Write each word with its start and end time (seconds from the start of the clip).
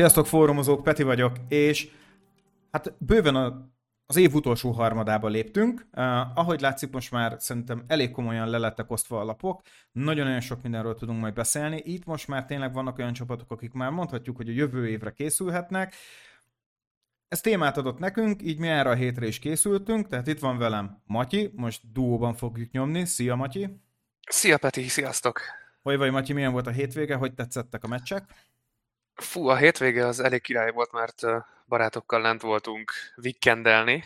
Sziasztok 0.00 0.26
fórumozók, 0.26 0.82
Peti 0.82 1.02
vagyok, 1.02 1.36
és 1.48 1.90
hát 2.70 2.94
bőven 2.98 3.34
a, 3.34 3.70
az 4.06 4.16
év 4.16 4.34
utolsó 4.34 4.70
harmadába 4.70 5.28
léptünk. 5.28 5.86
Uh, 5.92 6.38
ahogy 6.38 6.60
látszik, 6.60 6.90
most 6.90 7.10
már 7.10 7.36
szerintem 7.38 7.84
elég 7.86 8.10
komolyan 8.10 8.48
le 8.48 8.58
lettek 8.58 8.90
osztva 8.90 9.20
a 9.20 9.24
lapok, 9.24 9.62
nagyon-nagyon 9.92 10.40
sok 10.40 10.62
mindenről 10.62 10.94
tudunk 10.94 11.20
majd 11.20 11.34
beszélni. 11.34 11.82
Itt 11.84 12.04
most 12.04 12.28
már 12.28 12.44
tényleg 12.44 12.72
vannak 12.72 12.98
olyan 12.98 13.12
csapatok, 13.12 13.50
akik 13.50 13.72
már 13.72 13.90
mondhatjuk, 13.90 14.36
hogy 14.36 14.48
a 14.48 14.52
jövő 14.52 14.88
évre 14.88 15.10
készülhetnek. 15.10 15.94
Ez 17.28 17.40
témát 17.40 17.76
adott 17.76 17.98
nekünk, 17.98 18.42
így 18.42 18.58
mi 18.58 18.68
erre 18.68 18.90
a 18.90 18.94
hétre 18.94 19.26
is 19.26 19.38
készültünk, 19.38 20.06
tehát 20.06 20.26
itt 20.26 20.40
van 20.40 20.58
velem 20.58 21.02
Matyi, 21.06 21.52
most 21.54 21.92
duóban 21.92 22.34
fogjuk 22.34 22.70
nyomni. 22.70 23.04
Szia 23.04 23.34
Matyi! 23.34 23.80
Szia 24.28 24.58
Peti, 24.58 24.88
sziasztok! 24.88 25.40
Vagy 25.82 25.96
vagy 25.96 26.10
Matyi, 26.10 26.32
milyen 26.32 26.52
volt 26.52 26.66
a 26.66 26.70
hétvége, 26.70 27.14
hogy 27.14 27.34
tetszettek 27.34 27.84
a 27.84 27.88
meccsek? 27.88 28.34
Fú, 29.20 29.48
a 29.48 29.56
hétvége 29.56 30.06
az 30.06 30.20
elég 30.20 30.42
király 30.42 30.70
volt, 30.70 30.92
mert 30.92 31.22
barátokkal 31.66 32.20
lent 32.20 32.40
voltunk 32.40 32.92
weekendelni, 33.16 34.04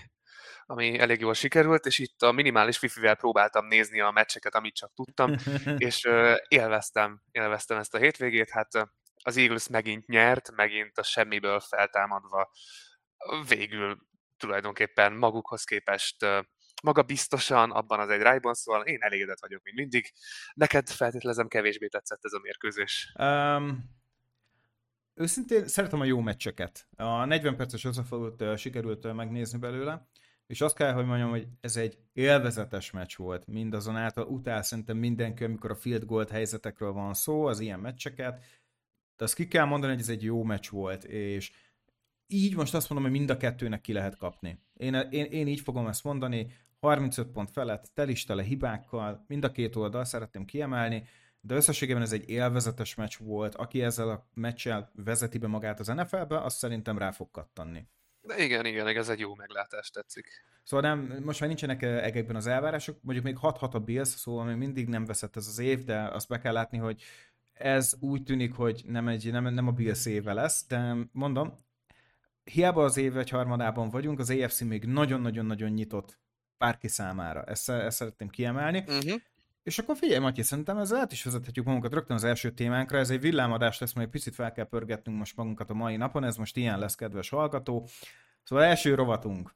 ami 0.66 0.98
elég 0.98 1.20
jól 1.20 1.34
sikerült, 1.34 1.86
és 1.86 1.98
itt 1.98 2.22
a 2.22 2.32
minimális 2.32 2.82
wifi-vel 2.82 3.14
próbáltam 3.14 3.66
nézni 3.66 4.00
a 4.00 4.10
meccseket, 4.10 4.54
amit 4.54 4.74
csak 4.74 4.92
tudtam, 4.94 5.34
és 5.76 6.08
élveztem, 6.48 7.22
élveztem 7.30 7.78
ezt 7.78 7.94
a 7.94 7.98
hétvégét, 7.98 8.50
hát 8.50 8.88
az 9.22 9.36
Eagles 9.36 9.68
megint 9.68 10.06
nyert, 10.06 10.50
megint 10.50 10.98
a 10.98 11.02
semmiből 11.02 11.60
feltámadva 11.60 12.50
végül 13.48 13.98
tulajdonképpen 14.36 15.12
magukhoz 15.12 15.64
képest 15.64 16.26
maga 16.82 17.02
biztosan 17.02 17.70
abban 17.70 18.00
az 18.00 18.08
egy 18.08 18.20
rájban, 18.20 18.54
szóval 18.54 18.82
én 18.86 19.02
elégedett 19.02 19.40
vagyok, 19.40 19.62
mint 19.62 19.76
mindig. 19.76 20.12
Neked 20.54 20.88
feltételezem 20.88 21.48
kevésbé 21.48 21.86
tetszett 21.86 22.24
ez 22.24 22.32
a 22.32 22.40
mérkőzés. 22.42 23.12
Um, 23.18 24.02
őszintén 25.14 25.66
szeretem 25.66 26.00
a 26.00 26.04
jó 26.04 26.20
meccseket. 26.20 26.88
A 26.96 27.24
40 27.24 27.56
perces 27.56 27.84
összefogót 27.84 28.58
sikerült 28.58 29.14
megnézni 29.14 29.58
belőle, 29.58 30.08
és 30.46 30.60
azt 30.60 30.76
kell, 30.76 30.92
hogy 30.92 31.06
mondjam, 31.06 31.30
hogy 31.30 31.46
ez 31.60 31.76
egy 31.76 31.98
élvezetes 32.12 32.90
meccs 32.90 33.16
volt 33.16 33.46
mindazonáltal. 33.46 34.26
Utál 34.26 34.62
szerintem 34.62 34.96
mindenki, 34.96 35.44
amikor 35.44 35.70
a 35.70 35.74
field 35.74 36.04
goal 36.04 36.26
helyzetekről 36.30 36.92
van 36.92 37.14
szó, 37.14 37.46
az 37.46 37.60
ilyen 37.60 37.80
meccseket. 37.80 38.44
De 39.16 39.24
azt 39.24 39.34
ki 39.34 39.48
kell 39.48 39.64
mondani, 39.64 39.92
hogy 39.92 40.02
ez 40.02 40.08
egy 40.08 40.22
jó 40.22 40.42
meccs 40.42 40.68
volt, 40.68 41.04
és 41.04 41.52
így 42.26 42.56
most 42.56 42.74
azt 42.74 42.90
mondom, 42.90 43.10
hogy 43.10 43.18
mind 43.18 43.30
a 43.30 43.36
kettőnek 43.36 43.80
ki 43.80 43.92
lehet 43.92 44.16
kapni. 44.16 44.58
Én, 44.74 44.94
én, 44.94 45.24
én 45.24 45.46
így 45.46 45.60
fogom 45.60 45.86
ezt 45.86 46.04
mondani, 46.04 46.52
35 46.80 47.26
pont 47.26 47.50
felett, 47.50 47.90
telistele 47.94 48.42
hibákkal, 48.42 49.24
mind 49.28 49.44
a 49.44 49.50
két 49.50 49.76
oldal 49.76 50.04
szeretném 50.04 50.44
kiemelni, 50.44 51.04
de 51.46 51.54
összességében 51.54 52.02
ez 52.02 52.12
egy 52.12 52.28
élvezetes 52.28 52.94
meccs 52.94 53.16
volt. 53.18 53.54
Aki 53.54 53.82
ezzel 53.82 54.08
a 54.08 54.26
meccsel 54.34 54.92
vezeti 54.94 55.38
be 55.38 55.46
magát 55.46 55.80
az 55.80 55.86
NFL-be, 55.86 56.40
azt 56.40 56.56
szerintem 56.56 56.98
rá 56.98 57.10
fog 57.10 57.30
kattanni. 57.30 57.86
De 58.20 58.44
igen, 58.44 58.66
igen, 58.66 58.86
ez 58.86 59.08
egy 59.08 59.18
jó 59.18 59.34
meglátás, 59.34 59.90
tetszik. 59.90 60.26
Szóval 60.62 60.94
nem, 60.94 61.22
most 61.24 61.40
már 61.40 61.48
nincsenek 61.48 61.82
egekben 61.82 62.36
az 62.36 62.46
elvárások, 62.46 62.98
mondjuk 63.02 63.24
még 63.26 63.36
6-6 63.42 63.70
a 63.72 63.78
Bills, 63.78 64.08
szóval 64.08 64.44
még 64.44 64.56
mindig 64.56 64.88
nem 64.88 65.04
veszett 65.04 65.36
ez 65.36 65.46
az 65.46 65.58
év, 65.58 65.84
de 65.84 66.02
azt 66.02 66.28
be 66.28 66.38
kell 66.38 66.52
látni, 66.52 66.78
hogy 66.78 67.02
ez 67.52 67.96
úgy 68.00 68.22
tűnik, 68.22 68.54
hogy 68.54 68.82
nem, 68.86 69.08
egy, 69.08 69.30
nem, 69.30 69.54
nem 69.54 69.66
a 69.66 69.72
Bills 69.72 70.06
éve 70.06 70.32
lesz, 70.32 70.66
de 70.66 70.96
mondom, 71.12 71.64
hiába 72.44 72.84
az 72.84 72.96
év 72.96 73.16
egy 73.16 73.30
harmadában 73.30 73.88
vagyunk, 73.88 74.18
az 74.18 74.30
AFC 74.30 74.60
még 74.60 74.84
nagyon-nagyon-nagyon 74.84 75.70
nyitott 75.70 76.18
bárki 76.58 76.88
számára. 76.88 77.44
Ezt, 77.44 77.68
ezt 77.68 77.96
szeretném 77.96 78.28
kiemelni. 78.28 78.84
Uh-huh. 78.86 79.20
És 79.64 79.78
akkor 79.78 79.96
figyelj, 79.96 80.20
Matyi, 80.20 80.42
szerintem 80.42 80.78
ezzel 80.78 81.00
át 81.00 81.12
is 81.12 81.24
vezethetjük 81.24 81.64
magunkat 81.64 81.92
rögtön 81.92 82.16
az 82.16 82.24
első 82.24 82.50
témánkra. 82.50 82.98
Ez 82.98 83.10
egy 83.10 83.20
villámadás 83.20 83.78
lesz, 83.78 83.92
majd 83.92 84.08
picit 84.08 84.34
fel 84.34 84.52
kell 84.52 84.64
pörgetnünk 84.64 85.18
most 85.18 85.36
magunkat 85.36 85.70
a 85.70 85.74
mai 85.74 85.96
napon. 85.96 86.24
Ez 86.24 86.36
most 86.36 86.56
ilyen 86.56 86.78
lesz, 86.78 86.94
kedves 86.94 87.28
hallgató. 87.28 87.88
Szóval 88.42 88.64
első 88.64 88.94
rovatunk. 88.94 89.54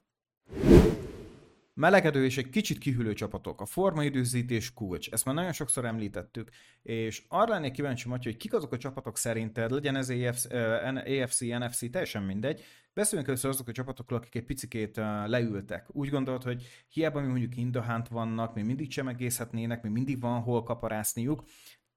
Melegedő 1.79 2.25
és 2.25 2.39
egy 2.39 2.49
kicsit 2.49 2.79
kihűlő 2.79 3.13
csapatok. 3.13 3.61
A 3.61 3.67
formaidőzítés 3.67 4.75
kulcs. 4.75 5.11
Ezt 5.11 5.25
már 5.25 5.35
nagyon 5.35 5.53
sokszor 5.53 5.85
említettük. 5.85 6.51
És 6.83 7.25
arra 7.29 7.53
lennék 7.53 7.73
kíváncsi, 7.73 8.09
Matyi, 8.09 8.29
hogy 8.29 8.37
kik 8.37 8.55
azok 8.55 8.73
a 8.73 8.77
csapatok 8.77 9.17
szerinted, 9.17 9.71
legyen 9.71 9.97
ez 9.97 10.09
uh, 10.11 11.23
AFC 11.23 11.41
NFC, 11.41 11.91
teljesen 11.91 12.23
mindegy, 12.23 12.65
Beszéljünk 12.99 13.29
először 13.29 13.51
azok 13.51 13.69
a 13.69 13.73
csapatokról, 13.73 14.19
akik 14.19 14.35
egy 14.35 14.45
picikét 14.45 14.97
leültek. 15.27 15.87
Úgy 15.89 16.09
gondolod, 16.09 16.43
hogy 16.43 16.67
hiába 16.89 17.21
mi 17.21 17.27
mondjuk 17.27 17.57
indahánt 17.57 18.09
vannak, 18.09 18.55
még 18.55 18.65
mindig 18.65 18.89
csemegészhetnének, 18.89 19.83
még 19.83 19.93
mindig 19.93 20.21
van 20.21 20.41
hol 20.41 20.63
kaparászniuk, 20.63 21.45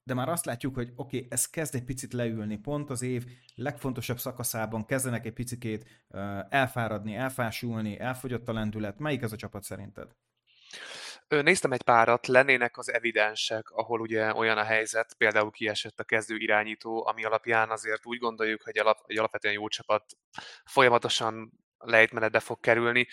de 0.04 0.14
már 0.14 0.30
azt 0.30 0.46
látjuk, 0.46 0.76
hogy 0.76 0.92
oké, 0.96 1.18
okay, 1.18 1.28
ez 1.32 1.50
kezd 1.50 1.76
egy 1.76 1.84
picit 1.84 2.14
leülni, 2.14 2.58
pont 2.58 2.90
az 2.90 3.02
év 3.02 3.26
legfontosabb 3.56 4.20
szakaszában 4.20 4.86
kezdenek 4.86 5.26
egy 5.26 5.34
picikét 5.34 6.06
elfáradni, 6.50 7.16
elfásulni, 7.16 8.00
elfogyott 8.00 8.48
a 8.48 8.54
lendület. 8.54 9.00
Melyik 9.00 9.22
ez 9.22 9.32
a 9.32 9.36
csapat 9.36 9.64
szerinted? 9.64 10.12
Néztem 11.28 11.72
egy 11.72 11.84
párat, 11.84 12.28
lennének 12.28 12.78
az 12.78 12.94
evidensek, 12.94 13.70
ahol 13.70 14.00
ugye 14.00 14.34
olyan 14.34 14.58
a 14.58 14.64
helyzet, 14.64 15.14
például 15.14 15.52
kiesett 15.52 16.00
a 16.00 16.04
kezdő 16.04 16.36
irányító, 16.36 17.06
ami 17.08 17.24
alapján 17.24 17.70
azért 17.70 18.06
úgy 18.06 18.20
gondoljuk, 18.20 18.62
hogy 18.62 18.78
alap, 18.78 18.98
egy 19.06 19.18
alapvetően 19.18 19.54
jó 19.54 19.68
csapat 19.68 20.06
folyamatosan 20.66 21.52
lejtmenetbe 21.78 22.40
fog 22.40 22.60
kerülni. 22.60 23.08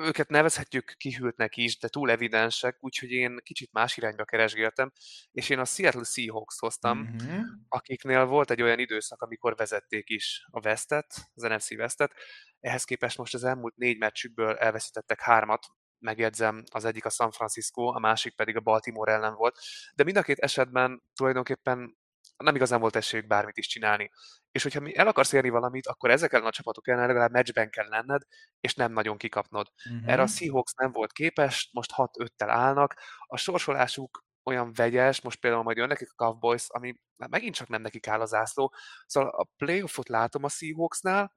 Őket 0.00 0.28
nevezhetjük 0.28 0.94
kihűltnek 0.96 1.56
is, 1.56 1.78
de 1.78 1.88
túl 1.88 2.10
evidensek, 2.10 2.76
úgyhogy 2.80 3.10
én 3.10 3.38
kicsit 3.42 3.72
más 3.72 3.96
irányba 3.96 4.24
keresgéltem, 4.24 4.92
és 5.32 5.48
én 5.48 5.58
a 5.58 5.64
Seattle 5.64 6.04
Seahawks 6.04 6.58
hoztam, 6.58 6.98
mm-hmm. 6.98 7.40
akiknél 7.68 8.24
volt 8.24 8.50
egy 8.50 8.62
olyan 8.62 8.78
időszak, 8.78 9.22
amikor 9.22 9.56
vezették 9.56 10.08
is 10.08 10.46
a 10.50 10.60
Westet, 10.64 11.30
az 11.34 11.42
NFC 11.42 11.70
Westet, 11.70 12.12
ehhez 12.60 12.84
képest 12.84 13.18
most 13.18 13.34
az 13.34 13.44
elmúlt 13.44 13.76
négy 13.76 13.98
meccsükből 13.98 14.56
elveszítettek 14.56 15.20
hármat, 15.20 15.66
megjegyzem, 15.98 16.62
az 16.70 16.84
egyik 16.84 17.04
a 17.04 17.10
San 17.10 17.30
Francisco, 17.30 17.82
a 17.82 17.98
másik 17.98 18.36
pedig 18.36 18.56
a 18.56 18.60
Baltimore 18.60 19.12
ellen 19.12 19.34
volt, 19.34 19.58
de 19.94 20.04
mind 20.04 20.16
a 20.16 20.22
két 20.22 20.38
esetben 20.38 21.02
tulajdonképpen 21.14 21.98
nem 22.42 22.54
igazán 22.54 22.80
volt 22.80 22.96
esélyük 22.96 23.26
bármit 23.26 23.56
is 23.56 23.66
csinálni. 23.66 24.10
És 24.50 24.62
hogyha 24.62 24.80
el 24.92 25.06
akarsz 25.06 25.32
érni 25.32 25.48
valamit, 25.48 25.86
akkor 25.86 26.10
ezek 26.10 26.32
ellen 26.32 26.46
a 26.46 26.50
csapatok 26.50 26.88
ellen 26.88 27.06
legalább 27.06 27.30
meccsben 27.30 27.70
kell 27.70 27.88
lenned, 27.88 28.22
és 28.60 28.74
nem 28.74 28.92
nagyon 28.92 29.16
kikapnod. 29.16 29.66
Uh-huh. 29.90 30.12
Erre 30.12 30.22
a 30.22 30.26
Seahawks 30.26 30.72
nem 30.74 30.92
volt 30.92 31.12
képes, 31.12 31.70
most 31.72 31.92
6-5-tel 31.96 32.48
állnak, 32.48 32.94
a 33.26 33.36
sorsolásuk 33.36 34.24
olyan 34.44 34.72
vegyes, 34.72 35.20
most 35.20 35.40
például 35.40 35.62
majd 35.62 35.76
jön 35.76 35.88
nekik 35.88 36.10
a 36.10 36.24
Cowboys, 36.24 36.64
ami 36.68 36.94
megint 37.16 37.54
csak 37.54 37.68
nem 37.68 37.82
nekik 37.82 38.08
áll 38.08 38.20
az 38.20 38.34
ászló. 38.34 38.74
Szóval 39.06 39.30
a 39.30 39.48
playoffot 39.56 40.08
látom 40.08 40.44
a 40.44 40.48
Seahawksnál, 40.48 41.32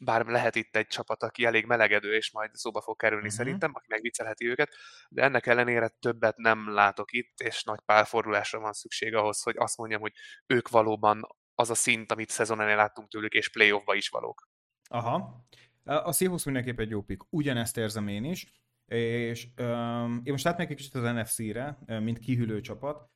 bár 0.00 0.26
lehet 0.26 0.56
itt 0.56 0.76
egy 0.76 0.86
csapat, 0.86 1.22
aki 1.22 1.44
elég 1.44 1.66
melegedő, 1.66 2.14
és 2.14 2.32
majd 2.32 2.54
szóba 2.54 2.80
fog 2.80 2.96
kerülni 2.96 3.24
uh-huh. 3.24 3.38
szerintem, 3.38 3.70
aki 3.74 3.86
megviccelheti 3.88 4.48
őket, 4.48 4.74
de 5.08 5.22
ennek 5.22 5.46
ellenére 5.46 5.88
többet 5.88 6.36
nem 6.36 6.72
látok 6.72 7.12
itt, 7.12 7.40
és 7.40 7.62
nagy 7.62 7.80
pálfordulásra 7.80 8.60
van 8.60 8.72
szükség 8.72 9.14
ahhoz, 9.14 9.42
hogy 9.42 9.54
azt 9.58 9.76
mondjam, 9.76 10.00
hogy 10.00 10.12
ők 10.46 10.68
valóban 10.68 11.26
az 11.54 11.70
a 11.70 11.74
szint, 11.74 12.12
amit 12.12 12.30
szezon 12.30 12.58
elején 12.58 12.78
láttunk 12.78 13.08
tőlük, 13.08 13.32
és 13.32 13.50
playoffba 13.50 13.94
is 13.94 14.08
valók. 14.08 14.48
Aha. 14.88 15.44
A 15.84 16.12
Seahawks 16.12 16.44
mindenképp 16.44 16.78
egy 16.78 16.90
jó 16.90 17.02
pick. 17.02 17.26
Ugyanezt 17.30 17.76
érzem 17.76 18.08
én 18.08 18.24
is, 18.24 18.46
és 18.86 19.48
um, 19.58 20.20
én 20.24 20.32
most 20.32 20.46
átmegyek 20.46 20.70
egy 20.70 20.76
kicsit 20.76 20.94
az 20.94 21.02
NFC-re, 21.02 21.78
mint 21.86 22.18
kihűlő 22.18 22.60
csapat, 22.60 23.10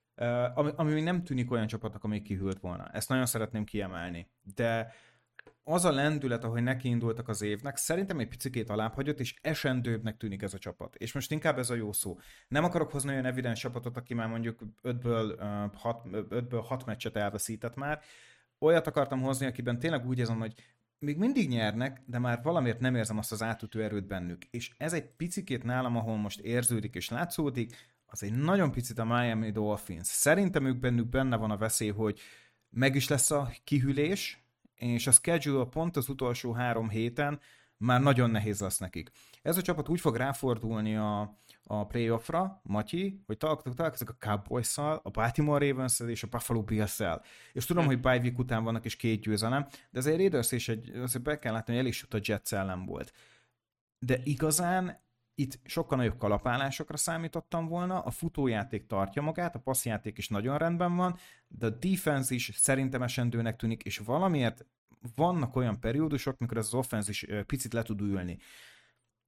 ami, 0.55 0.71
ami 0.77 0.93
még 0.93 1.03
nem 1.03 1.25
tűnik 1.25 1.51
olyan 1.51 1.67
csapatnak, 1.67 2.05
ami 2.05 2.23
kihűlt 2.23 2.61
volna. 2.61 2.89
Ezt 2.93 3.09
nagyon 3.09 3.27
szeretném 3.27 3.65
kiemelni. 3.65 4.31
De 4.55 4.95
az 5.69 5.85
a 5.85 5.93
lendület, 5.93 6.45
ahogy 6.45 6.63
nekiindultak 6.63 7.29
az 7.29 7.43
évnek, 7.43 7.77
szerintem 7.77 8.19
egy 8.19 8.29
picikét 8.29 8.71
alábbhagyott, 8.71 9.21
és 9.21 9.35
esendőbbnek 9.41 10.17
tűnik 10.17 10.43
ez 10.43 10.55
a 10.55 10.59
csapat. 10.59 10.95
És 10.95 11.13
most 11.13 11.33
inkább 11.33 11.59
ez 11.59 11.71
a 11.71 11.75
jó 11.75 11.93
szó. 11.93 12.19
Nem 12.49 12.65
akarok 12.65 12.91
hozni 12.91 13.11
olyan 13.11 13.25
evidens 13.25 13.61
csapatot, 13.61 13.97
aki 13.97 14.15
már 14.15 14.29
mondjuk 14.29 14.61
5-ből 14.83 15.71
6, 15.75 16.01
5-ből 16.13 16.63
6 16.67 16.87
meccset 16.87 17.17
elveszített 17.17 17.75
már. 17.75 18.01
Olyat 18.59 18.87
akartam 18.87 19.21
hozni, 19.21 19.47
akiben 19.47 19.79
tényleg 19.79 20.07
úgy 20.07 20.19
érzem, 20.19 20.39
hogy 20.39 20.55
még 20.99 21.19
mindig 21.19 21.49
nyernek, 21.49 22.03
de 22.07 22.19
már 22.19 22.43
valamiért 22.43 22.81
nem 22.81 22.95
érzem 22.95 23.19
azt 23.19 23.33
az 23.33 23.43
átütő 23.43 23.83
erőt 23.83 24.07
bennük. 24.07 24.45
És 24.45 24.71
ez 24.77 24.93
egy 24.93 25.07
picikét 25.17 25.65
nálam, 25.65 25.97
ahol 25.97 26.17
most 26.17 26.41
érződik 26.41 26.95
és 26.95 27.09
látszódik, 27.09 27.95
az 28.07 28.23
egy 28.23 28.33
nagyon 28.33 28.71
picit 28.71 28.99
a 28.99 29.05
Miami 29.05 29.51
Dolphins. 29.51 30.07
Szerintem 30.07 30.67
ők 30.67 30.79
bennük 30.79 31.09
benne 31.09 31.37
van 31.37 31.51
a 31.51 31.57
veszély, 31.57 31.91
hogy 31.91 32.21
meg 32.71 32.95
is 32.95 33.09
lesz 33.09 33.31
a 33.31 33.51
kihűlés, 33.65 34.46
és 34.77 35.07
a 35.07 35.11
schedule 35.11 35.65
pont 35.65 35.97
az 35.97 36.09
utolsó 36.09 36.53
három 36.53 36.89
héten 36.89 37.41
már 37.77 38.01
nagyon 38.01 38.31
nehéz 38.31 38.61
lesz 38.61 38.79
nekik. 38.79 39.11
Ez 39.43 39.57
a 39.57 39.63
csapat 39.63 39.89
úgy 39.89 40.01
fog 40.01 40.17
ráfordulni 40.17 40.97
a, 40.97 41.39
a 41.65 41.87
playoffra, 41.87 42.61
Matyi, 42.63 43.23
hogy 43.27 43.37
találkozik 43.37 44.11
a 44.11 44.17
cowboys 44.19 44.79
a 44.79 45.11
Baltimore 45.13 45.67
ravens 45.67 46.01
és 46.01 46.23
a 46.23 46.27
Buffalo 46.31 46.63
bills 46.63 46.95
-szel. 46.99 47.21
És 47.53 47.65
tudom, 47.65 47.85
hmm. 47.85 47.93
hogy 47.93 48.03
bye 48.03 48.19
week 48.19 48.39
után 48.39 48.65
vannak 48.65 48.85
is 48.85 48.97
két 48.97 49.21
győzelem, 49.21 49.67
de 49.91 49.99
azért 49.99 50.17
Raiders 50.17 50.53
is 50.53 50.69
egy, 50.69 50.91
azért 50.91 51.25
be 51.25 51.39
kell 51.39 51.53
látni, 51.53 51.73
hogy 51.73 51.83
el 51.83 51.89
is 51.89 52.07
a 52.11 52.19
Jets 52.21 52.53
ellen 52.53 52.85
volt. 52.85 53.13
De 53.99 54.21
igazán 54.25 55.05
itt 55.39 55.59
sokkal 55.65 55.99
nagyobb 55.99 56.19
kalapálásokra 56.19 56.97
számítottam 56.97 57.67
volna, 57.67 58.01
a 58.01 58.11
futójáték 58.11 58.87
tartja 58.87 59.23
magát, 59.23 59.55
a 59.55 59.59
passzjáték 59.59 60.19
is 60.19 60.29
nagyon 60.29 60.59
rendben 60.59 60.97
van, 60.97 61.17
de 61.49 61.67
a 61.67 61.71
defense 61.71 62.35
is 62.35 62.51
szerintem 62.55 63.03
esendőnek 63.03 63.57
tűnik, 63.57 63.83
és 63.83 63.99
valamiért 63.99 64.67
vannak 65.15 65.57
olyan 65.57 65.81
periódusok, 65.81 66.39
mikor 66.39 66.57
ez 66.57 66.67
az 66.67 66.75
offense 66.75 67.11
is 67.11 67.27
picit 67.47 67.73
le 67.73 67.83
tud 67.83 68.01
ülni. 68.01 68.39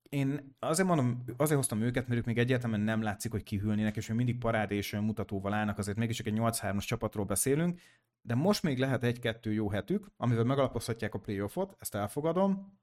Én 0.08 0.56
azért 0.58 0.88
mondom, 0.88 1.25
azért 1.37 1.58
hoztam 1.58 1.81
őket, 1.81 2.08
mert 2.08 2.20
ők 2.20 2.26
még 2.26 2.38
egyáltalán 2.38 2.81
nem 2.81 3.02
látszik, 3.02 3.31
hogy 3.31 3.43
kihűlnének, 3.43 3.96
és 3.96 4.08
még 4.08 4.16
mindig 4.16 4.38
parád 4.38 4.70
és 4.70 4.93
mutatóval 4.93 5.52
állnak, 5.52 5.78
azért 5.78 5.99
mégis 5.99 6.19
egy 6.20 6.34
8-3-as 6.37 6.87
csapatról 6.87 7.25
beszélünk, 7.25 7.81
de 8.22 8.34
most 8.34 8.62
még 8.62 8.78
lehet 8.78 9.05
egy-kettő 9.05 9.52
jó 9.52 9.70
hetük, 9.70 10.10
amivel 10.16 10.44
megalapozhatják 10.44 11.14
a 11.14 11.19
playoffot, 11.19 11.76
ezt 11.78 11.94
elfogadom, 11.94 12.78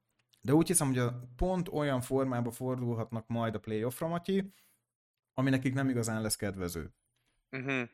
de 0.45 0.53
úgy 0.53 0.67
hiszem, 0.67 0.87
hogy 0.87 0.97
a 0.97 1.29
pont 1.35 1.67
olyan 1.67 2.01
formába 2.01 2.51
fordulhatnak 2.51 3.27
majd 3.27 3.55
a 3.55 3.59
playoffra, 3.59 4.07
Matyi, 4.07 4.53
ami 5.33 5.49
nekik 5.49 5.73
nem 5.73 5.89
igazán 5.89 6.21
lesz 6.21 6.35
kedvező. 6.35 6.93
Uh-huh. 7.51 7.89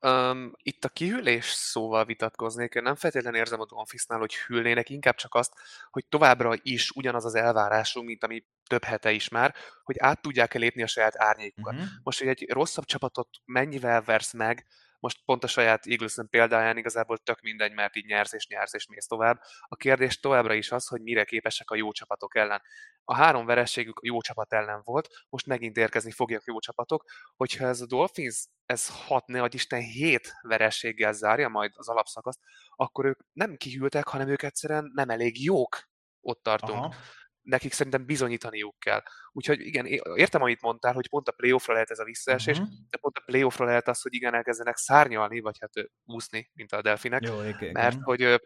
Um, 0.00 0.52
itt 0.62 0.84
a 0.84 0.88
kihűlés 0.88 1.44
szóval 1.44 2.04
vitatkoznék. 2.04 2.74
Én 2.74 2.82
nem 2.82 2.94
feltétlenül 2.94 3.38
érzem 3.38 3.60
a 3.60 3.66
Dolphinsnál, 3.66 4.18
hogy 4.18 4.34
hűlnének, 4.34 4.90
inkább 4.90 5.14
csak 5.14 5.34
azt, 5.34 5.52
hogy 5.90 6.06
továbbra 6.08 6.52
is 6.62 6.90
ugyanaz 6.90 7.24
az 7.24 7.34
elvárásunk, 7.34 8.06
mint 8.06 8.24
ami 8.24 8.44
több 8.66 8.84
hete 8.84 9.12
is 9.12 9.28
már, 9.28 9.54
hogy 9.82 9.96
át 9.98 10.22
tudják-e 10.22 10.58
lépni 10.58 10.82
a 10.82 10.86
saját 10.86 11.20
árnyékukat. 11.20 11.74
Uh-huh. 11.74 11.88
Most, 12.02 12.18
hogy 12.18 12.28
egy 12.28 12.46
rosszabb 12.48 12.84
csapatot 12.84 13.28
mennyivel 13.44 14.02
versz 14.02 14.32
meg, 14.32 14.66
most 15.02 15.22
pont 15.24 15.44
a 15.44 15.46
saját 15.46 15.86
eagles 15.86 16.14
példáján 16.30 16.76
igazából 16.76 17.18
tök 17.18 17.40
mindegy, 17.40 17.72
mert 17.72 17.96
így 17.96 18.04
nyersz 18.04 18.32
és 18.32 18.46
nyersz 18.46 18.74
és 18.74 18.86
mész 18.86 19.06
tovább. 19.06 19.40
A 19.68 19.76
kérdés 19.76 20.20
továbbra 20.20 20.54
is 20.54 20.72
az, 20.72 20.86
hogy 20.86 21.02
mire 21.02 21.24
képesek 21.24 21.70
a 21.70 21.74
jó 21.76 21.92
csapatok 21.92 22.36
ellen. 22.36 22.62
A 23.04 23.14
három 23.14 23.46
verességük 23.46 23.98
a 23.98 24.06
jó 24.06 24.20
csapat 24.20 24.52
ellen 24.52 24.80
volt, 24.84 25.08
most 25.28 25.46
megint 25.46 25.76
érkezni 25.76 26.10
fogják 26.10 26.42
jó 26.44 26.58
csapatok. 26.58 27.04
Hogyha 27.36 27.66
ez 27.66 27.80
a 27.80 27.86
Dolphins 27.86 28.46
ez 28.66 28.88
hat, 29.06 29.26
ne 29.26 29.46
Isten, 29.50 29.80
hét 29.80 30.32
verességgel 30.42 31.12
zárja 31.12 31.48
majd 31.48 31.72
az 31.74 31.88
alapszakaszt, 31.88 32.40
akkor 32.76 33.04
ők 33.04 33.20
nem 33.32 33.56
kihűltek, 33.56 34.08
hanem 34.08 34.28
ők 34.28 34.42
egyszerűen 34.42 34.90
nem 34.94 35.08
elég 35.08 35.44
jók. 35.44 35.90
Ott 36.20 36.42
tartunk. 36.42 36.78
Aha 36.78 36.94
nekik 37.42 37.72
szerintem 37.72 38.06
bizonyítaniuk 38.06 38.78
kell. 38.78 39.02
Úgyhogy 39.32 39.60
igen, 39.60 39.86
értem, 40.14 40.42
amit 40.42 40.62
mondtál, 40.62 40.92
hogy 40.92 41.08
pont 41.08 41.28
a 41.28 41.32
playoffra 41.32 41.72
lehet 41.72 41.90
ez 41.90 41.98
a 41.98 42.04
visszaesés, 42.04 42.58
uh-huh. 42.58 42.74
de 42.90 42.98
pont 42.98 43.16
a 43.16 43.22
playoffra 43.24 43.64
lehet 43.64 43.88
az, 43.88 44.02
hogy 44.02 44.14
igen, 44.14 44.34
elkezdenek 44.34 44.76
szárnyalni, 44.76 45.40
vagy 45.40 45.56
hát 45.60 45.72
úszni, 46.04 46.50
mint 46.54 46.72
a 46.72 46.82
delfinek, 46.82 47.22
Jó, 47.22 47.42
igen. 47.42 47.72
mert, 47.72 48.02
hogy, 48.02 48.40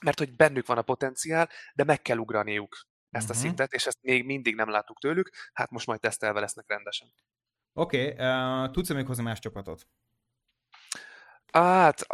mert 0.00 0.18
hogy 0.18 0.36
bennük 0.36 0.66
van 0.66 0.78
a 0.78 0.82
potenciál, 0.82 1.48
de 1.74 1.84
meg 1.84 2.02
kell 2.02 2.16
ugraniuk 2.16 2.86
ezt 3.10 3.28
uh-huh. 3.28 3.42
a 3.42 3.46
szintet, 3.46 3.72
és 3.72 3.86
ezt 3.86 3.98
még 4.02 4.24
mindig 4.24 4.54
nem 4.54 4.70
láttuk 4.70 4.98
tőlük, 4.98 5.30
hát 5.52 5.70
most 5.70 5.86
majd 5.86 6.00
tesztelve 6.00 6.40
lesznek 6.40 6.68
rendesen. 6.68 7.08
Oké, 7.72 8.12
okay, 8.12 8.26
uh, 8.26 8.70
tudsz-e 8.70 8.94
még 8.94 9.06
hozni 9.06 9.22
más 9.22 9.38
csapatot? 9.38 9.86
Hát, 11.52 12.06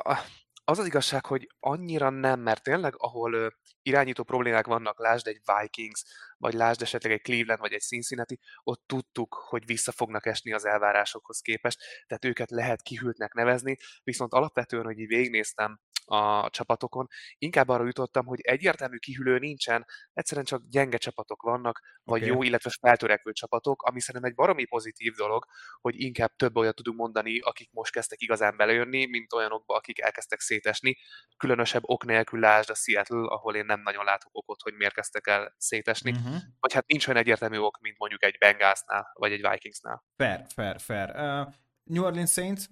az 0.64 0.78
az 0.78 0.87
igazság, 0.87 1.26
hogy 1.26 1.49
annyira 1.61 2.11
nem, 2.11 2.40
mert 2.40 2.62
tényleg, 2.62 2.94
ahol 2.96 3.32
ö, 3.32 3.49
irányító 3.82 4.22
problémák 4.22 4.66
vannak, 4.66 4.99
lásd 4.99 5.26
egy 5.26 5.40
Vikings, 5.44 6.05
vagy 6.37 6.55
lásd 6.55 6.82
esetleg 6.82 7.12
egy 7.12 7.22
Cleveland, 7.22 7.61
vagy 7.61 7.72
egy 7.72 7.81
Cincinnati, 7.81 8.40
ott 8.62 8.82
tudtuk, 8.87 9.34
hogy 9.34 9.66
vissza 9.66 9.93
fognak 9.93 10.26
esni 10.26 10.52
az 10.52 10.64
elvárásokhoz 10.64 11.40
képest, 11.40 11.78
tehát 12.06 12.25
őket 12.25 12.50
lehet 12.50 12.82
kihűltnek 12.82 13.32
nevezni, 13.32 13.76
viszont 14.05 14.32
alapvetően, 14.32 14.84
hogy 14.84 14.99
így 14.99 15.06
végignéztem 15.06 15.81
a 16.05 16.51
csapatokon. 16.51 17.09
Inkább 17.39 17.69
arra 17.69 17.85
jutottam, 17.85 18.27
hogy 18.27 18.41
egyértelmű 18.41 18.97
kihűlő 18.97 19.39
nincsen, 19.39 19.87
egyszerűen 20.12 20.47
csak 20.47 20.62
gyenge 20.69 20.97
csapatok 20.97 21.43
vannak, 21.43 21.81
vagy 22.03 22.23
okay. 22.23 22.35
jó, 22.35 22.43
illetve 22.43 22.71
feltörekvő 22.81 23.33
csapatok, 23.33 23.83
ami 23.83 24.01
szerintem 24.01 24.31
egy 24.31 24.37
baromi 24.37 24.65
pozitív 24.65 25.15
dolog, 25.15 25.45
hogy 25.81 26.01
inkább 26.01 26.37
több 26.37 26.56
olyat 26.56 26.75
tudunk 26.75 26.99
mondani, 26.99 27.39
akik 27.39 27.69
most 27.73 27.93
kezdtek 27.93 28.21
igazán 28.21 28.56
belejönni, 28.56 29.06
mint 29.06 29.33
olyanokba, 29.33 29.75
akik 29.75 30.01
elkezdtek 30.01 30.41
szétesni. 30.41 30.97
Különösebb 31.37 31.83
ok 31.85 32.05
nélkül 32.05 32.41
lásd 32.41 32.71
a 32.71 32.75
Seattle, 32.75 33.27
ahol 33.29 33.55
én 33.55 33.65
nem 33.65 33.81
nagyon 33.81 34.05
látok 34.05 34.31
okot, 34.33 34.62
hogy 34.62 34.75
miért 34.75 34.95
kezdtek 34.95 35.27
el 35.27 35.55
szétesni. 35.59 36.11
Uh-huh. 36.11 36.37
Vagy 36.61 36.73
hát 36.73 36.87
nincs 36.87 37.06
olyan 37.06 37.21
egyértelmű 37.21 37.59
ok, 37.59 37.81
mint 37.81 37.99
mondjuk 37.99 38.23
egy 38.23 38.39
Bengalsnál, 38.39 39.11
vagy 39.12 39.33
egy 39.33 39.49
Vikingsnál. 39.51 40.05
Fair, 40.17 40.45
fair, 40.55 40.81
fair. 40.81 41.11
Uh, 41.11 41.53
New 41.85 42.05
Orleans 42.05 42.33
Saints 42.33 42.65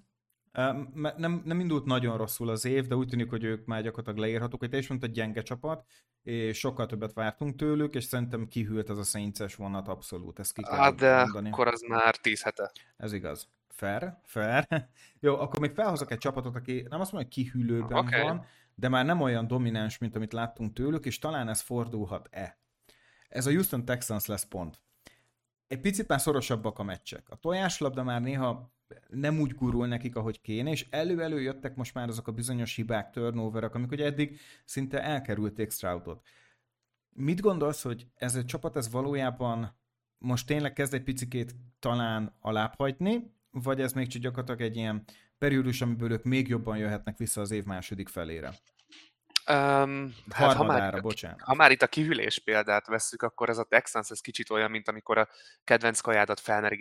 nem, 0.52 1.42
nem 1.44 1.60
indult 1.60 1.84
nagyon 1.84 2.16
rosszul 2.16 2.48
az 2.48 2.64
év, 2.64 2.86
de 2.86 2.94
úgy 2.94 3.08
tűnik, 3.08 3.30
hogy 3.30 3.44
ők 3.44 3.66
már 3.66 3.82
gyakorlatilag 3.82 4.18
leírhatók, 4.18 4.60
hogy 4.60 4.70
te 4.70 4.76
is 4.76 4.88
mondtad, 4.88 5.10
gyenge 5.10 5.42
csapat, 5.42 5.84
és 6.22 6.58
sokkal 6.58 6.86
többet 6.86 7.12
vártunk 7.12 7.56
tőlük, 7.56 7.94
és 7.94 8.04
szerintem 8.04 8.48
kihűlt 8.48 8.90
ez 8.90 8.98
a 8.98 9.02
Saints-es 9.02 9.54
vonat 9.54 9.88
abszolút, 9.88 10.38
ezt 10.38 10.52
ki 10.52 10.62
kell 10.62 10.92
de 10.92 11.16
mondani. 11.16 11.48
akkor 11.48 11.68
az 11.68 11.82
már 11.88 12.16
tíz 12.16 12.42
hete. 12.42 12.72
Ez 12.96 13.12
igaz. 13.12 13.48
Fair, 13.68 14.16
fair. 14.24 14.66
Jó, 15.20 15.38
akkor 15.38 15.60
még 15.60 15.70
felhozok 15.70 16.10
egy 16.10 16.18
csapatot, 16.18 16.56
aki 16.56 16.86
nem 16.88 17.00
azt 17.00 17.12
mondom, 17.12 17.30
hogy 17.30 17.42
kihűlőben 17.42 17.98
okay. 17.98 18.22
van, 18.22 18.46
de 18.74 18.88
már 18.88 19.04
nem 19.04 19.20
olyan 19.20 19.46
domináns, 19.46 19.98
mint 19.98 20.16
amit 20.16 20.32
láttunk 20.32 20.72
tőlük, 20.72 21.06
és 21.06 21.18
talán 21.18 21.48
ez 21.48 21.60
fordulhat-e. 21.60 22.58
Ez 23.28 23.46
a 23.46 23.50
Houston 23.50 23.84
Texans 23.84 24.26
lesz 24.26 24.44
pont. 24.44 24.80
Egy 25.66 25.80
picit 25.80 26.08
már 26.08 26.20
szorosabbak 26.20 26.78
a 26.78 26.82
meccsek. 26.82 27.30
A 27.30 27.36
tojáslabda 27.36 28.02
már 28.02 28.20
néha 28.20 28.72
nem 29.08 29.40
úgy 29.40 29.54
gurul 29.54 29.86
nekik, 29.86 30.16
ahogy 30.16 30.40
kéne, 30.40 30.70
és 30.70 30.86
elő-elő 30.90 31.40
jöttek 31.40 31.76
most 31.76 31.94
már 31.94 32.08
azok 32.08 32.28
a 32.28 32.32
bizonyos 32.32 32.74
hibák, 32.74 33.10
turnoverek, 33.10 33.74
amik 33.74 33.90
ugye 33.90 34.04
eddig 34.04 34.38
szinte 34.64 35.02
elkerülték 35.02 35.70
Stroudot. 35.70 36.26
Mit 37.14 37.40
gondolsz, 37.40 37.82
hogy 37.82 38.06
ez 38.14 38.34
a 38.34 38.44
csapat 38.44 38.76
ez 38.76 38.90
valójában 38.90 39.80
most 40.18 40.46
tényleg 40.46 40.72
kezd 40.72 40.94
egy 40.94 41.02
picikét 41.02 41.54
talán 41.78 42.36
alábbhagyni, 42.40 43.32
vagy 43.50 43.80
ez 43.80 43.92
még 43.92 44.06
csak 44.06 44.22
gyakorlatilag 44.22 44.60
egy 44.60 44.76
ilyen 44.76 45.04
periódus, 45.38 45.80
amiből 45.80 46.12
ők 46.12 46.24
még 46.24 46.48
jobban 46.48 46.76
jöhetnek 46.76 47.16
vissza 47.16 47.40
az 47.40 47.50
év 47.50 47.64
második 47.64 48.08
felére? 48.08 48.54
Um, 49.50 50.14
hát 50.30 50.52
ha 50.52 50.64
már, 50.64 51.00
bocsánat. 51.00 51.40
ha 51.40 51.54
már 51.54 51.70
itt 51.70 51.82
a 51.82 51.86
kihűlés 51.86 52.38
példát 52.38 52.86
vesszük, 52.86 53.22
akkor 53.22 53.48
ez 53.48 53.58
a 53.58 53.64
Texans 53.64 54.10
ez 54.10 54.20
kicsit 54.20 54.50
olyan, 54.50 54.70
mint 54.70 54.88
amikor 54.88 55.18
a 55.18 55.28
kedvenc 55.64 56.00
kajádat 56.00 56.40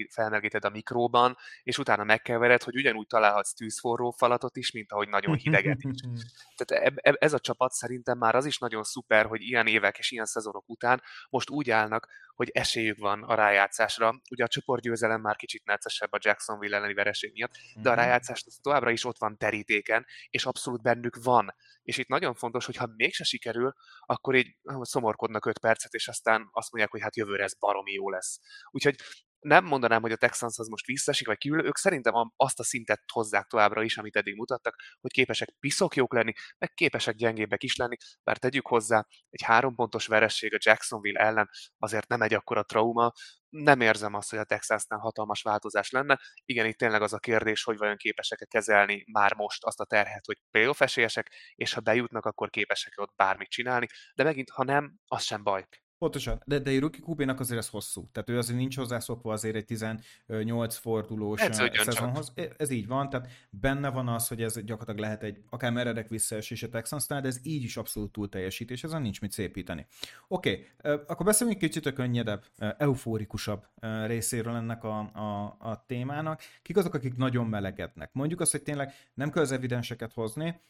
felmergíted 0.09 0.65
a 0.65 0.69
mikróban, 0.69 1.37
és 1.63 1.77
utána 1.77 2.03
megkevered, 2.03 2.63
hogy 2.63 2.75
ugyanúgy 2.75 3.07
találhatsz 3.07 3.53
tűzforró 3.53 4.11
falatot 4.11 4.57
is, 4.57 4.71
mint 4.71 4.91
ahogy 4.91 5.09
nagyon 5.09 5.35
hideget 5.35 5.83
is. 5.83 5.99
Tehát 6.57 6.93
ez 7.03 7.33
a 7.33 7.39
csapat 7.39 7.71
szerintem 7.71 8.17
már 8.17 8.35
az 8.35 8.45
is 8.45 8.57
nagyon 8.57 8.83
szuper, 8.83 9.25
hogy 9.25 9.41
ilyen 9.41 9.67
évek 9.67 9.97
és 9.97 10.11
ilyen 10.11 10.25
szezonok 10.25 10.69
után 10.69 11.01
most 11.29 11.49
úgy 11.49 11.69
állnak, 11.69 12.07
hogy 12.41 12.49
esélyük 12.53 12.97
van 12.97 13.23
a 13.23 13.35
rájátszásra. 13.35 14.21
Ugye 14.29 14.43
a 14.43 14.47
csoportgyőzelem 14.47 15.21
már 15.21 15.35
kicsit 15.35 15.65
neccesebb 15.65 16.11
a 16.11 16.19
Jacksonville 16.21 16.75
elleni 16.75 16.93
vereség 16.93 17.31
miatt, 17.33 17.51
de 17.75 17.89
a 17.89 17.91
mhm. 17.91 18.01
rájátszás 18.01 18.45
továbbra 18.61 18.91
is 18.91 19.05
ott 19.05 19.17
van 19.17 19.37
terítéken, 19.37 20.05
és 20.29 20.45
abszolút 20.45 20.81
bennük 20.81 21.23
van. 21.23 21.55
És 21.83 21.97
itt 21.97 22.07
nagyon 22.07 22.33
fontos, 22.33 22.65
hogy 22.65 22.75
ha 22.75 22.87
mégse 22.95 23.23
sikerül, 23.23 23.73
akkor 23.99 24.35
így 24.35 24.57
szomorkodnak 24.81 25.45
5 25.45 25.59
percet, 25.59 25.93
és 25.93 26.07
aztán 26.07 26.49
azt 26.51 26.71
mondják, 26.71 26.91
hogy 26.91 27.01
hát 27.01 27.15
jövőre 27.15 27.43
ez 27.43 27.53
baromi 27.59 27.91
jó 27.91 28.09
lesz. 28.09 28.39
Úgyhogy 28.71 28.95
nem 29.41 29.65
mondanám, 29.65 30.01
hogy 30.01 30.11
a 30.11 30.15
Texans 30.15 30.57
az 30.57 30.67
most 30.67 30.85
visszaesik, 30.85 31.27
vagy 31.27 31.37
kiül, 31.37 31.65
ők 31.65 31.77
szerintem 31.77 32.13
azt 32.35 32.59
a 32.59 32.63
szintet 32.63 33.01
hozzák 33.13 33.47
továbbra 33.47 33.83
is, 33.83 33.97
amit 33.97 34.15
eddig 34.15 34.35
mutattak, 34.35 34.75
hogy 35.01 35.11
képesek 35.11 35.49
piszok 35.59 35.95
jók 35.95 36.13
lenni, 36.13 36.33
meg 36.57 36.73
képesek 36.73 37.15
gyengébbek 37.15 37.63
is 37.63 37.75
lenni, 37.75 37.97
bár 38.23 38.37
tegyük 38.37 38.67
hozzá, 38.67 39.05
egy 39.29 39.41
három 39.41 39.75
pontos 39.75 40.07
veresség 40.07 40.53
a 40.53 40.57
Jacksonville 40.59 41.19
ellen 41.19 41.49
azért 41.77 42.07
nem 42.07 42.21
egy 42.21 42.33
akkora 42.33 42.63
trauma, 42.63 43.11
nem 43.49 43.81
érzem 43.81 44.13
azt, 44.13 44.29
hogy 44.29 44.39
a 44.39 44.43
Texasnál 44.43 44.99
hatalmas 44.99 45.41
változás 45.41 45.89
lenne. 45.89 46.19
Igen, 46.45 46.65
itt 46.65 46.77
tényleg 46.77 47.01
az 47.01 47.13
a 47.13 47.19
kérdés, 47.19 47.63
hogy 47.63 47.77
vajon 47.77 47.97
képesek-e 47.97 48.45
kezelni 48.45 49.05
már 49.11 49.35
most 49.35 49.63
azt 49.63 49.79
a 49.79 49.85
terhet, 49.85 50.25
hogy 50.25 50.37
playoff 50.51 50.81
esélyesek, 50.81 51.31
és 51.55 51.73
ha 51.73 51.81
bejutnak, 51.81 52.25
akkor 52.25 52.49
képesek-e 52.49 53.01
ott 53.01 53.13
bármit 53.15 53.49
csinálni, 53.49 53.87
de 54.15 54.23
megint, 54.23 54.49
ha 54.49 54.63
nem, 54.63 54.93
az 55.05 55.23
sem 55.23 55.43
baj. 55.43 55.67
Pontosan, 56.01 56.41
de, 56.45 56.59
de 56.59 56.79
rookie 56.79 57.01
QB-nak 57.05 57.39
azért 57.39 57.59
ez 57.59 57.69
hosszú. 57.69 58.09
Tehát 58.11 58.29
ő 58.29 58.37
azért 58.37 58.57
nincs 58.57 58.77
hozzászokva 58.77 59.33
azért 59.33 59.55
egy 59.55 59.65
18 59.65 60.75
fordulós 60.75 61.41
ez 61.41 61.61
szezonhoz. 61.73 62.31
Csak. 62.35 62.55
Ez 62.57 62.69
így 62.69 62.87
van, 62.87 63.09
tehát 63.09 63.27
benne 63.49 63.89
van 63.89 64.07
az, 64.07 64.27
hogy 64.27 64.41
ez 64.41 64.53
gyakorlatilag 64.53 64.99
lehet 64.99 65.23
egy 65.23 65.41
akár 65.49 65.71
meredek 65.71 66.07
visszaesés 66.07 66.63
a 66.63 66.69
Texansnál, 66.69 67.21
de 67.21 67.27
ez 67.27 67.39
így 67.43 67.63
is 67.63 67.77
abszolút 67.77 68.11
túl 68.11 68.29
teljesítés, 68.29 68.83
ezen 68.83 69.01
nincs 69.01 69.21
mit 69.21 69.31
szépíteni. 69.31 69.85
Oké, 70.27 70.67
okay, 70.77 71.03
akkor 71.07 71.25
beszéljünk 71.25 71.59
kicsit 71.59 71.85
a 71.85 71.93
könnyedebb, 71.93 72.43
eufórikusabb 72.77 73.67
részéről 74.05 74.55
ennek 74.55 74.83
a, 74.83 74.99
a, 74.99 75.55
a 75.59 75.83
témának. 75.87 76.41
Kik 76.61 76.77
azok, 76.77 76.93
akik 76.93 77.15
nagyon 77.15 77.47
melegednek? 77.47 78.09
Mondjuk 78.13 78.39
azt, 78.39 78.51
hogy 78.51 78.63
tényleg 78.63 78.93
nem 79.13 79.31
kell 79.31 79.43
az 79.43 79.51
evidenseket 79.51 80.13
hozni, 80.13 80.61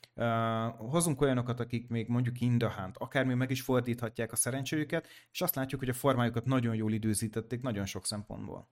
hozunk 0.78 1.22
olyanokat, 1.22 1.60
akik 1.60 1.90
még 1.90 2.08
mondjuk 2.08 2.42
in 2.42 2.58
the 2.58 2.74
hunt, 2.78 2.98
akár 2.98 3.26
még 3.26 3.36
meg 3.36 3.52
is 3.52 3.62
fordíthatják 3.62 4.32
a 4.32 4.36
szerencséjüket, 4.36 5.08
és 5.32 5.42
azt 5.42 5.56
látjuk, 5.56 5.80
hogy 5.80 5.90
a 5.90 5.94
formájukat 5.94 6.46
nagyon 6.46 6.76
jól 6.76 6.94
időzítették 6.94 7.62
nagyon 7.62 7.86
sok 7.86 8.06
szempontból. 8.06 8.70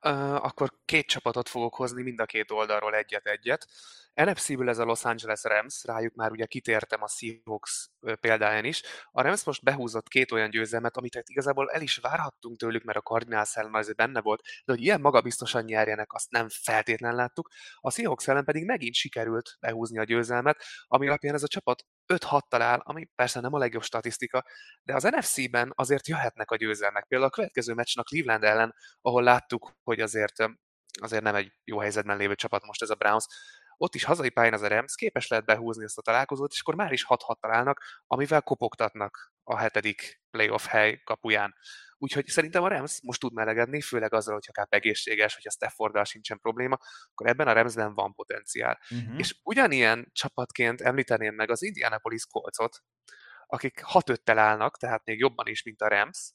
Uh, 0.00 0.44
akkor 0.44 0.70
két 0.84 1.06
csapatot 1.06 1.48
fogok 1.48 1.74
hozni, 1.74 2.02
mind 2.02 2.20
a 2.20 2.26
két 2.26 2.50
oldalról 2.50 2.94
egyet-egyet. 2.94 3.66
NFC-ből 4.14 4.68
ez 4.68 4.78
a 4.78 4.84
Los 4.84 5.04
Angeles 5.04 5.42
Rams, 5.42 5.84
rájuk 5.84 6.14
már 6.14 6.30
ugye 6.30 6.46
kitértem 6.46 7.02
a 7.02 7.08
Seahawks 7.08 7.88
példáján 8.20 8.64
is. 8.64 8.82
A 9.10 9.22
Rams 9.22 9.44
most 9.44 9.62
behúzott 9.62 10.08
két 10.08 10.32
olyan 10.32 10.50
győzelmet, 10.50 10.96
amit 10.96 11.14
hát 11.14 11.28
igazából 11.28 11.70
el 11.70 11.82
is 11.82 11.96
várhattunk 11.96 12.56
tőlük, 12.56 12.82
mert 12.82 12.98
a 12.98 13.00
Cardinals 13.00 13.56
ellen 13.56 13.74
azért 13.74 13.96
benne 13.96 14.20
volt, 14.20 14.42
de 14.64 14.72
hogy 14.72 14.82
ilyen 14.82 15.00
magabiztosan 15.00 15.64
nyerjenek, 15.64 16.12
azt 16.12 16.30
nem 16.30 16.48
feltétlen 16.48 17.14
láttuk. 17.14 17.48
A 17.80 17.90
Seahawks 17.90 18.28
ellen 18.28 18.44
pedig 18.44 18.64
megint 18.64 18.94
sikerült 18.94 19.56
behúzni 19.60 19.98
a 19.98 20.04
győzelmet, 20.04 20.62
ami 20.86 21.06
alapján 21.06 21.34
ez 21.34 21.42
a 21.42 21.48
csapat 21.48 21.84
5-6 22.06 22.40
talál, 22.48 22.82
ami 22.84 23.08
persze 23.14 23.40
nem 23.40 23.52
a 23.52 23.58
legjobb 23.58 23.82
statisztika, 23.82 24.44
de 24.82 24.94
az 24.94 25.02
NFC-ben 25.02 25.72
azért 25.74 26.08
jöhetnek 26.08 26.50
a 26.50 26.56
győzelmek. 26.56 27.04
Például 27.04 27.30
a 27.30 27.34
következő 27.34 27.74
meccsnek 27.74 28.04
a 28.04 28.08
Cleveland 28.08 28.44
ellen, 28.44 28.74
ahol 29.00 29.22
láttuk, 29.22 29.72
hogy 29.82 30.00
azért, 30.00 30.36
azért 31.00 31.22
nem 31.22 31.34
egy 31.34 31.52
jó 31.64 31.78
helyzetben 31.78 32.16
lévő 32.16 32.34
csapat 32.34 32.64
most 32.64 32.82
ez 32.82 32.90
a 32.90 32.94
Browns, 32.94 33.26
ott 33.76 33.94
is 33.94 34.04
hazai 34.04 34.28
pályán 34.28 34.52
az 34.52 34.62
a 34.62 34.68
Rams 34.68 34.94
képes 34.94 35.28
lehet 35.28 35.44
behúzni 35.44 35.84
ezt 35.84 35.98
a 35.98 36.02
találkozót, 36.02 36.52
és 36.52 36.60
akkor 36.60 36.74
már 36.74 36.92
is 36.92 37.04
6-6 37.08 37.16
találnak, 37.40 37.82
amivel 38.06 38.42
kopogtatnak 38.42 39.32
a 39.42 39.56
hetedik 39.56 40.22
playoff 40.30 40.66
hely 40.66 41.00
kapuján. 41.04 41.54
Úgyhogy 42.04 42.26
szerintem 42.26 42.62
a 42.62 42.68
Rams 42.68 42.98
most 43.02 43.20
tud 43.20 43.32
melegedni, 43.32 43.80
főleg 43.80 44.12
azzal, 44.12 44.34
hogyha 44.34 44.52
Káp 44.52 44.74
egészséges, 44.74 45.34
hogyha 45.34 45.50
Stafforddal 45.50 46.04
sincsen 46.04 46.38
probléma, 46.38 46.78
akkor 47.10 47.26
ebben 47.26 47.48
a 47.48 47.52
Ramsben 47.52 47.94
van 47.94 48.14
potenciál. 48.14 48.80
Uh-huh. 48.90 49.18
És 49.18 49.40
ugyanilyen 49.42 50.08
csapatként 50.12 50.80
említeném 50.80 51.34
meg 51.34 51.50
az 51.50 51.62
Indianapolis 51.62 52.26
Colcot, 52.26 52.82
akik 53.46 53.80
6-5-tel 53.84 54.38
állnak, 54.38 54.76
tehát 54.76 55.04
még 55.04 55.18
jobban 55.18 55.46
is, 55.46 55.62
mint 55.62 55.80
a 55.80 55.88
Rams, 55.88 56.32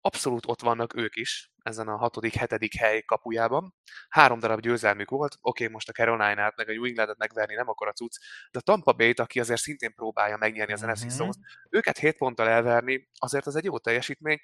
abszolút 0.00 0.46
ott 0.46 0.60
vannak 0.60 0.96
ők 0.96 1.16
is, 1.16 1.52
ezen 1.62 1.88
a 1.88 1.96
hatodik, 1.96 2.34
hetedik 2.34 2.74
hely 2.74 3.02
kapujában. 3.02 3.74
Három 4.08 4.38
darab 4.38 4.60
győzelmük 4.60 5.10
volt, 5.10 5.34
oké, 5.40 5.62
okay, 5.62 5.74
most 5.74 5.88
a 5.88 5.92
Carolina-t, 5.92 6.56
meg 6.56 6.68
a 6.68 6.72
New 6.72 6.84
England-et 6.84 7.18
megverni 7.18 7.54
nem 7.54 7.68
akar 7.68 7.88
a 7.88 7.92
cucc, 7.92 8.16
de 8.50 8.58
a 8.58 8.62
Tampa 8.62 8.92
Bay-t, 8.92 9.18
aki 9.18 9.40
azért 9.40 9.60
szintén 9.60 9.94
próbálja 9.94 10.36
megnyerni 10.36 10.72
az 10.72 10.80
NFC 10.80 11.22
mm-hmm. 11.22 11.30
őket 11.70 11.98
hét 11.98 12.16
ponttal 12.16 12.48
elverni, 12.48 13.08
azért 13.18 13.46
az 13.46 13.56
egy 13.56 13.64
jó 13.64 13.78
teljesítmény, 13.78 14.38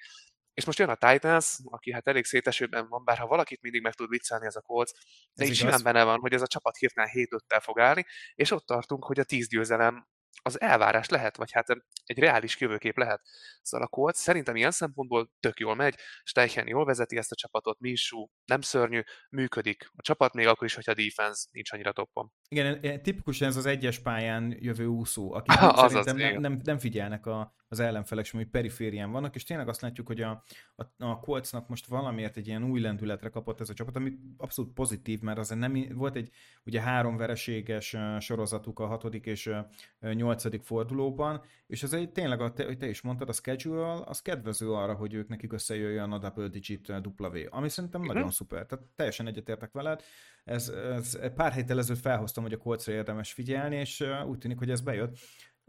és 0.57 0.65
most 0.65 0.79
jön 0.79 0.89
a 0.89 0.95
Titans, 0.95 1.57
aki 1.63 1.91
hát 1.91 2.07
elég 2.07 2.25
szétesőben 2.25 2.87
van, 2.87 3.03
bár 3.03 3.17
ha 3.17 3.27
valakit 3.27 3.61
mindig 3.61 3.81
meg 3.81 3.93
tud 3.93 4.09
viccelni 4.09 4.45
ez 4.45 4.55
a 4.55 4.61
Colts, 4.61 4.91
de 5.33 5.43
ez 5.43 5.49
így 5.49 5.55
simán 5.55 5.83
benne 5.83 6.03
van, 6.03 6.19
hogy 6.19 6.33
ez 6.33 6.41
a 6.41 6.47
csapat 6.47 6.77
hirtelen 6.77 7.09
7-5-tel 7.13 7.59
fog 7.61 7.79
állni, 7.79 8.05
és 8.35 8.51
ott 8.51 8.65
tartunk, 8.65 9.05
hogy 9.05 9.19
a 9.19 9.23
10 9.23 9.47
győzelem 9.47 10.07
az 10.41 10.61
elvárás 10.61 11.09
lehet, 11.09 11.37
vagy 11.37 11.51
hát 11.51 11.67
egy 12.05 12.19
reális 12.19 12.59
jövőkép 12.59 12.97
lehet. 12.97 13.21
Szóval 13.61 13.87
a 13.87 13.89
Colts 13.89 14.15
szerintem 14.15 14.55
ilyen 14.55 14.71
szempontból 14.71 15.31
tök 15.39 15.59
jól 15.59 15.75
megy, 15.75 15.95
Steichen 16.23 16.67
jól 16.67 16.85
vezeti 16.85 17.17
ezt 17.17 17.31
a 17.31 17.35
csapatot, 17.35 17.79
Minsú 17.79 18.29
nem 18.45 18.61
szörnyű, 18.61 19.01
működik 19.29 19.91
a 19.95 20.01
csapat, 20.01 20.33
még 20.33 20.47
akkor 20.47 20.67
is, 20.67 20.75
hogyha 20.75 20.91
a 20.91 20.95
defense 20.95 21.47
nincs 21.51 21.71
annyira 21.71 21.91
toppon. 21.91 22.31
Igen, 22.47 23.01
tipikus 23.01 23.41
ez 23.41 23.55
az 23.55 23.65
egyes 23.65 23.99
pályán 23.99 24.55
jövő 24.59 24.85
úszó, 24.85 25.33
akik 25.33 25.51
az 25.61 25.91
szerintem 25.91 26.15
az, 26.15 26.21
nem, 26.21 26.39
nem, 26.39 26.59
nem, 26.63 26.79
figyelnek 26.79 27.25
a, 27.25 27.55
az 27.67 27.79
ellenfelek 27.79 28.25
sem, 28.25 28.39
hogy 28.39 28.49
periférián 28.49 29.11
vannak, 29.11 29.35
és 29.35 29.43
tényleg 29.43 29.67
azt 29.67 29.81
látjuk, 29.81 30.07
hogy 30.07 30.21
a, 30.21 30.43
a, 30.75 31.05
a 31.05 31.19
Coltsnak 31.19 31.67
most 31.67 31.85
valamiért 31.85 32.37
egy 32.37 32.47
ilyen 32.47 32.63
új 32.63 32.79
lendületre 32.79 33.29
kapott 33.29 33.59
ez 33.59 33.69
a 33.69 33.73
csapat, 33.73 33.95
ami 33.95 34.11
abszolút 34.37 34.73
pozitív, 34.73 35.21
mert 35.21 35.37
azért 35.37 35.59
nem 35.59 35.87
volt 35.93 36.15
egy 36.15 36.29
ugye 36.65 36.81
három 36.81 37.17
vereséges 37.17 37.95
sorozatuk 38.19 38.79
a 38.79 38.85
hatodik 38.85 39.25
és 39.25 39.51
nyolcadik 39.99 40.61
fordulóban, 40.61 41.41
és 41.67 41.83
ez 41.83 41.93
egy 41.93 42.11
tényleg, 42.11 42.41
a, 42.41 42.53
te, 42.53 42.75
te 42.75 42.87
is 42.87 43.01
mondtad, 43.01 43.29
a 43.29 43.33
schedule 43.33 44.01
az 44.05 44.21
kedvező 44.21 44.71
arra, 44.71 44.93
hogy 44.93 45.13
ők 45.13 45.27
nekik 45.27 45.53
összejöjjön 45.53 46.11
a 46.11 46.17
double 46.17 46.47
digit 46.47 46.89
W, 46.89 47.37
ami 47.49 47.69
szerintem 47.69 48.01
uh-huh. 48.01 48.15
nagyon 48.15 48.31
szuper, 48.31 48.65
tehát 48.65 48.85
teljesen 48.95 49.27
egyetértek 49.27 49.71
veled. 49.71 50.01
Ez, 50.43 50.69
ez 50.69 51.33
pár 51.35 51.53
héttel 51.53 51.77
ezelőtt 51.77 52.01
felhoztam, 52.01 52.43
hogy 52.43 52.53
a 52.53 52.57
Coltsra 52.57 52.93
érdemes 52.93 53.33
figyelni, 53.33 53.75
és 53.75 54.03
úgy 54.27 54.37
tűnik, 54.37 54.57
hogy 54.57 54.69
ez 54.69 54.81
bejött. 54.81 55.17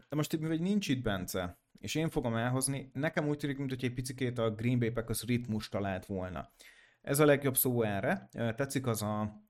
De 0.09 0.15
most 0.15 0.39
mivel 0.39 0.57
nincs 0.57 0.87
itt 0.87 1.01
Bence, 1.01 1.59
és 1.79 1.95
én 1.95 2.09
fogom 2.09 2.35
elhozni, 2.35 2.89
nekem 2.93 3.27
úgy 3.27 3.37
tűnik, 3.37 3.57
mint 3.57 3.69
hogy 3.69 3.83
egy 3.83 3.93
picikét 3.93 4.37
a 4.37 4.51
Green 4.51 4.79
Bay 4.79 4.89
Packers 4.89 5.23
ritmus 5.23 5.69
talált 5.69 6.05
volna. 6.05 6.49
Ez 7.01 7.19
a 7.19 7.25
legjobb 7.25 7.57
szó 7.57 7.81
erre. 7.81 8.29
Tetszik 8.31 8.87
az 8.87 9.01
a 9.01 9.43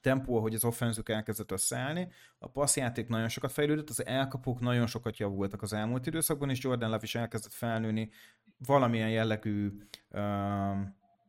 tempó, 0.00 0.40
hogy 0.40 0.54
az 0.54 0.64
offenzük 0.64 1.08
elkezdett 1.08 1.50
összeállni. 1.50 2.08
A 2.38 2.48
passzjáték 2.48 3.08
nagyon 3.08 3.28
sokat 3.28 3.52
fejlődött, 3.52 3.88
az 3.88 4.06
elkapók 4.06 4.60
nagyon 4.60 4.86
sokat 4.86 5.16
javultak 5.16 5.62
az 5.62 5.72
elmúlt 5.72 6.06
időszakban, 6.06 6.50
és 6.50 6.62
Jordan 6.62 6.90
Love 6.90 7.02
is 7.02 7.14
elkezdett 7.14 7.52
felnőni 7.52 8.10
valamilyen 8.66 9.10
jellegű, 9.10 9.72
uh, 10.10 10.22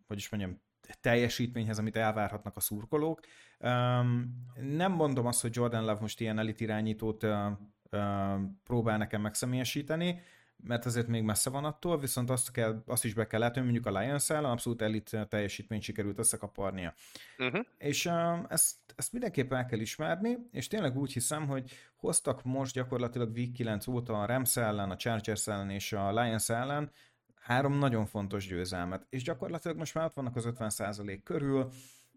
hogy 0.07 0.17
is 0.17 0.29
mondjam, 0.29 0.61
teljesítményhez, 1.01 1.79
amit 1.79 1.95
elvárhatnak 1.95 2.55
a 2.55 2.59
szurkolók. 2.59 3.19
Um, 3.59 4.45
nem 4.61 4.91
mondom 4.91 5.25
azt, 5.25 5.41
hogy 5.41 5.55
Jordan 5.55 5.85
Love 5.85 6.01
most 6.01 6.19
ilyen 6.19 6.39
elit 6.39 6.59
irányítót 6.59 7.23
uh, 7.23 7.51
uh, 7.91 8.41
próbál 8.63 8.97
nekem 8.97 9.21
megszemélyesíteni, 9.21 10.21
mert 10.63 10.85
azért 10.85 11.07
még 11.07 11.23
messze 11.23 11.49
van 11.49 11.65
attól, 11.65 11.99
viszont 11.99 12.29
azt, 12.29 12.51
kell, 12.51 12.83
azt 12.85 13.05
is 13.05 13.13
be 13.13 13.27
kell 13.27 13.39
látni, 13.39 13.61
hogy 13.61 13.71
mondjuk 13.71 13.95
a 13.95 13.99
lions 13.99 14.29
ellen 14.29 14.51
abszolút 14.51 14.81
elit 14.81 15.17
teljesítményt 15.29 15.83
sikerült 15.83 16.19
összekaparnia. 16.19 16.93
Uh-huh. 17.37 17.65
És 17.77 18.05
uh, 18.05 18.39
ezt, 18.47 18.75
ezt 18.95 19.11
mindenképpen 19.11 19.57
el 19.57 19.65
kell 19.65 19.79
ismerni, 19.79 20.37
és 20.51 20.67
tényleg 20.67 20.97
úgy 20.97 21.13
hiszem, 21.13 21.47
hogy 21.47 21.71
hoztak 21.95 22.43
most 22.43 22.73
gyakorlatilag 22.73 23.35
Week 23.35 23.51
9 23.51 23.87
óta 23.87 24.21
a 24.21 24.25
Rams 24.25 24.57
ellen, 24.57 24.91
a 24.91 24.95
Chargers 24.95 25.47
ellen 25.47 25.69
és 25.69 25.93
a 25.93 26.21
Lions 26.21 26.49
ellen 26.49 26.91
három 27.35 27.77
nagyon 27.77 28.05
fontos 28.05 28.47
győzelmet, 28.47 29.05
és 29.09 29.23
gyakorlatilag 29.23 29.77
most 29.77 29.93
már 29.93 30.05
ott 30.05 30.13
vannak 30.13 30.35
az 30.35 30.47
50% 30.47 31.19
körül, 31.23 31.69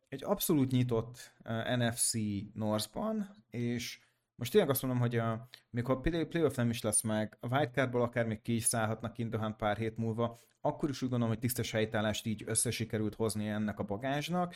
egy 0.09 0.25
abszolút 0.25 0.71
nyitott 0.71 1.33
uh, 1.45 1.77
NFC 1.77 2.13
Northban, 2.55 3.45
és 3.51 4.01
most 4.37 4.53
tényleg 4.53 4.71
azt 4.71 4.83
mondom, 4.83 5.01
hogy 5.01 5.17
a, 5.17 5.49
még 5.71 5.87
ha 5.87 5.93
a 5.93 6.01
playoff 6.01 6.55
nem 6.55 6.71
is 6.71 6.83
lesz 6.83 7.03
meg, 7.03 7.37
a 7.41 7.49
wildcardból 7.49 8.03
akár 8.03 8.27
még 8.27 8.43
ki 8.43 8.55
is 8.55 8.65
szállhatnak 8.65 9.19
Indohan 9.19 9.57
pár 9.57 9.77
hét 9.77 9.97
múlva, 9.97 10.41
akkor 10.61 10.89
is 10.89 11.03
úgy 11.03 11.09
gondolom, 11.09 11.35
hogy 11.35 11.43
tisztes 11.43 11.71
helytállást 11.71 12.27
így 12.27 12.43
összesikerült 12.47 13.15
hozni 13.15 13.49
ennek 13.49 13.79
a 13.79 13.85
bagázsnak, 13.85 14.55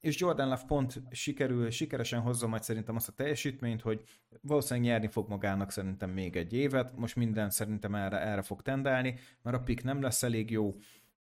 és 0.00 0.18
Jordan 0.20 0.48
Love 0.48 0.64
pont 0.66 1.02
sikerül, 1.10 1.70
sikeresen 1.70 2.20
hozza 2.20 2.46
majd 2.46 2.62
szerintem 2.62 2.96
azt 2.96 3.08
a 3.08 3.12
teljesítményt, 3.12 3.82
hogy 3.82 4.02
valószínűleg 4.40 4.90
nyerni 4.90 5.06
fog 5.06 5.28
magának 5.28 5.70
szerintem 5.70 6.10
még 6.10 6.36
egy 6.36 6.52
évet, 6.52 6.96
most 6.96 7.16
minden 7.16 7.50
szerintem 7.50 7.94
erre, 7.94 8.20
erre 8.20 8.42
fog 8.42 8.62
tendálni, 8.62 9.18
mert 9.42 9.56
a 9.56 9.62
pick 9.62 9.84
nem 9.84 10.02
lesz 10.02 10.22
elég 10.22 10.50
jó, 10.50 10.76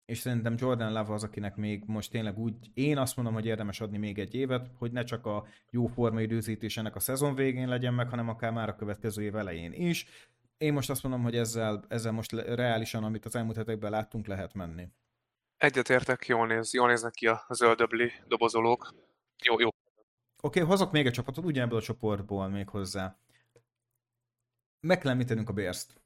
és 0.05 0.17
szerintem 0.17 0.55
Jordan 0.57 0.93
Love 0.93 1.13
az, 1.13 1.23
akinek 1.23 1.55
még 1.55 1.83
most 1.85 2.11
tényleg 2.11 2.37
úgy, 2.37 2.55
én 2.73 2.97
azt 2.97 3.15
mondom, 3.15 3.33
hogy 3.33 3.45
érdemes 3.45 3.81
adni 3.81 3.97
még 3.97 4.19
egy 4.19 4.35
évet, 4.35 4.69
hogy 4.77 4.91
ne 4.91 5.03
csak 5.03 5.25
a 5.25 5.45
jó 5.69 5.87
forma 5.87 6.21
időzítés 6.21 6.77
ennek 6.77 6.95
a 6.95 6.99
szezon 6.99 7.35
végén 7.35 7.67
legyen 7.67 7.93
meg, 7.93 8.09
hanem 8.09 8.29
akár 8.29 8.51
már 8.51 8.69
a 8.69 8.75
következő 8.75 9.23
év 9.23 9.35
elején 9.35 9.73
is. 9.73 10.05
Én 10.57 10.73
most 10.73 10.89
azt 10.89 11.03
mondom, 11.03 11.23
hogy 11.23 11.35
ezzel, 11.35 11.85
ezzel 11.87 12.11
most 12.11 12.31
reálisan, 12.31 13.03
amit 13.03 13.25
az 13.25 13.35
elmúlt 13.35 13.55
hetekben 13.55 13.91
láttunk, 13.91 14.27
lehet 14.27 14.53
menni. 14.53 14.87
Egyetértek, 15.57 16.27
jól, 16.27 16.47
néz, 16.47 16.73
jól 16.73 16.87
néznek 16.87 17.11
ki 17.11 17.27
a 17.27 17.45
zöldöbli 17.49 18.11
dobozolók. 18.27 18.93
Jó, 19.43 19.59
jó. 19.59 19.67
Oké, 19.67 20.59
okay, 20.59 20.61
hozok 20.61 20.91
még 20.91 21.05
egy 21.05 21.13
csapatot, 21.13 21.45
ugyanebből 21.45 21.77
a 21.77 21.81
csoportból 21.81 22.47
még 22.47 22.69
hozzá. 22.69 23.17
Meg 24.79 24.97
kell 24.97 25.11
említenünk 25.11 25.49
a 25.49 25.53
Bérzt. 25.53 26.01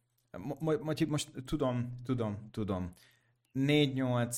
Most, 0.59 1.07
most 1.07 1.29
tudom, 1.45 2.01
tudom, 2.05 2.49
tudom 2.51 2.93
4-8, 3.57 4.37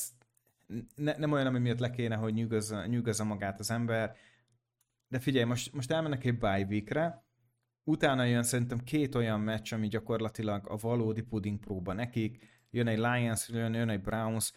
ne, 0.96 1.18
nem 1.18 1.32
olyan, 1.32 1.48
ami 1.48 1.60
miatt 1.60 1.80
le 1.80 1.90
kéne, 1.90 2.16
hogy 2.16 2.34
nyűgözze, 2.34 3.24
magát 3.24 3.60
az 3.60 3.72
ember, 3.72 4.16
de 5.08 5.20
figyelj, 5.20 5.46
most, 5.46 5.74
most 5.74 5.92
elmennek 5.92 6.26
egy 6.26 6.38
bye 6.38 6.66
weekre, 6.70 7.24
utána 7.84 8.24
jön 8.24 8.44
szerintem 8.44 8.80
két 8.84 9.16
olyan 9.16 9.40
meccs, 9.40 9.74
ami 9.74 9.88
gyakorlatilag 9.88 10.68
a 10.68 10.76
valódi 10.76 11.22
puding 11.22 11.60
próba 11.60 11.94
nekik, 11.94 12.46
jön 12.70 12.88
egy 12.88 12.98
Lions, 12.98 13.50
jön, 13.50 13.74
jön 13.74 13.90
egy 13.90 14.02
Browns, 14.02 14.54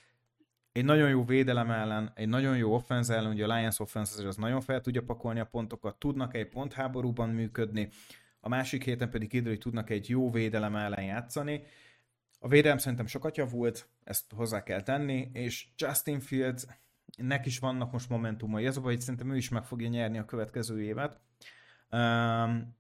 egy 0.73 0.85
nagyon 0.85 1.09
jó 1.09 1.25
védelem 1.25 1.71
ellen, 1.71 2.12
egy 2.14 2.28
nagyon 2.28 2.57
jó 2.57 2.75
offense 2.75 3.14
ellen, 3.14 3.33
ugye 3.33 3.45
a 3.45 3.57
Lions 3.57 3.81
offense 3.81 4.26
az 4.26 4.37
nagyon 4.37 4.61
fel 4.61 4.81
tudja 4.81 5.02
pakolni 5.02 5.40
a 5.40 5.45
pontokat, 5.45 5.99
tudnak 5.99 6.35
egy 6.35 6.49
pontháborúban 6.49 7.28
működni, 7.28 7.88
a 8.40 8.49
másik 8.49 8.85
héten 8.85 9.11
pedig 9.11 9.28
kiderül, 9.28 9.52
hogy 9.52 9.61
tudnak 9.61 9.90
egy 9.90 10.09
jó 10.09 10.31
védelem 10.31 10.76
ellen 10.76 11.04
játszani, 11.04 11.62
a 12.44 12.49
védelem 12.49 12.78
szerintem 12.78 13.06
sokat 13.06 13.37
javult, 13.37 13.88
ezt 14.04 14.32
hozzá 14.32 14.62
kell 14.62 14.82
tenni, 14.82 15.30
és 15.32 15.66
Justin 15.76 16.20
Fields 16.20 16.66
nek 17.16 17.46
is 17.46 17.58
vannak 17.58 17.92
most 17.92 18.08
momentumai. 18.08 18.66
Ez 18.66 18.76
a 18.76 18.80
baj, 18.80 18.92
hogy 18.92 19.00
szerintem 19.00 19.30
ő 19.32 19.37
is 19.37 19.49
meg 19.49 19.64
fogja 19.64 19.88
nyerni 19.88 20.18
a 20.18 20.25
következő 20.25 20.82
évet. 20.82 21.20
Um, 21.90 22.76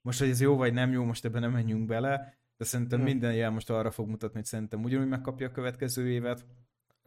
most, 0.00 0.18
hogy 0.18 0.28
ez 0.28 0.40
jó 0.40 0.56
vagy 0.56 0.72
nem 0.72 0.92
jó, 0.92 1.04
most 1.04 1.24
ebben 1.24 1.40
nem 1.40 1.50
menjünk 1.50 1.86
bele, 1.86 2.38
de 2.56 2.64
szerintem 2.64 2.98
hmm. 2.98 3.08
minden 3.08 3.34
jel 3.34 3.50
most 3.50 3.70
arra 3.70 3.90
fog 3.90 4.08
mutatni, 4.08 4.36
hogy 4.36 4.46
szerintem 4.46 4.84
ugyanúgy 4.84 5.08
megkapja 5.08 5.46
a 5.46 5.52
következő 5.52 6.10
évet, 6.10 6.46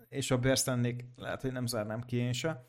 és 0.10 0.32
a 0.32 0.38
Bears 0.38 0.66
lehet, 1.16 1.42
hogy 1.42 1.52
nem 1.52 1.66
zárnám 1.66 2.02
ki 2.02 2.16
én 2.16 2.34
se. 2.34 2.66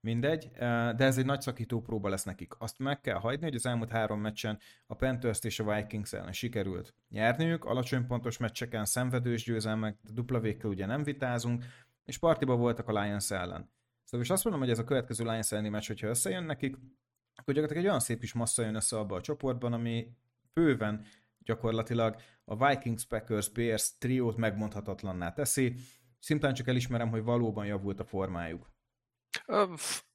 Mindegy, 0.00 0.50
de 0.58 1.04
ez 1.04 1.18
egy 1.18 1.24
nagy 1.24 1.40
szakító 1.40 1.80
próba 1.80 2.08
lesz 2.08 2.24
nekik. 2.24 2.52
Azt 2.58 2.78
meg 2.78 3.00
kell 3.00 3.18
hagyni, 3.18 3.44
hogy 3.44 3.54
az 3.54 3.66
elmúlt 3.66 3.90
három 3.90 4.20
meccsen 4.20 4.58
a 4.86 4.94
Panthers 4.94 5.44
és 5.44 5.58
a 5.60 5.74
Vikings 5.74 6.12
ellen 6.12 6.32
sikerült 6.32 6.94
nyerniük, 7.08 7.64
alacsony 7.64 8.06
pontos 8.06 8.36
meccseken 8.36 8.84
szenvedős 8.84 9.44
győzelmek, 9.44 9.96
dupla 10.12 10.40
végkel 10.40 10.70
ugye 10.70 10.86
nem 10.86 11.02
vitázunk, 11.02 11.64
és 12.04 12.18
partiba 12.18 12.56
voltak 12.56 12.88
a 12.88 13.02
Lions 13.02 13.30
ellen. 13.30 13.70
Szóval 14.04 14.26
és 14.26 14.30
azt 14.30 14.44
mondom, 14.44 14.62
hogy 14.62 14.72
ez 14.72 14.78
a 14.78 14.84
következő 14.84 15.24
Lions 15.24 15.52
elleni 15.52 15.68
meccs, 15.68 15.86
hogyha 15.86 16.08
összejön 16.08 16.44
nekik, 16.44 16.74
akkor 17.34 17.54
gyakorlatilag 17.54 17.82
egy 17.82 17.88
olyan 17.88 18.00
szép 18.00 18.20
kis 18.20 18.32
massza 18.32 18.62
jön 18.62 18.74
össze 18.74 18.98
abba 18.98 19.16
a 19.16 19.20
csoportban, 19.20 19.72
ami 19.72 20.16
bőven 20.52 21.04
gyakorlatilag 21.38 22.16
a 22.44 22.68
Vikings, 22.68 23.06
Packers, 23.06 23.48
Bears 23.48 23.98
triót 23.98 24.36
megmondhatatlanná 24.36 25.32
teszi. 25.32 25.74
Szimplán 26.18 26.54
csak 26.54 26.68
elismerem, 26.68 27.08
hogy 27.08 27.22
valóban 27.22 27.66
javult 27.66 28.00
a 28.00 28.04
formájuk. 28.04 28.70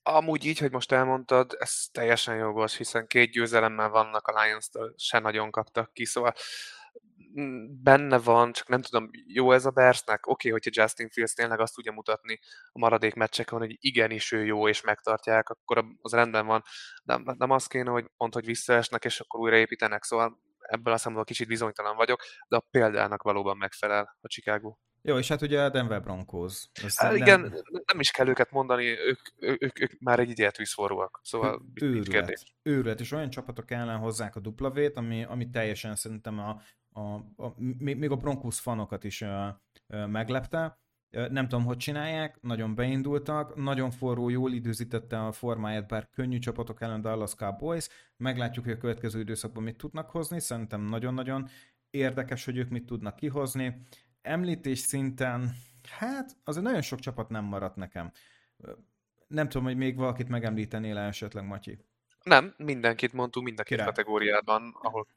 Amúgy 0.03 0.45
így, 0.45 0.59
hogy 0.59 0.71
most 0.71 0.91
elmondtad, 0.91 1.55
ez 1.59 1.85
teljesen 1.91 2.35
jogos, 2.35 2.77
hiszen 2.77 3.07
két 3.07 3.31
győzelemmel 3.31 3.89
vannak 3.89 4.27
a 4.27 4.41
Lions-től, 4.41 4.93
se 4.97 5.19
nagyon 5.19 5.51
kaptak 5.51 5.93
ki, 5.93 6.05
szóval 6.05 6.33
mm, 7.39 7.65
benne 7.83 8.17
van, 8.17 8.51
csak 8.51 8.67
nem 8.67 8.81
tudom, 8.81 9.09
jó 9.27 9.51
ez 9.51 9.65
a 9.65 9.71
Bersnek? 9.71 10.27
Oké, 10.27 10.49
okay, 10.49 10.51
hogyha 10.51 10.83
Justin 10.83 11.09
Fields 11.09 11.33
tényleg 11.33 11.59
azt 11.59 11.73
tudja 11.73 11.91
mutatni 11.91 12.39
a 12.71 12.79
maradék 12.79 13.13
meccseken, 13.13 13.59
hogy 13.59 13.75
igenis 13.79 14.31
ő 14.31 14.45
jó, 14.45 14.67
és 14.67 14.81
megtartják, 14.81 15.49
akkor 15.49 15.85
az 16.01 16.11
rendben 16.11 16.45
van. 16.45 16.63
De 17.03 17.19
nem 17.23 17.51
az 17.51 17.67
kéne, 17.67 17.89
hogy 17.89 18.05
pont, 18.17 18.33
hogy 18.33 18.45
visszaesnek, 18.45 19.05
és 19.05 19.19
akkor 19.19 19.39
újra 19.39 19.55
építenek, 19.57 20.03
szóval 20.03 20.41
ebből 20.59 20.93
a 20.93 20.97
szemben 20.97 21.23
kicsit 21.23 21.47
bizonytalan 21.47 21.95
vagyok, 21.95 22.21
de 22.47 22.55
a 22.55 22.65
példának 22.71 23.23
valóban 23.23 23.57
megfelel 23.57 24.17
a 24.21 24.27
Chicago. 24.27 24.75
Jó, 25.05 25.17
és 25.17 25.27
hát 25.27 25.41
ugye 25.41 25.61
a 25.61 25.69
Denver 25.69 26.01
Broncos. 26.01 26.67
hát 26.95 27.15
igen, 27.15 27.39
nem... 27.39 27.51
nem 27.85 27.99
is 27.99 28.11
kell 28.11 28.27
őket 28.27 28.51
mondani, 28.51 28.85
ők, 28.85 29.19
ők, 29.39 29.79
ők, 29.81 29.99
már 29.99 30.19
egy 30.19 30.29
idiát 30.29 30.57
vízforúak, 30.57 31.19
szóval 31.23 31.61
őrület, 31.73 32.43
őrület, 32.61 32.99
és 32.99 33.11
olyan 33.11 33.29
csapatok 33.29 33.71
ellen 33.71 33.97
hozzák 33.97 34.35
a 34.35 34.39
duplavét, 34.39 34.97
ami, 34.97 35.23
ami 35.23 35.49
teljesen 35.49 35.95
szerintem 35.95 36.39
a, 36.39 36.61
a, 36.99 37.13
a, 37.43 37.53
még 37.77 38.11
a 38.11 38.15
Broncos 38.15 38.59
fanokat 38.59 39.03
is 39.03 39.21
a, 39.21 39.45
a, 39.45 39.61
meglepte. 40.07 40.81
Nem 41.09 41.47
tudom, 41.47 41.65
hogy 41.65 41.77
csinálják, 41.77 42.41
nagyon 42.41 42.75
beindultak, 42.75 43.55
nagyon 43.55 43.91
forró, 43.91 44.29
jól 44.29 44.51
időzítette 44.51 45.25
a 45.25 45.31
formáját, 45.31 45.87
bár 45.87 46.09
könnyű 46.09 46.39
csapatok 46.39 46.81
ellen 46.81 47.01
Dallas 47.01 47.35
Cowboys. 47.35 47.89
Meglátjuk, 48.17 48.65
hogy 48.65 48.73
a 48.73 48.77
következő 48.77 49.19
időszakban 49.19 49.63
mit 49.63 49.77
tudnak 49.77 50.09
hozni, 50.09 50.39
szerintem 50.39 50.81
nagyon-nagyon 50.81 51.49
érdekes, 51.89 52.45
hogy 52.45 52.57
ők 52.57 52.69
mit 52.69 52.85
tudnak 52.85 53.15
kihozni 53.15 53.81
említés 54.23 54.79
szinten, 54.79 55.55
hát 55.89 56.37
azért 56.43 56.65
nagyon 56.65 56.81
sok 56.81 56.99
csapat 56.99 57.29
nem 57.29 57.43
maradt 57.43 57.75
nekem. 57.75 58.11
Nem 59.27 59.49
tudom, 59.49 59.67
hogy 59.67 59.77
még 59.77 59.95
valakit 59.95 60.29
megemlítenél 60.29 60.97
esetleg, 60.97 61.45
Matyi. 61.45 61.79
Nem, 62.23 62.53
mindenkit 62.57 63.13
mondtunk 63.13 63.45
mind 63.45 63.59
a 63.59 63.63
két 63.63 63.81
kategóriában, 63.83 64.75
ahol 64.81 65.07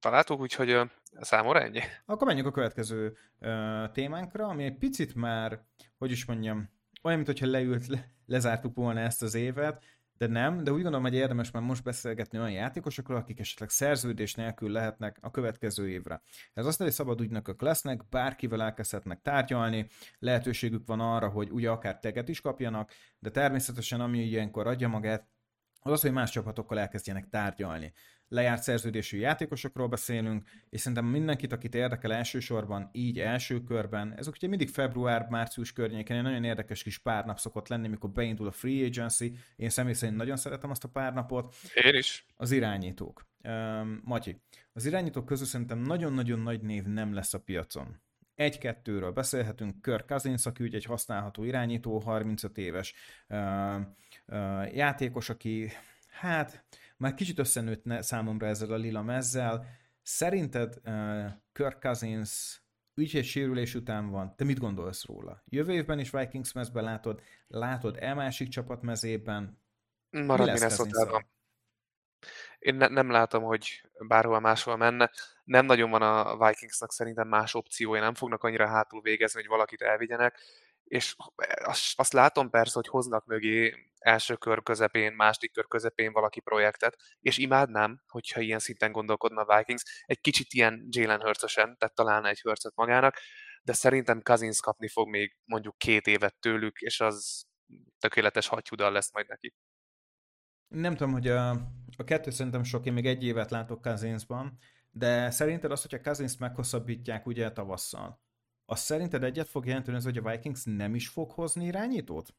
találtuk, 0.00 0.40
úgyhogy 0.40 0.80
számomra 1.20 1.60
ennyi. 1.60 1.80
Akkor 2.04 2.26
menjünk 2.26 2.48
a 2.48 2.52
következő 2.52 3.16
uh, 3.40 3.90
témánkra, 3.92 4.46
ami 4.46 4.64
egy 4.64 4.78
picit 4.78 5.14
már, 5.14 5.64
hogy 5.98 6.10
is 6.10 6.24
mondjam, 6.24 6.70
olyan, 7.02 7.20
mintha 7.20 7.46
leült, 7.46 7.86
le, 7.86 8.10
lezártuk 8.26 8.74
volna 8.74 9.00
ezt 9.00 9.22
az 9.22 9.34
évet, 9.34 9.84
de 10.18 10.26
nem, 10.26 10.64
de 10.64 10.70
úgy 10.70 10.82
gondolom, 10.82 11.02
hogy 11.02 11.14
érdemes 11.14 11.50
már 11.50 11.62
most 11.62 11.82
beszélgetni 11.82 12.38
olyan 12.38 12.50
játékosokról, 12.50 13.16
akik 13.16 13.38
esetleg 13.38 13.68
szerződés 13.68 14.34
nélkül 14.34 14.70
lehetnek 14.70 15.18
a 15.20 15.30
következő 15.30 15.88
évre. 15.88 16.22
Ez 16.52 16.66
azt, 16.66 16.78
hogy 16.78 16.92
szabad 16.92 17.20
ügynökök 17.20 17.62
lesznek, 17.62 18.08
bárkivel 18.08 18.62
elkezdhetnek 18.62 19.20
tárgyalni, 19.22 19.86
lehetőségük 20.18 20.86
van 20.86 21.00
arra, 21.00 21.28
hogy 21.28 21.50
ugye 21.50 21.70
akár 21.70 21.98
teget 21.98 22.28
is 22.28 22.40
kapjanak, 22.40 22.92
de 23.18 23.30
természetesen 23.30 24.00
ami 24.00 24.18
ilyenkor 24.18 24.66
adja 24.66 24.88
magát, 24.88 25.28
az 25.80 25.92
az, 25.92 26.00
hogy 26.00 26.12
más 26.12 26.30
csapatokkal 26.30 26.78
elkezdjenek 26.78 27.28
tárgyalni 27.28 27.92
lejárt 28.28 28.62
szerződésű 28.62 29.18
játékosokról 29.18 29.88
beszélünk, 29.88 30.48
és 30.70 30.80
szerintem 30.80 31.06
mindenkit, 31.06 31.52
akit 31.52 31.74
érdekel 31.74 32.12
elsősorban, 32.12 32.88
így 32.92 33.20
első 33.20 33.62
körben, 33.62 34.14
ez 34.16 34.28
ugye 34.28 34.48
mindig 34.48 34.68
február-március 34.68 35.72
környéken 35.72 36.16
egy 36.16 36.22
nagyon 36.22 36.44
érdekes 36.44 36.82
kis 36.82 36.98
pár 36.98 37.24
nap 37.24 37.38
szokott 37.38 37.68
lenni, 37.68 37.88
mikor 37.88 38.10
beindul 38.10 38.46
a 38.46 38.52
free 38.52 38.86
agency, 38.86 39.32
én 39.56 39.70
személy 39.70 39.92
szerint 39.92 40.18
nagyon 40.18 40.36
szeretem 40.36 40.70
azt 40.70 40.84
a 40.84 40.88
pár 40.88 41.12
napot. 41.12 41.54
Én 41.84 41.94
is. 41.94 42.26
Az 42.36 42.50
irányítók. 42.50 43.26
Um, 43.48 44.00
Matyi, 44.04 44.40
az 44.72 44.86
irányítók 44.86 45.26
közül 45.26 45.46
szerintem 45.46 45.78
nagyon-nagyon 45.78 46.38
nagy 46.40 46.62
név 46.62 46.84
nem 46.84 47.14
lesz 47.14 47.34
a 47.34 47.40
piacon. 47.40 48.02
Egy-kettőről 48.34 49.12
beszélhetünk, 49.12 49.82
Kirk 49.82 50.06
Cousins, 50.06 50.46
aki 50.46 50.62
ugye 50.62 50.76
egy 50.76 50.84
használható 50.84 51.44
irányító, 51.44 51.98
35 51.98 52.58
éves 52.58 52.94
uh, 53.28 53.76
uh, 54.26 54.74
játékos, 54.74 55.28
aki 55.28 55.70
hát 56.08 56.64
már 57.04 57.14
kicsit 57.14 57.38
összenőtt 57.38 58.02
számomra 58.02 58.46
ezzel 58.46 58.72
a 58.72 58.76
lila 58.76 59.02
mezzel. 59.02 59.66
Szerinted 60.02 60.80
uh, 60.84 61.26
Kirk 61.52 61.80
Cousins 61.80 62.62
egy 62.94 63.24
sérülés 63.24 63.74
után 63.74 64.10
van, 64.10 64.36
te 64.36 64.44
mit 64.44 64.58
gondolsz 64.58 65.04
róla? 65.04 65.42
Jövő 65.44 65.72
évben 65.72 65.98
is 65.98 66.10
Vikings 66.10 66.52
mezben 66.52 66.84
látod, 66.84 67.20
látod 67.46 67.96
e 68.00 68.14
másik 68.14 68.48
csapat 68.48 68.82
mezében? 68.82 69.62
Maradj 70.10 70.50
Minnesota-ban. 70.50 71.26
Én 72.58 72.74
ne, 72.74 72.88
nem 72.88 73.10
látom, 73.10 73.42
hogy 73.42 73.82
bárhol 74.08 74.40
máshol 74.40 74.76
menne. 74.76 75.10
Nem 75.44 75.66
nagyon 75.66 75.90
van 75.90 76.02
a 76.02 76.46
Vikingsnak 76.46 76.92
szerintem 76.92 77.28
más 77.28 77.54
opciója, 77.54 78.00
nem 78.00 78.14
fognak 78.14 78.42
annyira 78.42 78.66
hátul 78.66 79.00
végezni, 79.00 79.40
hogy 79.40 79.50
valakit 79.50 79.82
elvigyenek 79.82 80.40
és 80.84 81.14
azt, 81.94 82.12
látom 82.12 82.50
persze, 82.50 82.72
hogy 82.74 82.88
hoznak 82.88 83.26
mögé 83.26 83.74
első 83.98 84.36
kör 84.36 84.62
közepén, 84.62 85.12
második 85.12 85.52
kör 85.52 85.66
közepén 85.66 86.12
valaki 86.12 86.40
projektet, 86.40 86.96
és 87.20 87.38
imádnám, 87.38 88.02
hogyha 88.06 88.40
ilyen 88.40 88.58
szinten 88.58 88.92
gondolkodna 88.92 89.42
a 89.42 89.56
Vikings, 89.56 89.82
egy 90.04 90.20
kicsit 90.20 90.52
ilyen 90.52 90.86
Jalen 90.90 91.20
Hurtsosen, 91.20 91.76
tehát 91.78 91.94
találna 91.94 92.28
egy 92.28 92.40
Hurtsot 92.40 92.74
magának, 92.74 93.16
de 93.62 93.72
szerintem 93.72 94.22
Cousins 94.22 94.60
kapni 94.60 94.88
fog 94.88 95.08
még 95.08 95.36
mondjuk 95.44 95.78
két 95.78 96.06
évet 96.06 96.36
tőlük, 96.40 96.80
és 96.80 97.00
az 97.00 97.44
tökéletes 97.98 98.46
hattyúdal 98.46 98.92
lesz 98.92 99.12
majd 99.12 99.28
neki. 99.28 99.54
Nem 100.68 100.96
tudom, 100.96 101.12
hogy 101.12 101.28
a, 101.28 101.50
a 101.96 102.04
kettő 102.04 102.30
szerintem 102.30 102.62
sok, 102.62 102.86
én 102.86 102.92
még 102.92 103.06
egy 103.06 103.24
évet 103.24 103.50
látok 103.50 103.82
Cousinsban, 103.82 104.58
de 104.90 105.30
szerinted 105.30 105.70
az, 105.70 105.82
hogyha 105.82 106.00
Cousins 106.00 106.36
meghosszabbítják 106.36 107.26
ugye 107.26 107.52
tavasszal, 107.52 108.23
az 108.66 108.80
szerinted 108.80 109.24
egyet 109.24 109.48
fog 109.48 109.66
jelenteni 109.66 109.96
az, 109.96 110.04
hogy 110.04 110.18
a 110.18 110.30
Vikings 110.30 110.62
nem 110.64 110.94
is 110.94 111.08
fog 111.08 111.30
hozni 111.30 111.64
irányítót? 111.64 112.34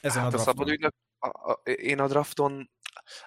Ezen 0.00 0.22
hát 0.22 0.34
a, 0.34 0.36
a 0.36 0.40
szabad 0.40 0.92
a, 1.18 1.50
a, 1.50 1.52
én 1.64 2.00
a 2.00 2.06
drafton 2.06 2.70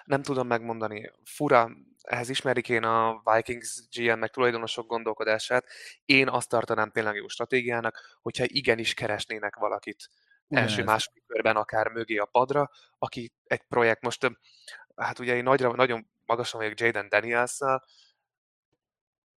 nem 0.04 0.22
tudom 0.22 0.46
megmondani. 0.46 1.12
Fura, 1.24 1.70
ehhez 2.02 2.28
ismerik 2.28 2.68
én 2.68 2.82
a 2.82 3.22
Vikings 3.34 3.88
GM 3.90 4.18
meg 4.18 4.30
tulajdonosok 4.30 4.86
gondolkodását. 4.86 5.66
Én 6.04 6.28
azt 6.28 6.48
tartanám 6.48 6.90
tényleg 6.90 7.14
jó 7.14 7.28
stratégiának, 7.28 8.18
hogyha 8.22 8.44
igenis 8.46 8.94
keresnének 8.94 9.56
valakit 9.56 10.10
Ugyanez. 10.48 10.70
első 10.70 10.84
második 10.84 11.24
körben 11.26 11.56
akár 11.56 11.88
mögé 11.88 12.16
a 12.16 12.24
padra, 12.24 12.70
aki 12.98 13.32
egy 13.44 13.62
projekt 13.62 14.02
most, 14.02 14.30
hát 14.96 15.18
ugye 15.18 15.34
én 15.34 15.42
nagyra, 15.42 15.72
nagyon 15.72 16.08
magasan 16.24 16.60
vagyok 16.60 16.80
Jaden 16.80 17.08
daniels 17.08 17.58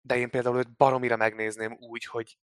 de 0.08 0.16
én 0.16 0.30
például 0.30 0.58
őt 0.58 0.76
baromira 0.76 1.16
megnézném 1.16 1.76
úgy, 1.80 2.04
hogy 2.04 2.38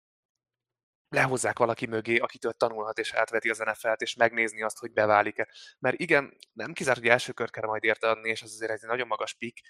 lehozzák 1.09 1.59
valaki 1.59 1.87
mögé, 1.87 2.16
akitől 2.16 2.53
tanulhat 2.53 2.99
és 2.99 3.12
átveti 3.12 3.51
az 3.51 3.59
NFL-t, 3.59 4.01
és 4.01 4.14
megnézni 4.14 4.62
azt, 4.62 4.79
hogy 4.79 4.92
beválik-e. 4.92 5.49
Mert 5.79 5.99
igen, 5.99 6.37
nem 6.53 6.73
kizárt, 6.73 6.99
hogy 6.99 7.09
első 7.09 7.33
kör 7.33 7.51
kell 7.51 7.66
majd 7.66 7.85
érte 7.85 8.09
adni, 8.09 8.29
és 8.29 8.42
az 8.42 8.53
azért 8.53 8.70
egy 8.70 8.88
nagyon 8.88 9.07
magas 9.07 9.35
pik, 9.35 9.61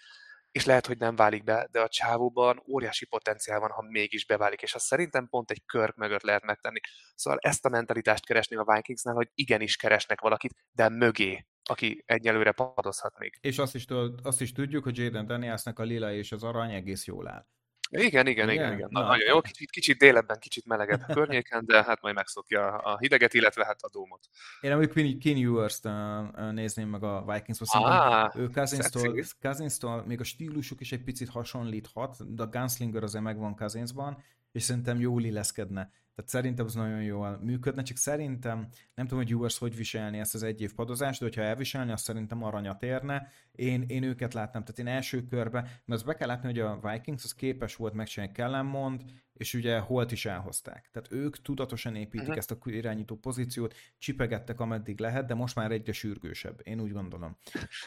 és 0.51 0.65
lehet, 0.65 0.87
hogy 0.87 0.99
nem 0.99 1.17
válik 1.17 1.45
be, 1.45 1.69
de 1.71 1.81
a 1.81 1.89
csávóban 1.89 2.63
óriási 2.69 3.07
potenciál 3.07 3.61
van, 3.61 3.71
ha 3.71 3.83
mégis 3.83 4.27
beválik, 4.27 4.63
és 4.63 4.75
azt 4.75 4.87
szerintem 4.87 5.29
pont 5.29 5.51
egy 5.51 5.63
kör 5.67 5.93
mögött 5.97 6.23
lehet 6.23 6.45
megtenni. 6.45 6.81
Szóval 7.15 7.39
ezt 7.43 7.65
a 7.65 7.69
mentalitást 7.69 8.27
keresni 8.27 8.57
a 8.57 8.73
Vikingsnál, 8.75 9.15
hogy 9.15 9.31
igenis 9.35 9.77
keresnek 9.77 10.21
valakit, 10.21 10.55
de 10.73 10.89
mögé, 10.89 11.47
aki 11.63 12.03
egyelőre 12.07 12.53
padozhat 12.53 13.19
még. 13.19 13.39
És 13.41 13.59
azt 13.59 13.75
is, 13.75 13.85
azt 14.23 14.41
is 14.41 14.53
tudjuk, 14.53 14.85
hogy 14.85 14.99
Jaden 14.99 15.27
Danielsnek 15.27 15.79
a 15.79 15.83
lila 15.83 16.13
és 16.13 16.33
az 16.33 16.43
arany 16.43 16.73
egész 16.73 17.07
jól 17.07 17.29
áll. 17.29 17.47
Igen, 17.91 18.27
igen, 18.27 18.27
igen, 18.27 18.51
igen. 18.51 18.73
igen. 18.73 18.89
Na, 18.91 19.07
nagyon 19.07 19.29
jó, 19.29 19.41
kicsit, 19.41 19.71
kicsit 19.71 19.99
délebben, 19.99 20.39
kicsit 20.39 20.67
melegebb 20.67 21.01
a 21.09 21.13
környéken, 21.13 21.65
de 21.65 21.85
hát 21.85 22.03
majd 22.03 22.15
megszokja 22.15 22.77
a 22.77 22.99
hideget, 22.99 23.35
illetve 23.35 23.65
hát 23.65 23.83
a 23.83 23.89
dómot. 23.93 24.29
Én 24.61 24.73
amúgy 24.73 24.89
Quinn, 24.89 25.21
Quinn 25.21 25.45
Ewers-t 25.47 25.85
uh, 25.85 26.53
nézném 26.53 26.89
meg 26.89 27.03
a 27.03 27.25
Vikings-ból, 27.27 27.91
ah, 27.91 28.37
ő 28.37 28.49
Cousins-tól, 28.49 29.25
Cousins-tól 29.41 30.05
még 30.07 30.21
a 30.21 30.25
stílusuk 30.25 30.81
is 30.81 30.93
egy 30.93 31.03
picit 31.03 31.29
hasonlíthat, 31.29 32.35
de 32.35 32.43
a 32.43 32.47
Gunslinger 32.47 33.03
azért 33.03 33.25
megvan 33.25 33.57
Cousinsban, 33.57 34.23
és 34.53 34.63
szerintem 34.63 35.01
jól 35.01 35.25
illeszkedne 35.25 35.91
tehát 36.21 36.35
szerintem 36.35 36.67
az 36.67 36.75
nagyon 36.75 37.03
jól 37.03 37.39
működne, 37.43 37.83
csak 37.83 37.97
szerintem 37.97 38.69
nem 38.95 39.07
tudom, 39.07 39.25
hogy 39.25 39.33
Ewers 39.33 39.59
hogy 39.59 39.77
viselni 39.77 40.19
ezt 40.19 40.35
az 40.35 40.43
egy 40.43 40.61
év 40.61 40.75
padozást, 40.75 41.19
de 41.19 41.25
hogyha 41.25 41.43
elviselni, 41.43 41.93
azt 41.93 42.05
szerintem 42.05 42.43
aranyat 42.43 42.83
érne. 42.83 43.29
Én, 43.53 43.85
én 43.89 44.03
őket 44.03 44.35
látnám, 44.35 44.65
tehát 44.65 44.79
én 44.79 44.97
első 44.97 45.25
körben, 45.25 45.63
mert 45.63 45.85
azt 45.87 46.05
be 46.05 46.15
kell 46.15 46.29
látni, 46.29 46.49
hogy 46.49 46.59
a 46.59 46.81
Vikings 46.83 47.25
az 47.25 47.35
képes 47.35 47.77
volt 47.77 47.95
megcsinálni 47.95 48.35
Kellenmond, 48.35 49.03
és 49.41 49.55
ugye 49.55 49.79
Holt 49.79 50.13
is 50.13 50.25
elhozták. 50.25 50.89
Tehát 50.93 51.13
ők 51.13 51.43
tudatosan 51.43 51.95
építik 51.95 52.21
uh-huh. 52.21 52.37
ezt 52.37 52.51
a 52.51 52.59
irányító 52.65 53.17
pozíciót, 53.17 53.75
csipegettek 53.99 54.61
ameddig 54.61 55.01
lehet, 55.01 55.27
de 55.27 55.35
most 55.35 55.55
már 55.55 55.71
egyre 55.71 55.93
sürgősebb. 55.93 56.61
Én 56.63 56.81
úgy 56.81 56.93
gondolom. 56.93 57.37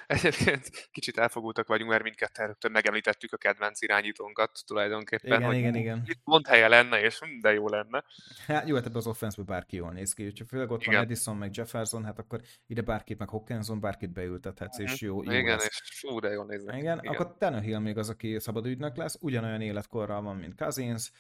Egyébként 0.08 0.90
kicsit 0.92 1.18
elfogultak 1.18 1.68
vagyunk, 1.68 1.90
mert 1.90 2.04
mindketten 2.04 2.48
rögtön 2.48 2.72
megemlítettük 2.72 3.34
a 3.34 3.38
kedvenc 3.38 3.82
irányítónkat 3.82 4.64
tulajdonképpen. 4.66 5.38
Igen, 5.38 5.44
hogy 5.44 5.58
igen, 5.58 5.76
igen. 5.76 6.04
Itt 6.06 6.20
pont 6.24 6.48
helye 6.48 6.68
lenne, 6.68 7.02
és 7.02 7.20
hm, 7.20 7.40
de 7.42 7.54
jó 7.54 7.68
lenne. 7.68 8.04
Hát 8.48 8.68
jó, 8.68 8.76
hát 8.76 8.86
ebben 8.86 8.98
az 8.98 9.08
offense 9.08 9.44
bárki 9.44 9.76
jól 9.76 9.92
néz 9.92 10.14
ki. 10.14 10.34
Ha 10.40 10.46
főleg 10.46 10.72
ott 10.72 10.82
igen. 10.82 10.94
van 10.94 11.04
Edison, 11.04 11.38
meg 11.38 11.56
Jefferson, 11.56 12.06
hát 12.06 12.20
akkor 12.20 12.42
ide 12.68 12.82
bárkit, 12.82 13.18
meg 13.18 13.30
Hawkinson, 13.30 13.80
bárkit 13.80 14.12
beültethetsz, 14.12 14.78
uh-huh. 14.78 14.94
és 14.94 15.02
jó, 15.02 15.24
jó 15.24 15.32
Igen, 15.32 15.58
lesz. 15.58 15.66
és 15.66 16.00
fú, 16.00 16.20
de 16.20 16.30
jól 16.30 16.46
néz 16.46 16.64
igen, 16.64 16.78
igen, 16.78 16.98
akkor 16.98 17.38
Tannehill 17.38 17.80
még 17.80 17.98
az, 17.98 18.10
aki 18.10 18.40
szabad 18.40 18.66
ügynök 18.66 18.96
lesz, 18.96 19.18
ugyanolyan 19.22 19.62
életkorral 19.62 20.22
van, 20.22 20.36
mint 20.36 20.56
Cousins, 20.56 21.12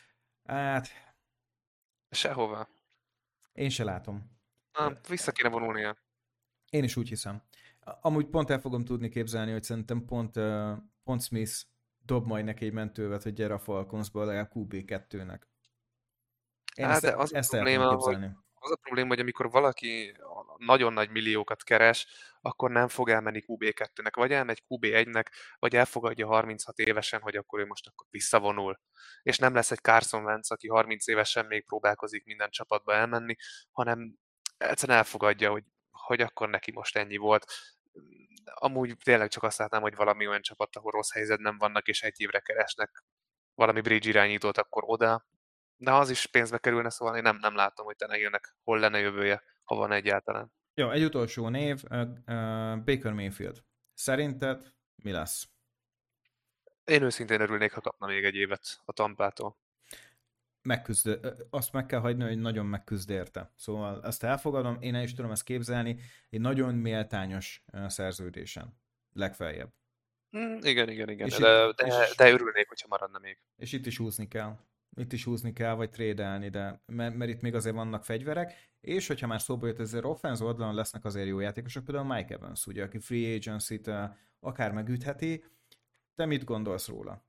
Hát... 0.43 0.89
Sehova. 2.09 2.67
Én 3.53 3.69
se 3.69 3.83
látom. 3.83 4.31
Na, 4.71 4.93
vissza 5.07 5.31
kéne 5.31 5.49
vonulnia. 5.49 5.97
Én 6.69 6.83
is 6.83 6.95
úgy 6.95 7.07
hiszem. 7.07 7.43
Amúgy 8.01 8.25
pont 8.25 8.49
el 8.49 8.59
fogom 8.59 8.85
tudni 8.85 9.09
képzelni, 9.09 9.51
hogy 9.51 9.63
szerintem 9.63 10.05
pont, 10.05 10.39
pont 11.03 11.21
Smith 11.21 11.61
dob 12.05 12.25
majd 12.25 12.45
neki 12.45 12.65
egy 12.65 12.73
mentővet, 12.73 13.23
hogy 13.23 13.33
gyere 13.33 13.53
a 13.53 13.59
Falconsba 13.59 14.23
legalább 14.23 14.51
QB2-nek. 14.53 15.41
Én 16.75 16.85
hát, 16.85 17.03
ezt, 17.03 17.15
az 17.15 17.33
ezt 17.33 17.53
a 17.53 17.57
probléma, 17.57 17.83
el 17.83 17.95
hogy, 17.95 18.15
az 18.53 18.71
a 18.71 18.75
probléma, 18.75 19.07
hogy 19.07 19.19
amikor 19.19 19.51
valaki 19.51 20.17
nagyon 20.57 20.93
nagy 20.93 21.09
milliókat 21.09 21.63
keres, 21.63 22.07
akkor 22.45 22.71
nem 22.71 22.87
fog 22.87 23.09
elmenni 23.09 23.43
QB2-nek, 23.47 24.11
vagy 24.15 24.31
elmegy 24.31 24.63
QB1-nek, 24.69 25.25
vagy 25.59 25.75
elfogadja 25.75 26.27
36 26.27 26.77
évesen, 26.77 27.21
hogy 27.21 27.35
akkor 27.35 27.59
ő 27.59 27.65
most 27.65 27.87
akkor 27.87 28.07
visszavonul. 28.09 28.79
És 29.21 29.37
nem 29.37 29.53
lesz 29.53 29.71
egy 29.71 29.81
Carson 29.81 30.23
Wentz, 30.23 30.51
aki 30.51 30.67
30 30.67 31.07
évesen 31.07 31.45
még 31.45 31.65
próbálkozik 31.65 32.25
minden 32.25 32.49
csapatba 32.49 32.93
elmenni, 32.93 33.35
hanem 33.71 34.15
egyszerűen 34.57 34.97
elfogadja, 34.97 35.51
hogy, 35.51 35.63
hogy 35.91 36.21
akkor 36.21 36.49
neki 36.49 36.71
most 36.71 36.97
ennyi 36.97 37.17
volt. 37.17 37.45
Amúgy 38.43 38.97
tényleg 39.03 39.29
csak 39.29 39.43
azt 39.43 39.57
látnám, 39.57 39.81
hogy 39.81 39.95
valami 39.95 40.27
olyan 40.27 40.41
csapat, 40.41 40.75
ahol 40.75 40.91
rossz 40.91 41.11
helyzetben 41.13 41.57
vannak, 41.57 41.87
és 41.87 42.01
egy 42.01 42.21
évre 42.21 42.39
keresnek 42.39 43.03
valami 43.55 43.81
bridge 43.81 44.09
irányítót, 44.09 44.57
akkor 44.57 44.83
oda, 44.85 45.25
de 45.77 45.93
az 45.93 46.09
is 46.09 46.25
pénzbe 46.25 46.57
kerülne, 46.57 46.89
szóval 46.89 47.15
én 47.15 47.21
nem, 47.21 47.37
nem 47.37 47.55
látom, 47.55 47.85
hogy 47.85 47.95
Tenehillnek 47.95 48.55
hol 48.63 48.79
lenne 48.79 48.99
jövője, 48.99 49.43
ha 49.63 49.75
van 49.75 49.91
egyáltalán. 49.91 50.51
Jó, 50.75 50.89
egy 50.89 51.03
utolsó 51.03 51.47
név, 51.47 51.83
uh, 51.89 51.99
uh, 51.99 52.83
Baker 52.83 53.13
Mayfield. 53.13 53.63
Szerinted 53.93 54.73
mi 54.95 55.11
lesz? 55.11 55.47
Én 56.85 57.01
őszintén 57.01 57.41
örülnék, 57.41 57.71
ha 57.71 57.81
kapna 57.81 58.07
még 58.07 58.23
egy 58.23 58.35
évet 58.35 58.81
a 58.85 58.91
Tampától. 58.91 59.57
Megküzd, 60.61 61.19
azt 61.49 61.73
meg 61.73 61.85
kell 61.85 61.99
hagyni, 61.99 62.23
hogy 62.23 62.39
nagyon 62.39 62.65
megküzd 62.65 63.09
érte. 63.09 63.53
Szóval 63.55 64.03
ezt 64.03 64.23
elfogadom, 64.23 64.77
én 64.81 64.95
el 64.95 65.03
is 65.03 65.13
tudom 65.13 65.31
ezt 65.31 65.43
képzelni, 65.43 65.99
egy 66.29 66.41
nagyon 66.41 66.75
méltányos 66.75 67.63
szerződésen, 67.87 68.77
legfeljebb. 69.13 69.73
Mm, 70.37 70.57
igen, 70.61 70.89
igen, 70.89 71.09
igen, 71.09 71.27
és 71.27 71.37
de, 71.37 71.65
itt, 71.65 71.75
de, 71.75 71.85
és, 71.85 72.15
de 72.15 72.31
örülnék, 72.31 72.67
hogyha 72.67 72.87
maradna 72.87 73.19
még. 73.19 73.37
És 73.55 73.71
itt 73.71 73.85
is 73.85 73.97
húzni 73.97 74.27
kell 74.27 74.57
itt 74.95 75.13
is 75.13 75.23
húzni 75.23 75.53
kell, 75.53 75.73
vagy 75.73 75.89
trédelni, 75.89 76.49
de 76.49 76.81
mert, 76.85 77.15
mert 77.15 77.31
itt 77.31 77.41
még 77.41 77.55
azért 77.55 77.75
vannak 77.75 78.05
fegyverek, 78.05 78.53
és 78.81 79.07
hogyha 79.07 79.27
már 79.27 79.41
szóba 79.41 79.67
jött, 79.67 79.79
ezért 79.79 80.05
offense 80.05 80.43
oldalon 80.43 80.75
lesznek 80.75 81.05
azért 81.05 81.27
jó 81.27 81.39
játékosok, 81.39 81.85
például 81.85 82.15
Mike 82.15 82.33
Evans, 82.33 82.65
ugye, 82.65 82.83
aki 82.83 82.99
free 82.99 83.35
agency-t 83.35 83.91
akár 84.39 84.71
megütheti. 84.71 85.45
Te 86.15 86.25
mit 86.25 86.43
gondolsz 86.43 86.87
róla? 86.87 87.25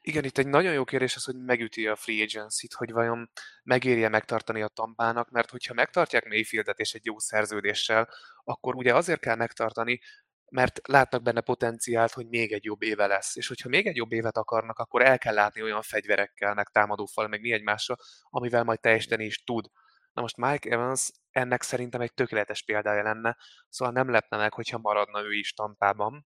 Igen, 0.00 0.24
itt 0.24 0.38
egy 0.38 0.46
nagyon 0.46 0.72
jó 0.72 0.84
kérdés 0.84 1.16
az, 1.16 1.24
hogy 1.24 1.36
megüti 1.36 1.86
a 1.86 1.96
free 1.96 2.22
agency-t, 2.22 2.72
hogy 2.72 2.92
vajon 2.92 3.30
megérje 3.62 4.08
megtartani 4.08 4.62
a 4.62 4.68
tampának, 4.68 5.30
mert 5.30 5.50
hogyha 5.50 5.74
megtartják 5.74 6.28
Mayfieldet 6.28 6.78
és 6.78 6.94
egy 6.94 7.04
jó 7.04 7.18
szerződéssel, 7.18 8.08
akkor 8.44 8.74
ugye 8.74 8.94
azért 8.94 9.20
kell 9.20 9.36
megtartani, 9.36 10.00
mert 10.50 10.88
látnak 10.88 11.22
benne 11.22 11.40
potenciált, 11.40 12.12
hogy 12.12 12.28
még 12.28 12.52
egy 12.52 12.64
jobb 12.64 12.82
éve 12.82 13.06
lesz. 13.06 13.36
És 13.36 13.48
hogyha 13.48 13.68
még 13.68 13.86
egy 13.86 13.96
jobb 13.96 14.12
évet 14.12 14.36
akarnak, 14.36 14.78
akkor 14.78 15.02
el 15.02 15.18
kell 15.18 15.34
látni 15.34 15.62
olyan 15.62 15.82
fegyverekkel, 15.82 16.54
meg 16.54 16.68
támadófal, 16.68 17.28
meg 17.28 17.40
mi 17.40 17.52
egymásra, 17.52 17.96
amivel 18.22 18.64
majd 18.64 18.80
teljesíteni 18.80 19.24
is 19.24 19.44
tud. 19.44 19.66
Na 20.12 20.22
most 20.22 20.36
Mike 20.36 20.70
Evans 20.70 21.10
ennek 21.30 21.62
szerintem 21.62 22.00
egy 22.00 22.14
tökéletes 22.14 22.62
példája 22.62 23.02
lenne, 23.02 23.36
szóval 23.68 23.94
nem 23.94 24.10
lepne 24.10 24.36
meg, 24.36 24.52
hogyha 24.52 24.78
maradna 24.78 25.22
ő 25.22 25.32
is 25.32 25.52
tampában. 25.52 26.26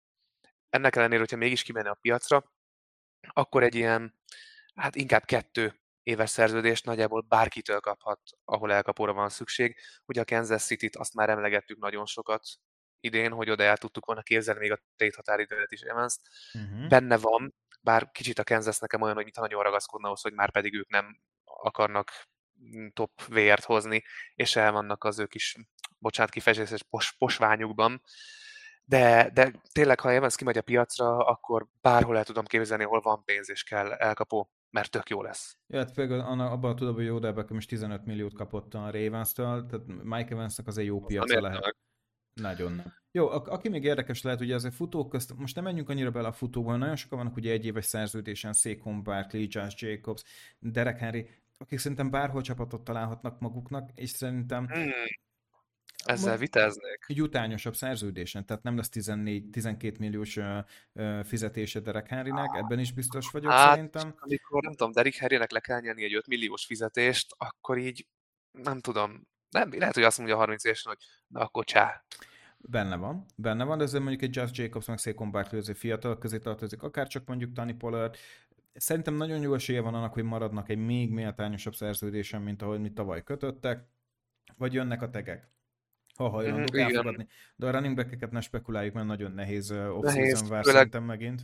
Ennek 0.71 0.97
ellenére, 0.97 1.21
hogyha 1.21 1.37
mégis 1.37 1.63
kimenne 1.63 1.91
a 1.91 1.99
piacra, 2.01 2.53
akkor 3.33 3.63
egy 3.63 3.75
ilyen, 3.75 4.19
hát 4.75 4.97
inkább 4.97 5.25
kettő 5.25 5.81
éves 6.03 6.31
szerződést 6.31 6.85
nagyjából 6.85 7.21
bárkitől 7.21 7.81
kaphat, 7.81 8.21
ahol 8.45 8.73
elkapóra 8.73 9.13
van 9.13 9.29
szükség. 9.29 9.77
Ugye 10.07 10.21
a 10.21 10.25
Kansas 10.25 10.65
City-t 10.65 10.97
azt 10.97 11.15
már 11.15 11.29
emlegettük 11.29 11.79
nagyon 11.79 12.07
sokat, 12.07 12.43
idén, 13.01 13.33
hogy 13.33 13.51
oda 13.51 13.63
el 13.63 13.77
tudtuk 13.77 14.07
volna 14.07 14.23
képzelni 14.23 14.61
még 14.61 14.73
a 14.73 14.79
tét 14.97 15.15
határidőt 15.15 15.73
is 15.73 15.81
evans 15.81 16.17
uh-huh. 16.55 16.89
Benne 16.89 17.17
van, 17.17 17.55
bár 17.81 18.11
kicsit 18.11 18.39
a 18.39 18.45
Kansas 18.45 18.79
nekem 18.79 19.01
olyan, 19.01 19.15
hogy 19.15 19.25
mintha 19.25 19.43
nagyon 19.43 19.63
ragaszkodna 19.63 20.07
ahhoz, 20.07 20.21
hogy 20.21 20.33
már 20.33 20.51
pedig 20.51 20.75
ők 20.75 20.89
nem 20.89 21.21
akarnak 21.45 22.11
top 22.93 23.25
vért 23.29 23.65
hozni, 23.65 24.05
és 24.35 24.57
el 24.57 24.73
vannak 24.73 25.05
az 25.05 25.19
ők 25.19 25.35
is, 25.35 25.57
bocsánat, 25.99 26.33
kifejezés, 26.33 26.83
pos, 26.83 27.13
posványukban. 27.13 28.03
De, 28.85 29.31
de 29.33 29.53
tényleg, 29.73 30.01
ha 30.01 30.13
Evans 30.13 30.37
kimegy 30.37 30.59
a 30.59 30.63
piacra, 30.63 31.17
akkor 31.17 31.67
bárhol 31.81 32.17
el 32.17 32.25
tudom 32.25 32.45
képzelni, 32.45 32.85
hol 32.85 33.01
van 33.01 33.25
pénz 33.25 33.51
és 33.51 33.63
kell 33.63 33.93
elkapó, 33.93 34.51
mert 34.71 34.91
tök 34.91 35.09
jó 35.09 35.23
lesz. 35.23 35.57
Ja, 35.67 35.79
hát 35.79 35.95
például 35.95 36.41
abban 36.41 36.77
tudom, 36.77 36.95
hogy 36.95 37.09
Odell 37.09 37.33
Beckham 37.33 37.57
is 37.57 37.67
15 37.67 38.05
milliót 38.05 38.35
kapott 38.35 38.75
a 38.75 38.91
Ravens-től, 38.91 39.67
tehát 39.67 39.87
Mike 39.87 40.35
Evansnak 40.35 40.67
az 40.67 40.79
egy 40.79 40.87
jó 40.87 41.01
piaca 41.01 41.41
lehet. 41.41 41.77
Nagyon 42.41 42.73
nem. 42.73 42.95
Jó, 43.11 43.29
a- 43.29 43.45
aki 43.47 43.69
még 43.69 43.85
érdekes 43.85 44.23
lehet, 44.23 44.41
ugye 44.41 44.55
azért 44.55 44.75
futók 44.75 45.09
közt, 45.09 45.37
most 45.37 45.55
nem 45.55 45.65
menjünk 45.65 45.89
annyira 45.89 46.11
bele 46.11 46.29
a 46.29 46.33
futóban, 46.33 46.79
nagyon 46.79 46.97
sokan 46.97 47.19
vannak 47.19 47.37
ugye 47.37 47.53
egy 47.53 47.67
éves 47.67 47.85
szerződésen, 47.85 48.53
Saquon 48.53 49.03
Barkley, 49.03 49.47
Josh 49.49 49.83
Jacobs, 49.83 50.23
Derek 50.59 50.99
Henry, 50.99 51.29
akik 51.59 51.79
szerintem 51.79 52.11
bárhol 52.11 52.43
csapatot 52.43 52.85
találhatnak 52.85 53.41
maguknak, 53.41 53.91
és 53.95 54.11
szerintem 54.11 54.67
hmm. 54.67 54.91
Ezzel 56.05 56.37
vitáznék. 56.37 57.05
Egy 57.07 57.23
utányosabb 57.23 57.75
szerződésen, 57.75 58.47
tehát 58.47 58.63
nem 58.63 58.77
lesz 58.77 58.89
14-12 58.93 59.99
milliós 59.99 60.39
fizetése 61.25 61.81
Derek 61.81 62.09
Henrynek, 62.09 62.57
ebben 62.57 62.79
is 62.79 62.93
biztos 62.93 63.31
vagyok 63.31 63.53
hát, 63.53 63.75
szerintem. 63.75 64.15
amikor 64.17 64.63
nem 64.63 64.73
tudom, 64.73 64.93
Derek 64.93 65.15
Henrynek 65.15 65.51
le 65.51 65.61
kell 65.61 65.81
nyerni 65.81 66.05
egy 66.05 66.15
5 66.15 66.27
milliós 66.27 66.65
fizetést, 66.65 67.35
akkor 67.37 67.79
így 67.79 68.07
nem 68.51 68.81
tudom, 68.81 69.27
nem, 69.59 69.79
lehet, 69.79 69.95
hogy 69.95 70.03
azt 70.03 70.19
mondja 70.19 70.37
30 70.37 70.65
évesen, 70.65 70.93
hogy 70.93 71.05
na 71.29 71.41
akkor 71.41 71.65
csá. 71.65 72.05
Benne 72.59 72.97
van, 72.97 73.25
benne 73.37 73.65
van, 73.65 73.79
de 73.79 73.85
ezzel 73.85 74.01
mondjuk 74.01 74.23
egy 74.23 74.37
Just 74.37 74.57
Jacobs 74.57 74.87
meg 74.87 74.99
Saquon 74.99 75.31
Barkley 75.31 75.61
azért 75.61 75.79
fiatal 75.79 76.19
közé 76.19 76.39
tartozik, 76.39 76.83
akár 76.83 77.07
csak 77.07 77.27
mondjuk 77.27 77.53
Tani 77.53 77.75
Pollard. 77.75 78.17
Szerintem 78.75 79.15
nagyon 79.15 79.41
jó 79.41 79.55
esélye 79.55 79.81
van 79.81 79.95
annak, 79.95 80.13
hogy 80.13 80.23
maradnak 80.23 80.69
egy 80.69 80.79
még 80.79 81.11
méltányosabb 81.11 81.75
szerződésen, 81.75 82.43
mint 82.43 82.63
ahogy 82.63 82.81
mi 82.81 82.93
tavaly 82.93 83.23
kötöttek, 83.23 83.85
vagy 84.57 84.73
jönnek 84.73 85.03
a 85.03 85.11
tegek 85.11 85.55
ha 86.17 86.29
hajlandók 86.29 86.77
mm, 86.77 86.81
elfogadni. 86.81 87.27
De 87.57 87.67
a 87.67 87.71
running 87.71 87.97
back 87.97 88.31
ne 88.31 88.41
spekuláljuk, 88.41 88.95
mert 88.95 89.07
nagyon 89.07 89.33
nehéz 89.33 89.71
off-season 89.71 90.49
vár 90.49 90.65
szerintem 90.65 91.05
megint 91.05 91.43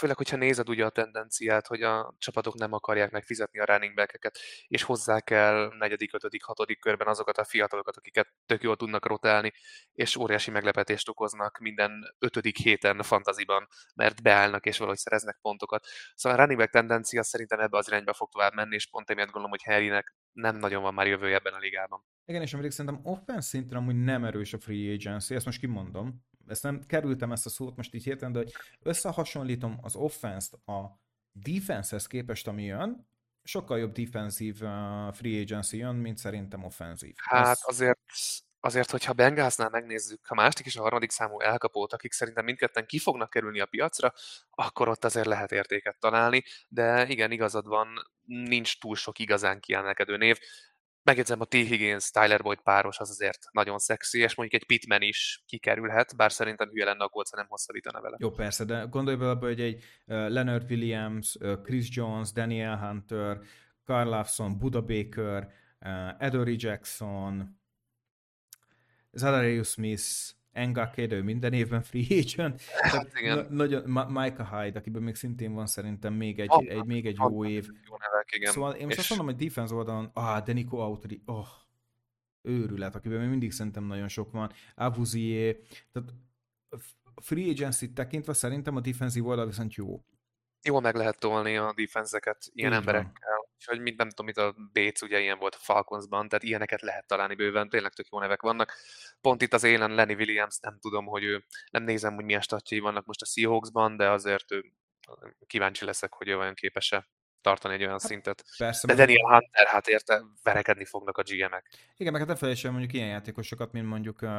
főleg, 0.00 0.16
hogyha 0.16 0.36
nézed 0.36 0.68
ugye 0.68 0.84
a 0.84 0.90
tendenciát, 0.90 1.66
hogy 1.66 1.82
a 1.82 2.14
csapatok 2.18 2.54
nem 2.54 2.72
akarják 2.72 3.10
megfizetni 3.10 3.58
a 3.58 3.64
running 3.64 3.94
back 3.94 4.30
és 4.66 4.82
hozzák 4.82 5.30
el 5.30 5.74
negyedik, 5.78 6.14
ötödik, 6.14 6.44
hatodik 6.44 6.80
körben 6.80 7.06
azokat 7.06 7.38
a 7.38 7.44
fiatalokat, 7.44 7.96
akiket 7.96 8.28
tök 8.46 8.62
jól 8.62 8.76
tudnak 8.76 9.06
rotálni, 9.06 9.52
és 9.92 10.16
óriási 10.16 10.50
meglepetést 10.50 11.08
okoznak 11.08 11.58
minden 11.58 12.14
ötödik 12.18 12.56
héten 12.56 13.02
fantaziban, 13.02 13.66
mert 13.94 14.22
beállnak 14.22 14.66
és 14.66 14.78
valahogy 14.78 14.98
szereznek 14.98 15.38
pontokat. 15.40 15.86
Szóval 16.14 16.38
a 16.38 16.40
running 16.40 16.60
back 16.60 16.72
tendencia 16.72 17.22
szerintem 17.22 17.60
ebbe 17.60 17.78
az 17.78 17.88
irányba 17.88 18.12
fog 18.12 18.28
tovább 18.28 18.54
menni, 18.54 18.74
és 18.74 18.88
pont 18.90 19.10
emiatt 19.10 19.30
gondolom, 19.30 19.50
hogy 19.50 19.62
Harrynek 19.62 20.14
nem 20.32 20.56
nagyon 20.56 20.82
van 20.82 20.94
már 20.94 21.06
jövője 21.06 21.36
ebben 21.36 21.52
a 21.54 21.58
ligában. 21.58 22.04
Igen, 22.24 22.42
és 22.42 22.54
amíg 22.54 22.70
szerintem 22.70 23.00
offense 23.04 23.48
szinten 23.48 23.76
amúgy 23.76 24.04
nem 24.04 24.24
erős 24.24 24.52
a 24.52 24.58
free 24.58 24.92
agency, 24.92 25.34
ezt 25.34 25.44
most 25.44 25.60
kimondom, 25.60 26.28
ezt 26.50 26.62
nem 26.62 26.80
kerültem 26.86 27.32
ezt 27.32 27.46
a 27.46 27.50
szót 27.50 27.76
most 27.76 27.94
így 27.94 28.04
hirtelen, 28.04 28.32
de 28.32 28.38
hogy 28.38 28.52
összehasonlítom 28.82 29.78
az 29.82 29.96
offense-t 29.96 30.68
a 30.68 31.00
defense-hez 31.32 32.06
képest, 32.06 32.48
ami 32.48 32.64
jön, 32.64 33.08
sokkal 33.42 33.78
jobb 33.78 33.92
defensív 33.92 34.54
uh, 34.62 34.68
free 35.14 35.40
agency 35.40 35.76
jön, 35.76 35.94
mint 35.94 36.18
szerintem 36.18 36.64
offenzív. 36.64 37.14
Hát 37.16 37.46
Ez... 37.46 37.60
azért, 37.62 38.00
azért, 38.60 38.90
hogyha 38.90 39.12
Bengalsnál 39.12 39.68
megnézzük 39.68 40.20
a 40.28 40.34
másik 40.34 40.66
és 40.66 40.76
a 40.76 40.82
harmadik 40.82 41.10
számú 41.10 41.40
elkapót, 41.40 41.92
akik 41.92 42.12
szerintem 42.12 42.44
mindketten 42.44 42.86
ki 42.86 42.98
fognak 42.98 43.30
kerülni 43.30 43.60
a 43.60 43.66
piacra, 43.66 44.12
akkor 44.50 44.88
ott 44.88 45.04
azért 45.04 45.26
lehet 45.26 45.52
értéket 45.52 45.98
találni, 45.98 46.42
de 46.68 47.08
igen, 47.08 47.30
igazad 47.30 47.66
van, 47.66 47.88
nincs 48.24 48.78
túl 48.78 48.96
sok 48.96 49.18
igazán 49.18 49.60
kiemelkedő 49.60 50.16
név 50.16 50.38
megjegyzem, 51.10 51.40
a 51.40 51.44
T. 51.44 51.52
Higgins, 51.52 52.10
Tyler 52.10 52.42
Boyd 52.42 52.60
páros 52.60 52.98
az 52.98 53.10
azért 53.10 53.38
nagyon 53.52 53.78
szexi, 53.78 54.18
és 54.18 54.34
mondjuk 54.34 54.62
egy 54.62 54.66
Pitman 54.66 55.02
is 55.02 55.42
kikerülhet, 55.46 56.16
bár 56.16 56.32
szerintem 56.32 56.68
hülye 56.68 56.84
lenne 56.84 57.04
a 57.04 57.08
Colts, 57.08 57.30
nem 57.30 57.46
hosszabbítana 57.48 58.00
vele. 58.00 58.16
Jó, 58.20 58.30
persze, 58.30 58.64
de 58.64 58.86
gondolj 58.90 59.16
bele 59.16 59.34
hogy 59.40 59.60
egy 59.60 59.84
Leonard 60.04 60.70
Williams, 60.70 61.36
Chris 61.62 61.88
Jones, 61.90 62.32
Daniel 62.32 62.76
Hunter, 62.76 63.40
Carl 63.84 64.08
Lawson, 64.08 64.58
Buda 64.58 64.82
Baker, 64.82 65.52
Edory 66.18 66.56
Jackson, 66.58 67.58
Zadarius 69.12 69.68
Smith, 69.68 70.04
Engakedő 70.52 71.22
minden 71.22 71.52
évben 71.52 71.82
free 71.82 72.06
agent. 72.18 72.62
Hát, 72.62 73.18
igen. 73.18 73.46
Nagyon, 73.50 73.90
Micah 73.90 74.62
Hyde, 74.62 74.78
akiben 74.78 75.02
még 75.02 75.14
szintén 75.14 75.52
van 75.52 75.66
szerintem 75.66 76.14
még 76.14 76.40
egy, 76.40 76.48
oh, 76.50 76.64
egy, 76.68 76.84
még 76.84 77.06
egy 77.06 77.16
jó 77.18 77.44
év. 77.44 77.66
Jó 77.88 77.96
nevek, 77.98 78.28
igen. 78.36 78.52
Szóval 78.52 78.74
én 78.74 78.84
most 78.84 78.96
és... 78.96 78.98
azt 78.98 79.08
mondom, 79.08 79.36
hogy 79.36 79.46
defense 79.46 79.74
oldalon, 79.74 80.10
ah, 80.12 80.44
de 80.44 80.52
Nico 80.52 80.76
Autry, 80.76 81.22
oh, 81.26 81.48
őrület, 82.42 82.94
akiben 82.94 83.18
még 83.20 83.28
mindig 83.28 83.52
szerintem 83.52 83.84
nagyon 83.84 84.08
sok 84.08 84.32
van. 84.32 84.52
Avuzié, 84.74 85.60
tehát 85.92 86.14
free 87.22 87.50
agency 87.50 87.92
tekintve 87.92 88.32
szerintem 88.32 88.76
a 88.76 88.80
defensive 88.80 89.28
oldal 89.28 89.46
viszont 89.46 89.74
jó. 89.74 90.04
Jól 90.62 90.80
meg 90.80 90.94
lehet 90.94 91.18
tolni 91.18 91.56
a 91.56 91.72
defense 91.76 92.20
ilyen 92.52 92.72
Így 92.72 92.78
emberekkel. 92.78 93.39
Van. 93.66 93.76
hogy 93.76 93.84
mint 93.84 93.96
nem 93.98 94.08
tudom, 94.08 94.26
mit 94.26 94.36
a 94.36 94.54
Béc, 94.72 95.02
ugye 95.02 95.20
ilyen 95.20 95.38
volt 95.38 95.54
a 95.54 95.58
Falconsban, 95.58 96.28
tehát 96.28 96.44
ilyeneket 96.44 96.80
lehet 96.80 97.06
találni 97.06 97.34
bőven, 97.34 97.68
tényleg 97.68 97.92
tök 97.92 98.06
jó 98.10 98.18
nevek 98.20 98.42
vannak. 98.42 98.72
Pont 99.20 99.42
itt 99.42 99.52
az 99.52 99.64
élen 99.64 99.94
Lenny 99.94 100.14
Williams, 100.14 100.58
nem 100.60 100.78
tudom, 100.78 101.06
hogy 101.06 101.22
ő, 101.22 101.44
nem 101.70 101.82
nézem, 101.82 102.14
hogy 102.14 102.24
milyen 102.24 102.40
statjai 102.40 102.80
vannak 102.80 103.06
most 103.06 103.22
a 103.22 103.26
Seahawksban, 103.26 103.96
de 103.96 104.10
azért 104.10 104.52
ő, 104.52 104.72
kíváncsi 105.46 105.84
leszek, 105.84 106.12
hogy 106.14 106.28
ő 106.28 106.38
olyan 106.38 106.54
képes-e 106.54 107.08
tartani 107.40 107.74
egy 107.74 107.80
olyan 107.80 107.92
hát, 107.92 108.00
szintet. 108.00 108.44
Persze, 108.58 108.86
De 108.86 108.94
Daniel 108.94 109.30
Hunter, 109.30 109.66
hát 109.66 109.88
érte, 109.88 110.24
verekedni 110.42 110.84
fognak 110.84 111.18
a 111.18 111.22
GM-ek. 111.22 111.68
Igen, 111.96 112.12
meg 112.12 112.20
hát 112.20 112.30
ne 112.30 112.36
felejtsen 112.36 112.70
mondjuk 112.70 112.92
ilyen 112.92 113.08
játékosokat, 113.08 113.72
mint 113.72 113.86
mondjuk 113.86 114.22
uh, 114.22 114.30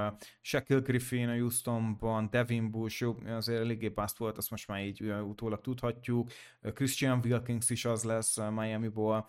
Shaquille 0.41 0.81
Griffin 0.81 1.29
a 1.29 1.33
Houstonban, 1.33 2.29
Devin 2.29 2.71
Bush, 2.71 3.01
jó, 3.01 3.15
azért 3.27 3.59
eléggé 3.59 3.89
past 3.89 4.17
volt, 4.17 4.37
azt 4.37 4.49
most 4.49 4.67
már 4.67 4.83
így 4.83 5.01
uh, 5.01 5.27
utólag 5.27 5.61
tudhatjuk. 5.61 6.31
Uh, 6.61 6.73
Christian 6.73 7.21
Wilkins 7.23 7.69
is 7.69 7.85
az 7.85 8.03
lesz 8.03 8.37
uh, 8.37 8.49
Miami-ból. 8.49 9.27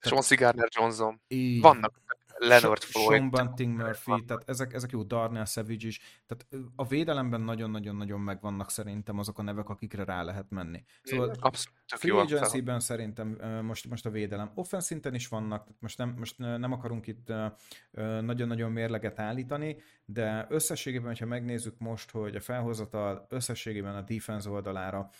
Sean 0.00 0.22
Gardner 0.38 0.68
Johnson. 0.72 1.20
Így. 1.28 1.60
Vannak 1.60 2.02
Leonard 2.38 2.82
Floyd. 2.82 3.08
Sean 3.08 3.30
Bunting 3.30 3.76
Murphy, 3.76 4.24
tehát 4.26 4.42
ezek, 4.46 4.72
ezek 4.72 4.90
jó, 4.90 5.02
Darnell 5.02 5.44
Savage 5.44 5.86
is. 5.86 6.00
Tehát 6.26 6.66
a 6.76 6.86
védelemben 6.86 7.40
nagyon-nagyon-nagyon 7.40 8.20
megvannak 8.20 8.70
szerintem 8.70 9.18
azok 9.18 9.38
a 9.38 9.42
nevek, 9.42 9.68
akikre 9.68 10.04
rá 10.04 10.22
lehet 10.22 10.50
menni. 10.50 10.84
Szóval 11.02 11.34
Abszolút. 11.40 11.78
Free 11.86 12.20
agency-ben 12.20 12.80
szerintem 12.80 13.28
most, 13.62 13.88
most 13.88 14.06
a 14.06 14.10
védelem. 14.10 14.50
Offenszinten 14.54 15.14
is 15.14 15.28
vannak, 15.28 15.64
tehát 15.64 15.80
most 15.80 15.98
nem, 15.98 16.14
most 16.18 16.38
nem 16.38 16.72
akarunk 16.72 17.06
itt 17.06 17.32
nagyon-nagyon 18.20 18.72
mérleget 18.72 19.18
állítani, 19.18 19.76
de 20.04 20.46
összességében, 20.48 21.06
hogyha 21.06 21.26
megnézzük 21.26 21.78
most, 21.78 22.10
hogy 22.10 22.36
a 22.36 22.40
felhozatal 22.40 23.26
összességében 23.28 23.94
a 23.94 24.00
defense 24.00 24.50
oldalára 24.50 25.10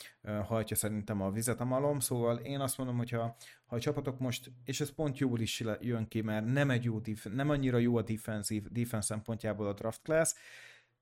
hajtja 0.46 0.76
szerintem 0.76 1.20
a 1.20 1.30
vizet 1.30 1.60
a 1.60 1.64
malom, 1.64 2.00
szóval 2.00 2.36
én 2.36 2.60
azt 2.60 2.78
mondom, 2.78 2.96
hogyha 2.96 3.36
ha 3.66 3.76
a 3.76 3.80
csapatok 3.80 4.18
most, 4.18 4.50
és 4.64 4.80
ez 4.80 4.90
pont 4.90 5.18
jól 5.18 5.40
is 5.40 5.62
jön 5.80 6.08
ki, 6.08 6.20
mert 6.20 6.46
nem 6.46 6.70
egy 6.70 6.84
jó 6.84 6.98
def- 6.98 7.32
nem 7.32 7.50
annyira 7.50 7.78
jó 7.78 7.96
a 7.96 8.02
defensív, 8.02 8.62
defense 8.70 9.06
szempontjából 9.06 9.66
a 9.66 9.72
draft 9.72 10.02
class, 10.02 10.34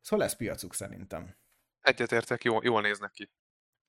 szóval 0.01 0.27
lesz 0.27 0.37
piacuk 0.37 0.75
szerintem. 0.75 1.35
Egyetértek, 1.81 2.45
jól, 2.45 2.61
jól 2.65 2.81
néznek 2.81 3.11
ki. 3.11 3.31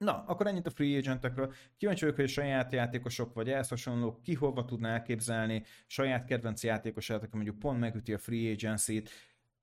Na, 0.04 0.24
akkor 0.28 0.48
ennyit 0.48 0.68
a 0.68 0.70
free 0.70 0.98
agentekről. 0.98 1.54
Kíváncsi 1.78 2.02
vagyok, 2.02 2.20
hogy 2.20 2.30
saját 2.30 2.72
játékosok 2.72 3.34
vagy 3.34 3.50
ehhez 3.50 3.68
hasonlók 3.68 4.22
ki 4.22 4.34
hova 4.34 4.66
tudná 4.66 4.94
elképzelni 4.94 5.64
saját 5.88 6.26
kedvenc 6.26 6.64
játékosát, 6.64 7.24
aki 7.24 7.36
mondjuk 7.36 7.60
pont 7.60 7.80
megüti 7.80 8.14
a 8.14 8.18
free 8.18 8.52
agency-t, 8.52 9.10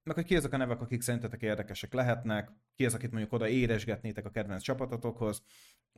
meg 0.03 0.14
hogy 0.14 0.24
ki 0.24 0.37
azok 0.37 0.53
a 0.53 0.57
nevek, 0.57 0.81
akik 0.81 1.03
szerintetek 1.03 1.42
érdekesek 1.42 1.92
lehetnek, 1.92 2.50
ki 2.74 2.85
az, 2.85 2.94
akit 2.94 3.11
mondjuk 3.11 3.33
oda 3.33 3.48
éresgetnétek 3.48 4.24
a 4.24 4.31
kedvenc 4.31 4.62
csapatotokhoz. 4.62 5.42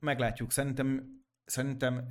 Meglátjuk, 0.01 0.51
szerintem, 0.51 1.21
szerintem 1.45 2.09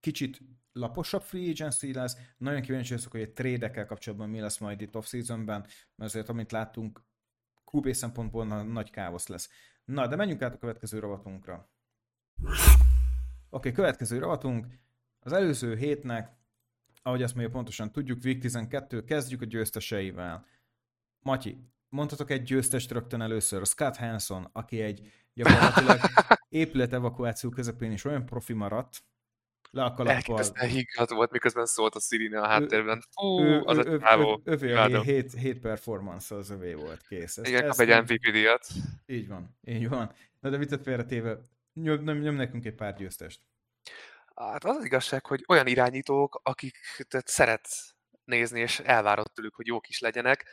kicsit 0.00 0.40
laposabb 0.72 1.22
free 1.22 1.50
agency 1.50 1.92
lesz. 1.92 2.16
Nagyon 2.38 2.60
kíváncsi 2.60 2.94
vagyok, 2.94 3.12
hogy 3.12 3.22
a 3.22 3.32
trédekkel 3.32 3.86
kapcsolatban 3.86 4.28
mi 4.28 4.40
lesz 4.40 4.58
majd 4.58 4.80
itt 4.80 4.96
off-seasonben, 4.96 5.60
mert 5.60 6.10
azért, 6.10 6.28
amit 6.28 6.52
láttunk, 6.52 7.04
QB 7.72 7.92
szempontból 7.92 8.62
nagy 8.62 8.90
káosz 8.90 9.26
lesz. 9.26 9.50
Na, 9.86 10.06
de 10.06 10.16
menjünk 10.16 10.42
át 10.42 10.54
a 10.54 10.58
következő 10.58 10.98
rovatunkra. 10.98 11.70
Oké, 12.42 12.68
okay, 13.50 13.72
következő 13.72 14.18
rovatunk. 14.18 14.66
Az 15.20 15.32
előző 15.32 15.76
hétnek, 15.76 16.36
ahogy 17.02 17.22
azt 17.22 17.34
mondja 17.34 17.52
pontosan 17.52 17.92
tudjuk, 17.92 18.24
Week 18.24 18.38
12, 18.38 19.04
kezdjük 19.04 19.40
a 19.42 19.44
győzteseivel. 19.44 20.46
Matyi, 21.20 21.58
mondhatok 21.88 22.30
egy 22.30 22.42
győztest 22.42 22.90
rögtön 22.90 23.20
először, 23.20 23.66
Scott 23.66 23.96
Hanson, 23.96 24.48
aki 24.52 24.80
egy 24.80 25.12
gyakorlatilag 25.34 26.00
épület 26.48 26.92
evakuáció 26.92 27.50
közepén 27.50 27.92
is 27.92 28.04
olyan 28.04 28.26
profi 28.26 28.52
maradt, 28.52 29.04
le 29.70 29.84
a 29.84 29.92
kalappal. 29.92 30.14
Elképesztően 30.14 30.68
higgadt 30.68 31.10
volt, 31.10 31.30
miközben 31.30 31.66
szólt 31.66 31.94
a 31.94 32.00
Sirine 32.00 32.40
a 32.40 32.46
háttérben. 32.46 33.02
Fú, 33.10 33.40
ő, 33.40 33.62
az 33.64 33.86
ő, 33.86 33.94
a 33.94 33.98
távol. 33.98 34.40
Övé 34.44 34.72
a 34.72 35.02
7, 35.02 35.32
7 35.32 35.60
performance 35.60 36.34
az 36.34 36.50
övé 36.50 36.74
volt, 36.74 37.06
kész. 37.08 37.36
Ezt, 37.36 37.48
Igen, 37.48 37.68
kap 37.68 37.78
egy 37.78 38.02
MVP 38.02 38.30
díjat. 38.30 38.66
Így 39.06 39.28
van, 39.28 39.58
így 39.62 39.88
van. 39.88 40.12
Na 40.40 40.50
de 40.50 40.56
viccet 40.56 40.82
félretéve, 40.82 41.38
nyom, 41.72 42.02
nyom, 42.02 42.18
nyom 42.18 42.34
nekünk 42.34 42.64
egy 42.64 42.74
pár 42.74 42.96
győztest. 42.96 43.40
Hát 44.34 44.64
az, 44.64 44.76
az 44.76 44.84
igazság, 44.84 45.26
hogy 45.26 45.44
olyan 45.48 45.66
irányítók, 45.66 46.40
akik 46.42 46.76
szeretsz 47.24 47.94
nézni, 48.24 48.60
és 48.60 48.78
elvárod 48.78 49.32
tőlük, 49.32 49.54
hogy 49.54 49.66
jók 49.66 49.88
is 49.88 49.98
legyenek, 50.00 50.44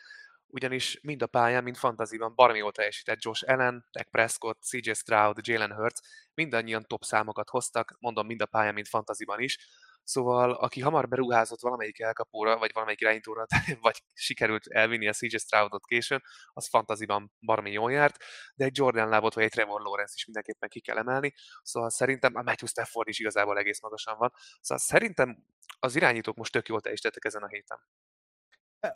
ugyanis 0.47 0.99
mind 1.01 1.21
a 1.21 1.27
pályán, 1.27 1.63
mind 1.63 1.75
fantaziban 1.75 2.35
baromi 2.35 2.57
jól 2.57 2.71
teljesített 2.71 3.21
Josh 3.21 3.49
Allen, 3.49 3.85
Dak 3.91 4.09
Prescott, 4.09 4.61
CJ 4.61 4.91
Stroud, 4.91 5.47
Jalen 5.47 5.73
Hurts, 5.73 5.99
mindannyian 6.33 6.85
top 6.87 7.03
számokat 7.03 7.49
hoztak, 7.49 7.95
mondom 7.99 8.25
mind 8.25 8.41
a 8.41 8.45
pályán, 8.45 8.73
mind 8.73 8.87
fantaziban 8.87 9.39
is, 9.39 9.57
Szóval, 10.03 10.51
aki 10.51 10.81
hamar 10.81 11.07
beruházott 11.07 11.61
valamelyik 11.61 11.99
elkapóra, 11.99 12.57
vagy 12.57 12.71
valamelyik 12.73 13.01
irányítóra, 13.01 13.45
vagy 13.81 14.03
sikerült 14.13 14.67
elvinni 14.67 15.07
a 15.07 15.13
CJ 15.13 15.37
Stroudot 15.37 15.85
későn, 15.85 16.21
az 16.53 16.69
fantaziban 16.69 17.31
baromi 17.45 17.71
jól 17.71 17.91
járt, 17.91 18.23
de 18.55 18.65
egy 18.65 18.77
Jordan 18.77 19.09
Lábot 19.09 19.33
vagy 19.33 19.43
egy 19.43 19.49
Trevor 19.49 19.81
Lawrence 19.81 20.13
is 20.15 20.25
mindenképpen 20.25 20.69
ki 20.69 20.79
kell 20.79 20.97
emelni. 20.97 21.33
Szóval 21.61 21.89
szerintem 21.89 22.35
a 22.35 22.41
Matthew 22.41 22.67
Stafford 22.67 23.07
is 23.07 23.19
igazából 23.19 23.57
egész 23.57 23.81
magasan 23.81 24.17
van. 24.17 24.31
Szóval 24.61 24.83
szerintem 24.83 25.45
az 25.79 25.95
irányítók 25.95 26.35
most 26.35 26.51
tök 26.51 26.67
jól 26.67 26.81
teljesítettek 26.81 27.25
ezen 27.25 27.43
a 27.43 27.47
héten. 27.47 27.79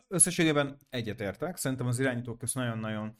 Összességében 0.07 0.79
egyetértek. 0.89 1.57
Szerintem 1.57 1.87
az 1.87 1.99
irányítók 1.99 2.37
között 2.37 2.55
nagyon-nagyon, 2.55 3.15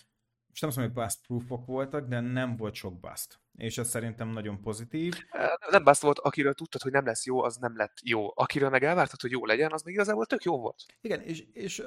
most 0.59 0.77
nem 0.77 0.85
azt 0.85 0.95
mondom, 0.95 0.95
hogy 0.95 1.03
bust 1.03 1.27
proofok 1.27 1.65
voltak, 1.65 2.07
de 2.07 2.19
nem 2.19 2.57
volt 2.57 2.73
sok 2.73 2.99
bust 2.99 3.39
és 3.57 3.77
ez 3.77 3.89
szerintem 3.89 4.29
nagyon 4.29 4.61
pozitív. 4.61 5.13
Nem 5.69 5.83
bász 5.83 6.01
volt, 6.01 6.19
akiről 6.19 6.53
tudtad, 6.53 6.81
hogy 6.81 6.91
nem 6.91 7.05
lesz 7.05 7.25
jó, 7.25 7.43
az 7.43 7.55
nem 7.55 7.75
lett 7.75 7.97
jó. 8.03 8.27
Akiről 8.35 8.69
meg 8.69 8.83
elvártad, 8.83 9.21
hogy 9.21 9.31
jó 9.31 9.45
legyen, 9.45 9.71
az 9.71 9.81
még 9.81 9.93
igazából 9.93 10.25
tök 10.25 10.43
jó 10.43 10.59
volt. 10.59 10.85
Igen, 11.01 11.21
és, 11.21 11.43
és 11.53 11.83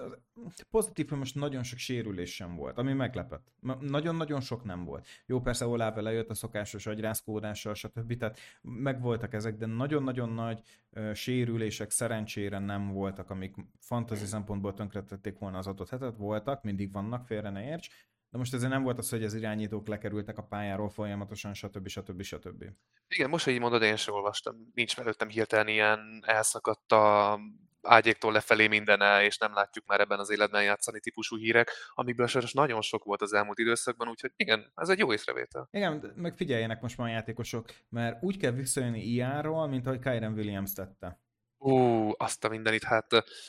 pozitív, 0.71 1.09
hogy 1.09 1.19
most 1.19 1.35
nagyon 1.35 1.63
sok 1.63 1.79
sérülés 1.79 2.35
sem 2.35 2.57
volt, 2.57 2.79
ami 2.79 2.93
meglepett. 2.93 3.53
Nagyon-nagyon 3.81 4.41
sok 4.41 4.65
nem 4.65 4.85
volt. 4.85 5.07
Jó, 5.27 5.41
persze 5.41 5.67
Olave 5.67 6.01
lejött 6.01 6.31
a 6.31 6.35
szokásos 6.35 6.87
agyrázkódással, 6.87 7.75
stb. 7.75 8.17
Tehát 8.17 8.39
megvoltak 8.63 9.35
ezek, 9.35 9.57
de 9.57 9.67
nagyon-nagyon 9.67 10.29
nagy 10.29 10.61
uh, 10.91 11.13
sérülések 11.13 11.91
szerencsére 11.91 12.59
nem 12.59 12.93
voltak, 12.93 13.31
amik 13.31 13.55
fantasy 13.79 14.25
szempontból 14.25 14.75
tönkretették 14.75 15.39
volna 15.39 15.59
az 15.59 15.67
adott 15.67 15.89
hetet. 15.89 16.17
Voltak, 16.17 16.63
mindig 16.63 16.93
vannak, 16.93 17.27
félre 17.27 17.51
ne 17.51 17.65
érts, 17.65 17.89
de 18.31 18.39
most 18.39 18.55
ezért 18.55 18.71
nem 18.71 18.83
volt 18.83 18.99
az, 18.99 19.11
hogy 19.11 19.25
az 19.25 19.35
irányítók 19.35 19.87
lekerültek 19.87 20.39
a 20.39 20.43
pályáról 20.43 20.89
folyamatosan, 20.91 21.55
stb. 21.55 21.89
stb. 21.89 22.23
stb. 22.23 22.65
Igen, 23.09 23.29
most, 23.31 23.45
hogy 23.45 23.53
így 23.53 23.61
mondod, 23.61 23.83
én 23.83 23.97
sem 23.97 24.15
olvastam. 24.15 24.71
Nincs 24.75 24.99
előttem 24.99 25.29
hirtelen 25.29 25.69
ilyen 25.69 26.23
elszakadt 26.27 26.93
a 26.93 27.39
ágyéktól 27.83 28.33
lefelé 28.33 28.67
mindene, 28.67 29.25
és 29.25 29.39
nem 29.39 29.55
látjuk 29.55 29.87
már 29.87 30.01
ebben 30.01 30.19
az 30.19 30.31
életben 30.31 30.63
játszani 30.63 31.01
típusú 31.01 31.37
hírek, 31.37 31.71
amikből 31.95 32.27
sajnos 32.27 32.53
nagyon 32.53 32.81
sok 32.81 33.05
volt 33.05 33.23
az 33.23 33.33
elmúlt 33.33 33.59
időszakban, 33.59 34.09
úgyhogy 34.09 34.33
igen, 34.37 34.73
ez 34.75 34.89
egy 34.89 34.99
jó 34.99 35.13
észrevétel. 35.13 35.69
Igen, 35.71 36.13
meg 36.17 36.37
figyeljenek 36.37 36.81
most 36.81 36.97
már 36.97 37.09
a 37.09 37.13
játékosok, 37.13 37.65
mert 37.89 38.23
úgy 38.23 38.37
kell 38.37 38.51
visszajönni 38.51 39.03
ilyenről, 39.03 39.67
mint 39.67 39.87
ahogy 39.87 39.99
Kyren 39.99 40.33
Williams 40.33 40.73
tette. 40.73 41.21
Ú, 41.63 42.11
azt 42.17 42.45
a 42.45 42.49
mindenit, 42.49 42.85
hát 42.85 43.07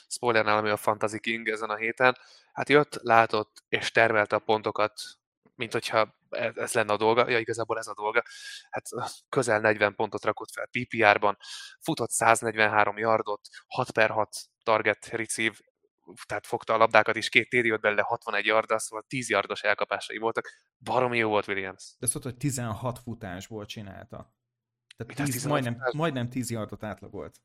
spoiler 0.08 0.46
nálam, 0.46 0.66
a 0.66 0.78
Fantasy 0.78 1.20
King 1.20 1.48
ezen 1.48 1.70
a 1.70 1.76
héten. 1.76 2.18
Hát 2.54 2.70
jött, 2.70 3.00
látott 3.02 3.64
és 3.70 3.92
tervelte 3.92 4.36
a 4.36 4.40
pontokat, 4.40 4.94
mint 5.56 5.72
hogyha 5.72 6.16
ez, 6.30 6.56
ez 6.56 6.74
lenne 6.74 6.94
a 6.94 6.98
dolga, 6.98 7.30
ja 7.30 7.40
igazából 7.40 7.78
ez 7.78 7.88
a 7.88 7.94
dolga. 7.94 8.24
Hát 8.70 8.86
közel 9.30 9.60
40 9.60 9.96
pontot 9.96 10.26
rakott 10.26 10.52
fel 10.52 10.70
PPR-ban, 10.72 11.38
futott 11.80 12.10
143 12.10 12.98
yardot, 12.98 13.42
6 13.68 13.92
per 13.92 14.10
6 14.10 14.30
target 14.64 15.06
receive, 15.06 15.56
tehát 16.26 16.48
fogta 16.48 16.74
a 16.74 16.78
labdákat 16.78 17.16
is, 17.16 17.30
két 17.30 17.50
TD 17.50 17.66
jött 17.66 17.82
belőle 17.82 18.02
61 18.02 18.46
yarda, 18.46 18.80
szóval 18.80 19.06
10 19.08 19.30
yardos 19.30 19.62
elkapásai 19.62 20.18
voltak. 20.18 20.50
Baromi 20.78 21.18
jó 21.18 21.30
volt 21.30 21.48
Williams. 21.48 21.96
De 22.00 22.08
szóval, 22.08 22.32
hogy 22.32 22.40
16 22.40 23.00
futásból 23.00 23.66
csinálta. 23.66 24.36
Tehát 24.98 25.32
10, 25.32 25.46
majdnem, 25.46 25.78
majdnem 25.92 26.30
10 26.30 26.50
yardot 26.50 26.84
átlagolt. 26.84 27.36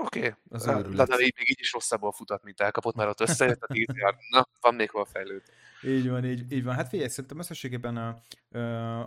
Oké, 0.00 0.34
okay. 0.50 0.94
Ladai 0.94 1.32
még 1.36 1.50
így 1.50 1.60
is 1.60 1.72
rosszabbul 1.72 2.12
futat, 2.12 2.42
mint 2.42 2.60
elkapott, 2.60 2.94
mert 2.94 3.10
ott 3.10 3.20
összejött 3.20 3.62
a 3.62 3.66
10 3.66 3.86
yard. 3.92 4.16
Na, 4.30 4.46
van 4.60 4.74
még 4.74 4.90
hol 4.90 5.04
fejlődni. 5.04 5.52
Így 5.82 6.08
van, 6.08 6.24
így, 6.24 6.52
így 6.52 6.64
van. 6.64 6.74
Hát 6.74 6.88
figyelj, 6.88 7.08
szerintem 7.08 7.38
összességében 7.38 7.96
a, 7.96 8.08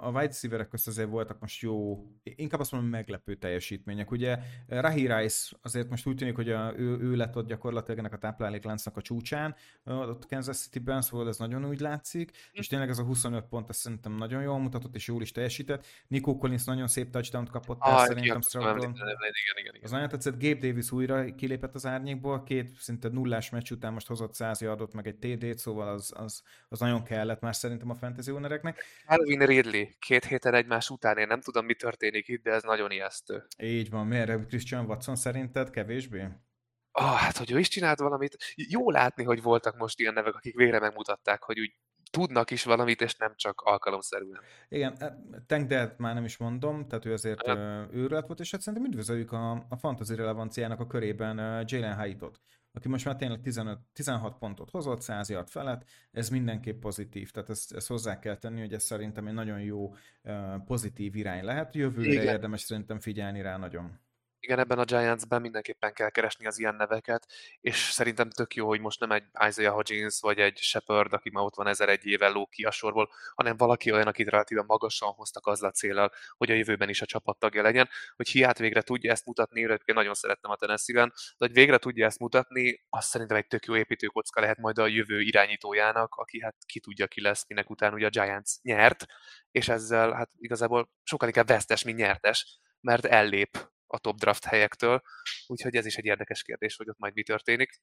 a 0.01 0.07
wide 0.07 0.25
receiverek 0.25 0.67
közt 0.67 0.87
azért 0.87 1.09
voltak 1.09 1.39
most 1.39 1.61
jó, 1.61 2.05
inkább 2.23 2.59
azt 2.59 2.71
mondom 2.71 2.89
meglepő 2.89 3.35
teljesítmények. 3.35 4.11
Ugye 4.11 4.37
Rahi 4.67 5.13
Rice 5.13 5.55
azért 5.61 5.89
most 5.89 6.07
úgy 6.07 6.15
tűnik, 6.15 6.35
hogy 6.35 6.49
a, 6.49 6.73
ő, 6.77 6.99
ő 6.99 7.15
lett 7.15 7.35
ott 7.35 7.47
gyakorlatilag 7.47 7.99
ennek 7.99 8.13
a 8.13 8.17
táplálékláncnak 8.17 8.97
a 8.97 9.01
csúcsán, 9.01 9.55
ott 9.83 10.27
Kansas 10.27 10.57
City-ben, 10.57 11.01
szóval 11.01 11.27
ez 11.27 11.37
nagyon 11.37 11.65
úgy 11.65 11.79
látszik, 11.79 12.31
és 12.51 12.67
tényleg 12.67 12.89
ez 12.89 12.99
a 12.99 13.03
25 13.03 13.43
pont, 13.43 13.69
ez 13.69 13.77
szerintem 13.77 14.15
nagyon 14.15 14.41
jól 14.41 14.59
mutatott, 14.59 14.95
és 14.95 15.07
jól 15.07 15.21
is 15.21 15.31
teljesített. 15.31 15.85
Nico 16.07 16.37
Collins 16.37 16.63
nagyon 16.63 16.87
szép 16.87 17.09
touchdown 17.09 17.45
kapott 17.45 17.77
ah, 17.79 17.99
el, 17.99 18.05
szerintem 18.05 18.41
Stroudon. 18.41 18.95
Az 19.81 19.91
nagyon 19.91 20.09
tetszett, 20.09 20.41
Gabe 20.41 20.67
Davis 20.67 20.91
újra 20.91 21.35
kilépett 21.35 21.75
az 21.75 21.85
árnyékból, 21.85 22.43
két 22.43 22.71
szinte 22.79 23.09
nullás 23.09 23.49
meccs 23.49 23.71
után 23.71 23.93
most 23.93 24.07
hozott 24.07 24.33
100 24.33 24.61
yardot, 24.61 24.93
meg 24.93 25.07
egy 25.07 25.15
TD-t, 25.15 25.57
szóval 25.57 25.87
az, 25.87 26.13
az 26.15 26.43
az 26.71 26.79
nagyon 26.79 27.03
kellett 27.03 27.39
már 27.39 27.55
szerintem 27.55 27.89
a 27.89 27.95
fantasy 27.95 28.31
ownereknek. 28.31 28.83
Calvin 29.05 29.45
Ridley, 29.45 29.85
két 29.99 30.25
héten 30.25 30.53
egymás 30.53 30.89
után, 30.89 31.17
én 31.17 31.27
nem 31.27 31.41
tudom, 31.41 31.65
mi 31.65 31.73
történik 31.73 32.27
itt, 32.27 32.43
de 32.43 32.51
ez 32.51 32.63
nagyon 32.63 32.91
ijesztő. 32.91 33.45
Így 33.57 33.89
van, 33.89 34.07
miért 34.07 34.45
Christian 34.45 34.85
Watson 34.85 35.15
szerinted 35.15 35.69
kevésbé? 35.69 36.27
Ah, 36.91 37.15
hát, 37.15 37.37
hogy 37.37 37.51
ő 37.51 37.59
is 37.59 37.67
csinált 37.67 37.99
valamit. 37.99 38.37
Jó 38.55 38.89
látni, 38.89 39.23
hogy 39.23 39.41
voltak 39.41 39.77
most 39.77 39.99
ilyen 39.99 40.13
nevek, 40.13 40.35
akik 40.35 40.55
végre 40.55 40.79
megmutatták, 40.79 41.43
hogy 41.43 41.59
úgy 41.59 41.75
tudnak 42.11 42.51
is 42.51 42.63
valamit, 42.63 43.01
és 43.01 43.15
nem 43.15 43.33
csak 43.35 43.61
alkalomszerűen. 43.61 44.39
Igen, 44.69 44.95
e, 44.99 45.17
Tank 45.47 45.67
Delt 45.67 45.97
már 45.97 46.13
nem 46.13 46.23
is 46.23 46.37
mondom, 46.37 46.87
tehát 46.87 47.05
ő 47.05 47.13
azért 47.13 47.47
hát. 47.47 47.57
őrület 47.93 48.27
volt, 48.27 48.39
és 48.39 48.51
hát 48.51 48.61
szerintem 48.61 48.89
üdvözöljük 48.89 49.31
a, 49.31 49.51
a 49.51 49.77
fantasy 49.79 50.15
relevanciának 50.15 50.79
a 50.79 50.87
körében 50.87 51.63
Jalen 51.67 51.95
Haitot, 51.95 52.41
aki 52.73 52.87
most 52.87 53.05
már 53.05 53.15
tényleg 53.15 53.41
15, 53.41 53.79
16 53.93 54.37
pontot 54.37 54.69
hozott, 54.69 55.01
100 55.01 55.29
yard 55.29 55.49
felett, 55.49 55.89
ez 56.11 56.29
mindenképp 56.29 56.81
pozitív, 56.81 57.31
tehát 57.31 57.49
ezt, 57.49 57.73
ezt 57.73 57.87
hozzá 57.87 58.19
kell 58.19 58.37
tenni, 58.37 58.59
hogy 58.59 58.73
ez 58.73 58.83
szerintem 58.83 59.27
egy 59.27 59.33
nagyon 59.33 59.61
jó 59.61 59.95
pozitív 60.65 61.15
irány 61.15 61.43
lehet, 61.43 61.75
jövőre 61.75 62.11
Igen. 62.11 62.23
érdemes 62.23 62.61
szerintem 62.61 62.99
figyelni 62.99 63.41
rá 63.41 63.57
nagyon 63.57 63.99
igen, 64.43 64.59
ebben 64.59 64.79
a 64.79 64.83
Giants-ben 64.83 65.41
mindenképpen 65.41 65.93
kell 65.93 66.09
keresni 66.09 66.45
az 66.45 66.59
ilyen 66.59 66.75
neveket, 66.75 67.27
és 67.61 67.75
szerintem 67.77 68.29
tök 68.29 68.55
jó, 68.55 68.67
hogy 68.67 68.79
most 68.79 68.99
nem 68.99 69.11
egy 69.11 69.23
Isaiah 69.47 69.73
Hodgins 69.73 70.19
vagy 70.19 70.39
egy 70.39 70.57
Shepard, 70.57 71.13
aki 71.13 71.29
már 71.29 71.43
ott 71.43 71.55
van 71.55 71.67
ezer 71.67 71.89
egy 71.89 72.05
éve 72.05 72.27
ló 72.27 72.49
a 72.65 72.71
sorból, 72.71 73.11
hanem 73.35 73.57
valaki 73.57 73.91
olyan, 73.91 74.07
akit 74.07 74.29
relatíve 74.29 74.63
magasan 74.67 75.11
hoztak 75.11 75.47
az 75.47 75.63
a 75.63 75.71
célral, 75.71 76.11
hogy 76.37 76.51
a 76.51 76.53
jövőben 76.53 76.89
is 76.89 77.01
a 77.01 77.05
csapattagja 77.05 77.61
legyen, 77.61 77.89
hogy 78.15 78.29
hiát 78.29 78.57
végre 78.57 78.81
tudja 78.81 79.11
ezt 79.11 79.25
mutatni, 79.25 79.59
én 79.61 79.79
nagyon 79.85 80.13
szerettem 80.13 80.51
a 80.51 80.55
Tennessee-ben, 80.55 81.13
de 81.37 81.45
hogy 81.45 81.53
végre 81.53 81.77
tudja 81.77 82.05
ezt 82.05 82.19
mutatni, 82.19 82.83
azt 82.89 83.09
szerintem 83.09 83.37
egy 83.37 83.47
tök 83.47 83.65
jó 83.65 83.75
építőkocka 83.75 84.41
lehet 84.41 84.57
majd 84.57 84.77
a 84.77 84.87
jövő 84.87 85.21
irányítójának, 85.21 86.15
aki 86.15 86.41
hát 86.41 86.55
ki 86.65 86.79
tudja 86.79 87.07
ki 87.07 87.21
lesz, 87.21 87.47
minek 87.47 87.69
után 87.69 87.93
ugye 87.93 88.05
a 88.05 88.09
Giants 88.09 88.51
nyert, 88.61 89.05
és 89.51 89.69
ezzel 89.69 90.11
hát 90.11 90.29
igazából 90.37 90.89
sokkal 91.03 91.27
inkább 91.27 91.47
vesztes, 91.47 91.83
mint 91.83 91.97
nyertes, 91.97 92.59
mert 92.81 93.05
ellép 93.05 93.69
a 93.91 93.99
top 93.99 94.17
draft 94.17 94.45
helyektől, 94.45 95.01
úgyhogy 95.47 95.75
ez 95.75 95.85
is 95.85 95.97
egy 95.97 96.05
érdekes 96.05 96.43
kérdés, 96.43 96.75
hogy 96.75 96.89
ott 96.89 96.99
majd 96.99 97.13
mi 97.13 97.23
történik. 97.23 97.81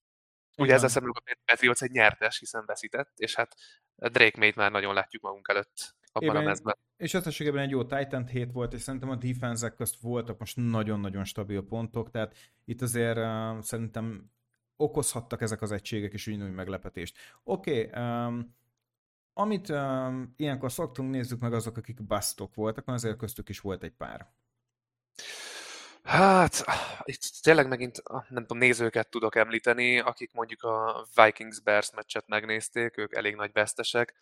Ugye 0.56 0.74
ezzel 0.74 0.88
szemben 0.88 1.12
a 1.14 1.36
Patriots 1.44 1.82
egy 1.82 1.90
nyertes, 1.90 2.38
hiszen 2.38 2.64
veszített, 2.66 3.18
és 3.18 3.34
hát 3.34 3.54
Drake 3.94 4.38
May-t 4.38 4.54
már 4.54 4.70
nagyon 4.70 4.94
látjuk 4.94 5.22
magunk 5.22 5.48
előtt 5.48 5.96
abban 6.12 6.28
Éven, 6.28 6.42
a 6.42 6.44
mezben. 6.44 6.76
És 6.96 7.14
összességében 7.14 7.62
egy 7.62 7.70
jó 7.70 7.84
Titan 7.84 8.26
hét 8.26 8.52
volt, 8.52 8.72
és 8.72 8.80
szerintem 8.80 9.10
a 9.10 9.16
defense 9.16 9.70
közt 9.70 10.00
voltak 10.00 10.38
most 10.38 10.56
nagyon-nagyon 10.56 11.24
stabil 11.24 11.62
pontok, 11.62 12.10
tehát 12.10 12.36
itt 12.64 12.82
azért 12.82 13.16
uh, 13.16 13.60
szerintem 13.60 14.30
okozhattak 14.76 15.40
ezek 15.40 15.62
az 15.62 15.72
egységek 15.72 16.12
is 16.12 16.26
ugyanúgy 16.26 16.54
meglepetést. 16.54 17.16
Oké, 17.44 17.86
okay, 17.86 18.02
um, 18.02 18.56
amit 19.32 19.68
um, 19.68 20.34
ilyenkor 20.36 20.72
szoktunk, 20.72 21.10
nézzük 21.10 21.40
meg 21.40 21.52
azok, 21.52 21.76
akik 21.76 22.02
basztok 22.02 22.54
voltak, 22.54 22.84
mert 22.84 22.98
azért 22.98 23.16
köztük 23.16 23.48
is 23.48 23.60
volt 23.60 23.82
egy 23.82 23.92
pár. 23.92 24.32
Hát, 26.08 26.64
itt 27.04 27.20
tényleg 27.42 27.68
megint, 27.68 28.02
nem 28.28 28.42
tudom, 28.42 28.58
nézőket 28.58 29.10
tudok 29.10 29.36
említeni, 29.36 29.98
akik 29.98 30.32
mondjuk 30.32 30.62
a 30.62 31.06
Vikings-Bears 31.14 31.90
meccset 31.90 32.26
megnézték, 32.26 32.96
ők 32.96 33.14
elég 33.14 33.34
nagy 33.34 33.52
vesztesek. 33.52 34.14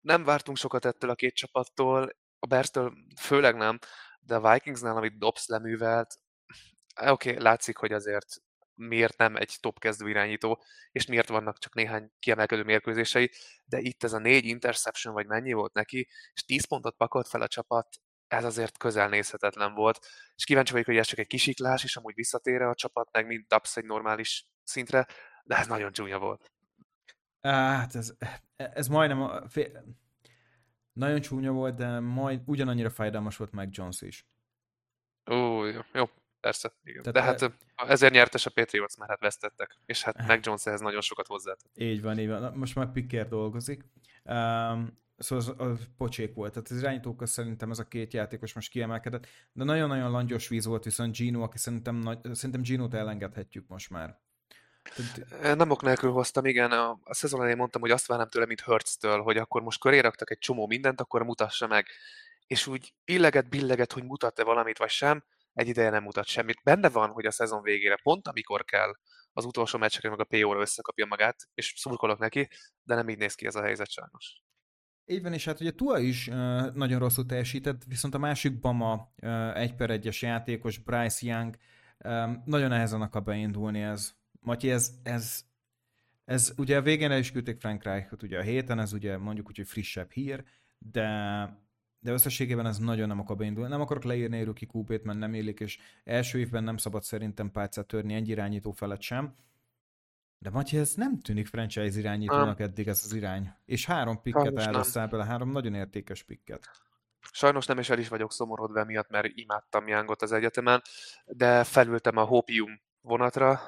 Nem 0.00 0.24
vártunk 0.24 0.56
sokat 0.56 0.84
ettől 0.84 1.10
a 1.10 1.14
két 1.14 1.34
csapattól, 1.34 2.16
a 2.38 2.46
Bears-től 2.46 2.92
főleg 3.20 3.56
nem, 3.56 3.78
de 4.20 4.34
a 4.34 4.52
Vikingsnál, 4.52 4.96
amit 4.96 5.18
Dobbs 5.18 5.46
leművelt, 5.46 6.14
oké, 7.06 7.30
okay, 7.30 7.42
látszik, 7.42 7.76
hogy 7.76 7.92
azért 7.92 8.26
miért 8.74 9.18
nem 9.18 9.36
egy 9.36 9.56
top 9.60 9.78
kezdő 9.78 10.08
irányító, 10.08 10.62
és 10.92 11.06
miért 11.06 11.28
vannak 11.28 11.58
csak 11.58 11.74
néhány 11.74 12.10
kiemelkedő 12.18 12.62
mérkőzései, 12.62 13.30
de 13.64 13.78
itt 13.78 14.04
ez 14.04 14.12
a 14.12 14.18
négy 14.18 14.44
interception, 14.44 15.14
vagy 15.14 15.26
mennyi 15.26 15.52
volt 15.52 15.72
neki, 15.72 16.08
és 16.32 16.44
10 16.44 16.66
pontot 16.66 16.96
pakolt 16.96 17.28
fel 17.28 17.42
a 17.42 17.48
csapat, 17.48 18.00
ez 18.30 18.44
azért 18.44 18.78
közel 18.78 19.08
nézhetetlen 19.08 19.74
volt, 19.74 20.06
és 20.34 20.44
kíváncsi 20.44 20.72
vagyok, 20.72 20.86
hogy 20.86 20.96
ez 20.96 21.06
csak 21.06 21.18
egy 21.18 21.26
kisiklás, 21.26 21.84
és 21.84 21.96
amúgy 21.96 22.14
visszatér 22.14 22.62
a 22.62 22.74
csapat, 22.74 23.08
meg 23.12 23.26
mint 23.26 23.48
Dubs 23.48 23.76
egy 23.76 23.84
normális 23.84 24.46
szintre, 24.64 25.06
de 25.44 25.56
ez 25.56 25.66
nagyon 25.66 25.92
csúnya 25.92 26.18
volt. 26.18 26.50
Hát 27.40 27.94
ez, 27.94 28.14
ez 28.56 28.88
majdnem 28.88 29.22
a, 29.22 29.48
fél, 29.48 29.84
nagyon 30.92 31.20
csúnya 31.20 31.52
volt, 31.52 31.74
de 31.74 32.00
majd 32.00 32.40
ugyanannyira 32.46 32.90
fájdalmas 32.90 33.36
volt 33.36 33.52
meg 33.52 33.68
Jones 33.70 34.00
is. 34.00 34.26
Ó, 35.30 35.64
jó, 35.64 35.80
jó 35.92 36.04
persze. 36.40 36.72
Igen. 36.82 37.02
Tehát 37.02 37.38
de 37.38 37.46
hát 37.46 37.54
e... 37.76 37.92
ezért 37.92 38.12
nyertes 38.12 38.46
a 38.46 38.50
Patriots, 38.50 38.96
mert 38.96 39.10
hát 39.10 39.20
vesztettek, 39.20 39.76
és 39.86 40.02
hát 40.02 40.26
meg 40.26 40.40
Jones 40.44 40.66
ehhez 40.66 40.80
nagyon 40.80 41.00
sokat 41.00 41.26
hozzátett. 41.26 41.70
Így 41.74 42.02
van, 42.02 42.18
így 42.18 42.28
van. 42.28 42.52
Most 42.56 42.74
már 42.74 42.92
Picker 42.92 43.28
dolgozik. 43.28 43.84
Um, 44.24 44.98
Szóval 45.20 45.44
az, 45.44 45.68
az 45.68 45.78
pocsék 45.96 46.34
volt. 46.34 46.52
Tehát 46.52 46.70
az 46.70 46.78
irányítók 46.78 47.26
szerintem 47.26 47.70
ez 47.70 47.78
a 47.78 47.88
két 47.88 48.12
játékos 48.12 48.52
most 48.54 48.70
kiemelkedett, 48.70 49.26
de 49.52 49.64
nagyon-nagyon 49.64 50.10
langyos 50.10 50.48
víz 50.48 50.64
volt 50.64 50.84
viszont 50.84 51.16
Gino, 51.16 51.42
aki 51.42 51.58
szerintem, 51.58 51.96
nagy, 51.96 52.18
szerintem 52.32 52.60
Gino-t 52.60 52.94
elengedhetjük 52.94 53.68
most 53.68 53.90
már. 53.90 54.18
Nem 55.54 55.70
ok 55.70 55.82
nélkül 55.82 56.10
hoztam, 56.10 56.44
igen. 56.44 56.70
A, 56.70 56.98
a 57.02 57.14
szezon 57.14 57.38
elején 57.38 57.58
mondtam, 57.58 57.80
hogy 57.80 57.90
azt 57.90 58.06
várnám 58.06 58.28
tőle, 58.28 58.46
mint 58.46 58.60
Hertz-től, 58.60 59.22
hogy 59.22 59.36
akkor 59.36 59.62
most 59.62 59.80
köré 59.80 59.98
raktak 59.98 60.30
egy 60.30 60.38
csomó 60.38 60.66
mindent, 60.66 61.00
akkor 61.00 61.22
mutassa 61.22 61.66
meg. 61.66 61.86
És 62.46 62.66
úgy 62.66 62.94
illeget, 63.04 63.48
billeget, 63.48 63.92
hogy 63.92 64.04
mutat-e 64.04 64.44
valamit, 64.44 64.78
vagy 64.78 64.90
sem, 64.90 65.24
egy 65.54 65.68
ideje 65.68 65.90
nem 65.90 66.02
mutat 66.02 66.26
semmit. 66.26 66.60
Benne 66.62 66.88
van, 66.88 67.10
hogy 67.10 67.26
a 67.26 67.30
szezon 67.30 67.62
végére, 67.62 67.98
pont 68.02 68.28
amikor 68.28 68.64
kell, 68.64 68.92
az 69.40 69.46
utolsó 69.46 69.78
meccseken 69.78 70.10
meg 70.10 70.20
a 70.20 70.24
PO-ra 70.24 70.60
összekapja 70.60 71.06
magát, 71.06 71.48
és 71.54 71.72
szurkolok 71.76 72.18
neki, 72.18 72.48
de 72.82 72.94
nem 72.94 73.08
így 73.08 73.18
néz 73.18 73.34
ki 73.34 73.46
ez 73.46 73.54
a 73.54 73.62
helyzet 73.62 73.90
sajnos. 73.90 74.42
Így 75.06 75.22
van, 75.22 75.32
és 75.32 75.44
hát 75.44 75.60
ugye 75.60 75.70
Tua 75.70 75.98
is 75.98 76.26
nagyon 76.74 76.98
rosszul 76.98 77.26
teljesített, 77.26 77.84
viszont 77.84 78.14
a 78.14 78.18
másik 78.18 78.60
Bama 78.60 79.12
egy 79.54 79.74
per 79.74 79.90
egyes 79.90 80.22
játékos, 80.22 80.78
Bryce 80.78 81.26
Young, 81.26 81.56
um, 82.04 82.42
nagyon 82.44 82.68
nehezen 82.68 83.00
akar 83.00 83.22
beindulni 83.22 83.80
ez. 83.80 84.14
Matyi, 84.40 84.70
ez, 84.70 84.90
ez, 85.02 85.42
ez 86.24 86.52
ugye 86.56 86.76
a 86.76 86.82
végén 86.82 87.10
el 87.10 87.18
is 87.18 87.32
küldték 87.32 87.60
Frank 87.60 87.82
Reichot 87.82 88.22
ugye 88.22 88.38
a 88.38 88.42
héten, 88.42 88.78
ez 88.78 88.92
ugye 88.92 89.18
mondjuk 89.18 89.48
úgy, 89.48 89.56
hogy 89.56 89.68
frissebb 89.68 90.10
hír, 90.10 90.44
de, 90.78 91.08
de 92.00 92.12
összességében 92.12 92.66
ez 92.66 92.78
nagyon 92.78 93.08
nem 93.08 93.20
akar 93.20 93.36
beindulni. 93.36 93.70
Nem 93.70 93.80
akarok 93.80 94.04
leírni 94.04 94.38
egy 94.38 94.44
rookie 94.44 95.00
mert 95.02 95.18
nem 95.18 95.34
élik, 95.34 95.60
és 95.60 95.78
első 96.04 96.38
évben 96.38 96.64
nem 96.64 96.76
szabad 96.76 97.02
szerintem 97.02 97.50
pálcát 97.50 97.86
törni 97.86 98.14
egy 98.14 98.28
irányító 98.28 98.70
felett 98.70 99.00
sem 99.00 99.34
de 100.42 100.50
Matyi, 100.50 100.76
ez 100.76 100.94
nem 100.94 101.18
tűnik 101.18 101.46
franchise 101.46 101.98
irányítónak 101.98 102.58
nem. 102.58 102.68
eddig 102.68 102.88
ez 102.88 103.02
az 103.04 103.12
irány. 103.12 103.52
És 103.64 103.86
három 103.86 104.22
pikket 104.22 104.58
elhoztál 104.58 105.08
bele, 105.08 105.24
három 105.24 105.50
nagyon 105.52 105.74
értékes 105.74 106.22
pikket. 106.22 106.70
Sajnos 107.32 107.66
nem 107.66 107.78
is 107.78 107.90
el 107.90 107.98
is 107.98 108.08
vagyok 108.08 108.32
szomorodva 108.32 108.84
miatt, 108.84 109.08
mert 109.08 109.26
imádtam 109.34 109.88
Youngot 109.88 110.22
az 110.22 110.32
egyetemen, 110.32 110.82
de 111.26 111.64
felültem 111.64 112.16
a 112.16 112.24
Hopium 112.24 112.80
vonatra, 113.00 113.60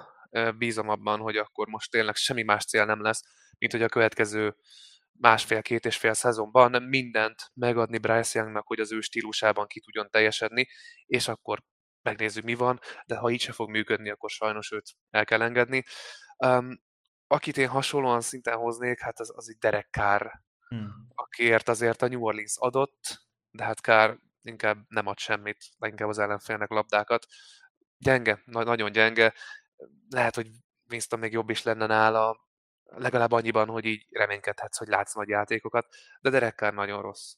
bízom 0.58 0.88
abban, 0.88 1.20
hogy 1.20 1.36
akkor 1.36 1.68
most 1.68 1.90
tényleg 1.90 2.14
semmi 2.14 2.42
más 2.42 2.64
cél 2.64 2.84
nem 2.84 3.02
lesz, 3.02 3.22
mint 3.58 3.72
hogy 3.72 3.82
a 3.82 3.88
következő 3.88 4.56
másfél-két 5.18 5.84
és 5.84 5.96
fél 5.96 6.14
szezonban 6.14 6.82
mindent 6.82 7.50
megadni 7.54 7.98
Bryce 7.98 8.38
Youngnak, 8.38 8.66
hogy 8.66 8.80
az 8.80 8.92
ő 8.92 9.00
stílusában 9.00 9.66
ki 9.66 9.80
tudjon 9.80 10.10
teljesedni, 10.10 10.68
és 11.06 11.28
akkor 11.28 11.62
megnézzük, 12.02 12.44
mi 12.44 12.54
van, 12.54 12.80
de 13.06 13.16
ha 13.16 13.30
így 13.30 13.40
se 13.40 13.52
fog 13.52 13.70
működni, 13.70 14.10
akkor 14.10 14.30
sajnos 14.30 14.72
őt 14.72 14.90
el 15.10 15.24
kell 15.24 15.42
engedni. 15.42 15.84
Um, 16.36 16.82
akit 17.26 17.56
én 17.56 17.68
hasonlóan 17.68 18.20
szinten 18.20 18.56
hoznék, 18.56 19.00
hát 19.00 19.20
az, 19.20 19.32
az 19.36 19.48
egy 19.48 19.58
Derek 19.58 19.88
Carr, 19.90 20.26
hmm. 20.68 20.88
akiért 21.14 21.68
azért 21.68 22.02
a 22.02 22.08
New 22.08 22.22
Orleans 22.22 22.54
adott, 22.58 23.22
de 23.50 23.64
hát 23.64 23.78
Carr 23.78 24.16
inkább 24.42 24.78
nem 24.88 25.06
ad 25.06 25.18
semmit, 25.18 25.64
inkább 25.78 26.08
az 26.08 26.18
ellenfélnek 26.18 26.70
labdákat. 26.70 27.26
Gyenge, 27.98 28.42
na- 28.44 28.64
nagyon 28.64 28.92
gyenge. 28.92 29.34
Lehet, 30.08 30.34
hogy 30.34 30.50
Winston 30.90 31.18
még 31.18 31.32
jobb 31.32 31.50
is 31.50 31.62
lenne 31.62 31.86
nála, 31.86 32.36
legalább 32.96 33.32
annyiban, 33.32 33.68
hogy 33.68 33.84
így 33.84 34.06
reménykedhetsz, 34.10 34.78
hogy 34.78 34.88
látsz 34.88 35.14
nagy 35.14 35.28
játékokat, 35.28 35.86
de 36.20 36.30
Derek 36.30 36.54
Carr 36.54 36.74
nagyon 36.74 37.02
rossz. 37.02 37.34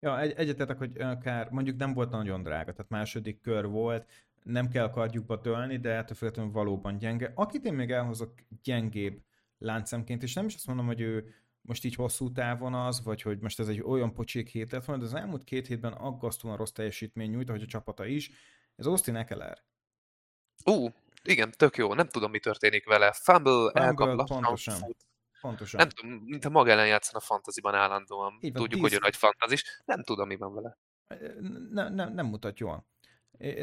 Ja, 0.00 0.20
egy, 0.20 0.32
egyetetek, 0.32 0.78
hogy 0.78 1.00
akár 1.00 1.50
mondjuk 1.50 1.76
nem 1.76 1.94
volt 1.94 2.10
nagyon 2.10 2.42
drága, 2.42 2.72
tehát 2.72 2.90
második 2.90 3.40
kör 3.40 3.66
volt, 3.66 4.08
nem 4.42 4.68
kell 4.68 4.90
kardjukba 4.90 5.40
tölni, 5.40 5.76
de 5.76 5.90
ettől 5.90 6.16
függetlenül 6.16 6.52
valóban 6.52 6.98
gyenge. 6.98 7.32
Akit 7.34 7.64
én 7.64 7.74
még 7.74 7.90
elhozok 7.90 8.34
gyengébb 8.62 9.22
láncemként, 9.58 10.22
és 10.22 10.34
nem 10.34 10.46
is 10.46 10.54
azt 10.54 10.66
mondom, 10.66 10.86
hogy 10.86 11.00
ő 11.00 11.34
most 11.60 11.84
így 11.84 11.94
hosszú 11.94 12.32
távon 12.32 12.74
az, 12.74 13.02
vagy 13.02 13.22
hogy 13.22 13.38
most 13.38 13.60
ez 13.60 13.68
egy 13.68 13.80
olyan 13.80 14.14
pocsék 14.14 14.48
hét 14.48 14.72
lett 14.72 14.84
volna, 14.84 15.02
de 15.02 15.08
az 15.08 15.14
elmúlt 15.14 15.44
két 15.44 15.66
hétben 15.66 15.92
aggasztóan 15.92 16.56
rossz 16.56 16.70
teljesítmény 16.70 17.30
nyújt, 17.30 17.48
ahogy 17.48 17.62
a 17.62 17.66
csapata 17.66 18.06
is. 18.06 18.30
Ez 18.76 18.86
Austin 18.86 19.16
Eckler. 19.16 19.58
Ú, 20.64 20.84
uh, 20.84 20.92
igen, 21.24 21.52
tök 21.56 21.76
jó. 21.76 21.94
Nem 21.94 22.08
tudom, 22.08 22.30
mi 22.30 22.38
történik 22.38 22.86
vele. 22.86 23.12
Fumble, 23.12 23.70
elkap, 23.72 24.26
pontosan. 24.26 24.96
Pontosan. 25.40 25.80
Nem 25.80 25.88
tudom, 25.88 26.12
mint 26.12 26.44
a 26.44 26.48
maga 26.48 26.70
ellen 26.70 26.86
játszana 26.86 27.18
a 27.18 27.26
fantaziban 27.26 27.74
állandóan. 27.74 28.38
Így 28.40 28.52
van, 28.52 28.62
Tudjuk, 28.62 28.80
tíz... 28.80 28.90
hogy 28.90 28.92
ő 28.92 28.98
nagy 29.02 29.16
fantazis. 29.16 29.82
Nem 29.84 30.02
tudom, 30.02 30.26
mi 30.26 30.36
van 30.36 30.54
vele. 30.54 30.78
Nem, 31.70 31.94
nem, 31.94 32.12
nem 32.12 32.26
mutat 32.26 32.58
jól. 32.58 32.86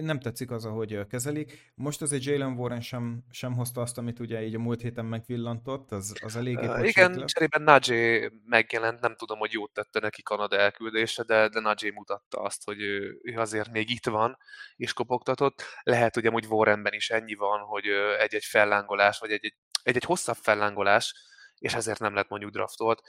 Nem 0.02 0.20
tetszik 0.20 0.52
az, 0.52 0.66
ahogy 0.66 1.08
kezelik. 1.08 1.72
Most 1.76 2.02
azért 2.02 2.24
Jalen 2.24 2.54
Warren 2.54 2.82
sem, 2.82 3.24
sem 3.32 3.54
hozta 3.54 3.82
azt, 3.82 3.98
amit 3.98 4.20
ugye 4.20 4.44
így 4.44 4.56
a 4.56 4.60
múlt 4.60 4.82
héten 4.82 5.06
megvillantott, 5.06 5.92
az, 5.92 6.16
az 6.24 6.36
eléggé 6.36 6.68
uh, 6.68 6.88
Igen, 6.88 7.26
cserében 7.26 7.62
Najee 7.62 8.32
megjelent, 8.46 9.00
nem 9.00 9.16
tudom, 9.16 9.40
hogy 9.40 9.52
jót 9.52 9.74
tette 9.74 10.00
neki 10.00 10.22
Kanada 10.22 10.58
elküldése, 10.58 11.24
de, 11.24 11.48
de 11.48 11.60
Najee 11.60 11.92
mutatta 11.92 12.42
azt, 12.42 12.64
hogy 12.64 12.82
ő, 12.82 13.20
ő 13.22 13.40
azért 13.40 13.72
még 13.72 13.90
itt 13.90 14.06
van, 14.06 14.38
és 14.76 14.94
kopogtatott. 14.94 15.64
Lehet, 15.84 16.14
hogy 16.14 16.26
amúgy 16.26 16.46
Warrenben 16.46 16.94
is 16.94 17.10
ennyi 17.10 17.34
van, 17.34 17.60
hogy 17.60 17.86
egy-egy 18.20 18.46
fellángolás, 18.46 19.20
vagy 19.20 19.32
egy-egy, 19.32 19.56
egy-egy 19.84 20.04
hosszabb 20.04 20.38
fellángolás, 20.42 21.14
és 21.58 21.74
ezért 21.74 22.00
nem 22.00 22.14
lett 22.14 22.30
mondjuk 22.30 22.52
draftolt. 22.52 23.02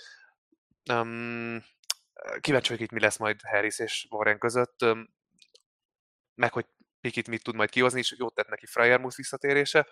Um, 0.92 1.64
kíváncsi 2.40 2.68
vagyok 2.68 2.80
itt, 2.80 2.90
mi 2.90 3.00
lesz 3.00 3.18
majd 3.18 3.40
Harris 3.42 3.78
és 3.78 4.06
Warren 4.10 4.38
között. 4.38 4.82
Um, 4.82 5.14
meg 6.36 6.52
hogy 6.52 6.66
Pikit 7.00 7.28
mit 7.28 7.42
tud 7.42 7.54
majd 7.54 7.70
kihozni, 7.70 7.98
és 7.98 8.14
jót 8.18 8.34
tett 8.34 8.48
neki 8.48 8.66
Fryermuth 8.66 9.16
visszatérése, 9.16 9.86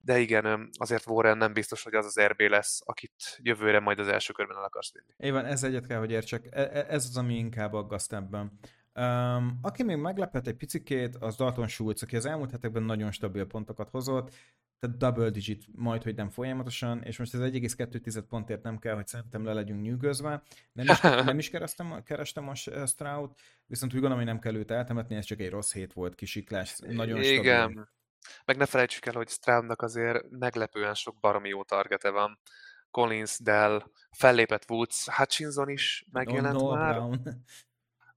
de 0.00 0.18
igen, 0.18 0.68
azért 0.72 1.06
Warren 1.06 1.38
nem 1.38 1.52
biztos, 1.52 1.82
hogy 1.82 1.94
az 1.94 2.04
az 2.04 2.20
RB 2.20 2.40
lesz, 2.40 2.80
akit 2.84 3.38
jövőre 3.42 3.80
majd 3.80 3.98
az 3.98 4.08
első 4.08 4.32
körben 4.32 4.56
el 4.56 4.64
akarsz 4.64 4.92
vinni. 4.92 5.14
Éven, 5.16 5.44
ez 5.44 5.62
egyet 5.62 5.86
kell, 5.86 5.98
hogy 5.98 6.10
értsek. 6.10 6.46
E, 6.50 6.60
e, 6.60 6.86
ez 6.88 7.04
az, 7.04 7.16
ami 7.16 7.34
inkább 7.34 7.72
aggaszt 7.72 8.12
ebben. 8.12 8.58
Um, 8.94 9.58
aki 9.62 9.82
még 9.82 9.96
meglepett 9.96 10.46
egy 10.46 10.56
picikét, 10.56 11.16
az 11.16 11.36
Dalton 11.36 11.68
Schulz, 11.68 12.02
aki 12.02 12.16
az 12.16 12.26
elmúlt 12.26 12.50
hetekben 12.50 12.82
nagyon 12.82 13.10
stabil 13.10 13.46
pontokat 13.46 13.90
hozott, 13.90 14.34
tehát 14.78 14.96
double 14.96 15.30
digit 15.30 15.64
majd, 15.74 16.02
hogy 16.02 16.14
nem 16.14 16.28
folyamatosan, 16.30 17.02
és 17.02 17.18
most 17.18 17.34
ez 17.34 17.40
1,2 17.40 18.22
pontért 18.28 18.62
nem 18.62 18.78
kell, 18.78 18.94
hogy 18.94 19.06
szerintem 19.06 19.44
le 19.44 19.52
legyünk 19.52 19.82
nyűgözve. 19.82 20.42
Nem 20.72 20.86
is, 20.88 21.00
nem 21.30 21.38
is 21.38 21.50
kerestem, 21.50 22.02
kerestem 22.02 22.48
a 22.48 22.54
Stroud, 22.86 23.30
viszont 23.66 23.94
úgy 23.94 24.00
gondolom, 24.00 24.16
hogy 24.24 24.32
nem 24.32 24.38
kell 24.38 24.54
őt 24.54 24.70
eltemetni, 24.70 25.16
ez 25.16 25.24
csak 25.24 25.40
egy 25.40 25.50
rossz 25.50 25.72
hét 25.72 25.92
volt, 25.92 26.14
kisiklás, 26.14 26.78
nagyon 26.78 27.22
stabil. 27.22 27.40
Igen, 27.40 27.88
meg 28.44 28.56
ne 28.56 28.66
felejtsük 28.66 29.06
el, 29.06 29.14
hogy 29.14 29.28
Stroudnak 29.28 29.82
azért 29.82 30.30
meglepően 30.30 30.94
sok 30.94 31.18
baromi 31.20 31.48
jó 31.48 31.64
targete 31.64 32.10
van. 32.10 32.38
Collins, 32.90 33.38
Dell, 33.38 33.82
fellépett 34.10 34.70
Woods, 34.70 35.08
Hutchinson 35.08 35.68
is 35.68 36.04
megjelent 36.12 36.60
no, 36.60 36.74
már. 36.74 36.94
Brown 36.94 37.44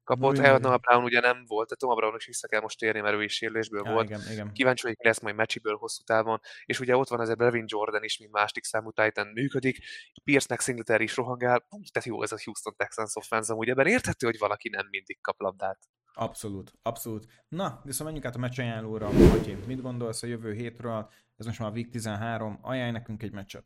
kapott. 0.10 0.38
Noah 0.38 0.80
Brown 0.80 1.04
ugye 1.04 1.20
nem 1.20 1.44
volt, 1.48 1.70
de 1.70 1.76
Thomas 1.76 1.98
Brown 1.98 2.16
is 2.16 2.26
vissza 2.26 2.48
kell 2.48 2.62
most 2.62 2.80
térni, 2.80 3.00
mert 3.00 3.16
ő 3.16 3.24
is 3.24 3.34
sérülésből 3.34 3.82
ja, 3.86 3.92
volt. 3.92 4.10
Igen, 4.10 4.22
igen. 4.32 4.54
Kíváncsi 4.54 4.82
vagyok, 4.84 4.98
mi 4.98 5.06
lesz 5.06 5.20
majd 5.20 5.36
meccsiből 5.36 5.76
hosszú 5.76 6.04
távon. 6.04 6.40
És 6.66 6.80
ugye 6.80 6.98
ott 6.98 7.08
van 7.08 7.22
ez 7.22 7.30
a 7.30 7.36
Brevin 7.36 7.66
Jordan 7.68 8.04
is, 8.04 8.18
mint 8.18 8.32
másik 8.32 8.64
számú 8.64 8.92
Titan 8.92 9.28
működik. 9.28 9.78
Pierce-nek 10.24 10.62
Singletary 10.62 11.04
is 11.04 11.16
rohangál. 11.16 11.68
Tehát 11.92 12.08
jó 12.08 12.24
ez 12.24 12.32
a 12.32 12.38
Houston 12.44 12.76
Texans 12.76 13.16
offense 13.16 13.54
ugye 13.54 13.72
ebben 13.72 13.88
érthető, 13.88 14.26
hogy 14.26 14.38
valaki 14.38 14.70
nem 14.70 14.88
mindig 14.90 15.22
kap 15.22 15.40
labdát. 15.40 15.80
Abszolút, 16.14 16.72
abszolút. 16.82 17.26
Na, 17.48 17.82
viszont 17.84 18.04
menjünk 18.04 18.26
át 18.26 18.36
a 18.36 18.40
meccsajánlóra. 18.40 19.12
Matyi, 19.12 19.58
mit 19.68 19.82
gondolsz 19.82 20.24
a 20.24 20.28
jövő 20.28 20.54
hétről? 20.54 21.10
Ez 21.38 21.46
most 21.46 21.60
már 21.60 21.70
a 21.70 21.74
Week 21.74 21.90
13. 21.90 22.60
Ajánlj 22.62 22.92
nekünk 22.92 23.24
egy 23.24 23.32
meccset. 23.32 23.66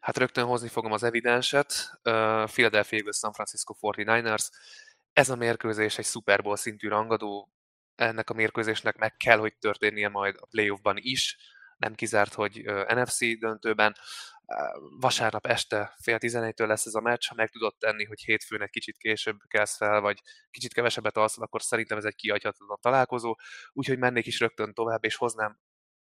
Hát 0.00 0.16
rögtön 0.16 0.44
hozni 0.44 0.68
fogom 0.68 0.92
az 0.92 1.02
evidenset. 1.02 1.72
Uh, 1.94 2.44
Philadelphia 2.44 2.98
Eagles, 2.98 3.16
San 3.16 3.32
Francisco 3.32 3.74
49ers 3.80 4.48
ez 5.12 5.28
a 5.28 5.36
mérkőzés 5.36 5.98
egy 5.98 6.04
Super 6.04 6.42
Bowl 6.42 6.56
szintű 6.56 6.88
rangadó, 6.88 7.52
ennek 7.94 8.30
a 8.30 8.34
mérkőzésnek 8.34 8.96
meg 8.96 9.16
kell, 9.16 9.38
hogy 9.38 9.56
történnie 9.58 10.08
majd 10.08 10.36
a 10.40 10.46
playoffban 10.46 10.96
is, 10.98 11.36
nem 11.76 11.94
kizárt, 11.94 12.34
hogy 12.34 12.62
NFC 12.86 13.38
döntőben. 13.38 13.96
Vasárnap 15.00 15.46
este 15.46 15.94
fél 16.02 16.18
tizenegytől 16.18 16.66
lesz 16.66 16.86
ez 16.86 16.94
a 16.94 17.00
meccs, 17.00 17.28
ha 17.28 17.34
meg 17.34 17.50
tudod 17.50 17.76
tenni, 17.78 18.04
hogy 18.04 18.20
hétfőn 18.20 18.62
egy 18.62 18.70
kicsit 18.70 18.96
később 18.96 19.36
kelsz 19.48 19.76
fel, 19.76 20.00
vagy 20.00 20.20
kicsit 20.50 20.72
kevesebbet 20.72 21.16
alszol, 21.16 21.44
akkor 21.44 21.62
szerintem 21.62 21.98
ez 21.98 22.04
egy 22.04 22.14
kiadhatatlan 22.14 22.78
találkozó, 22.80 23.36
úgyhogy 23.72 23.98
mennék 23.98 24.26
is 24.26 24.40
rögtön 24.40 24.74
tovább, 24.74 25.04
és 25.04 25.16
hoznám 25.16 25.58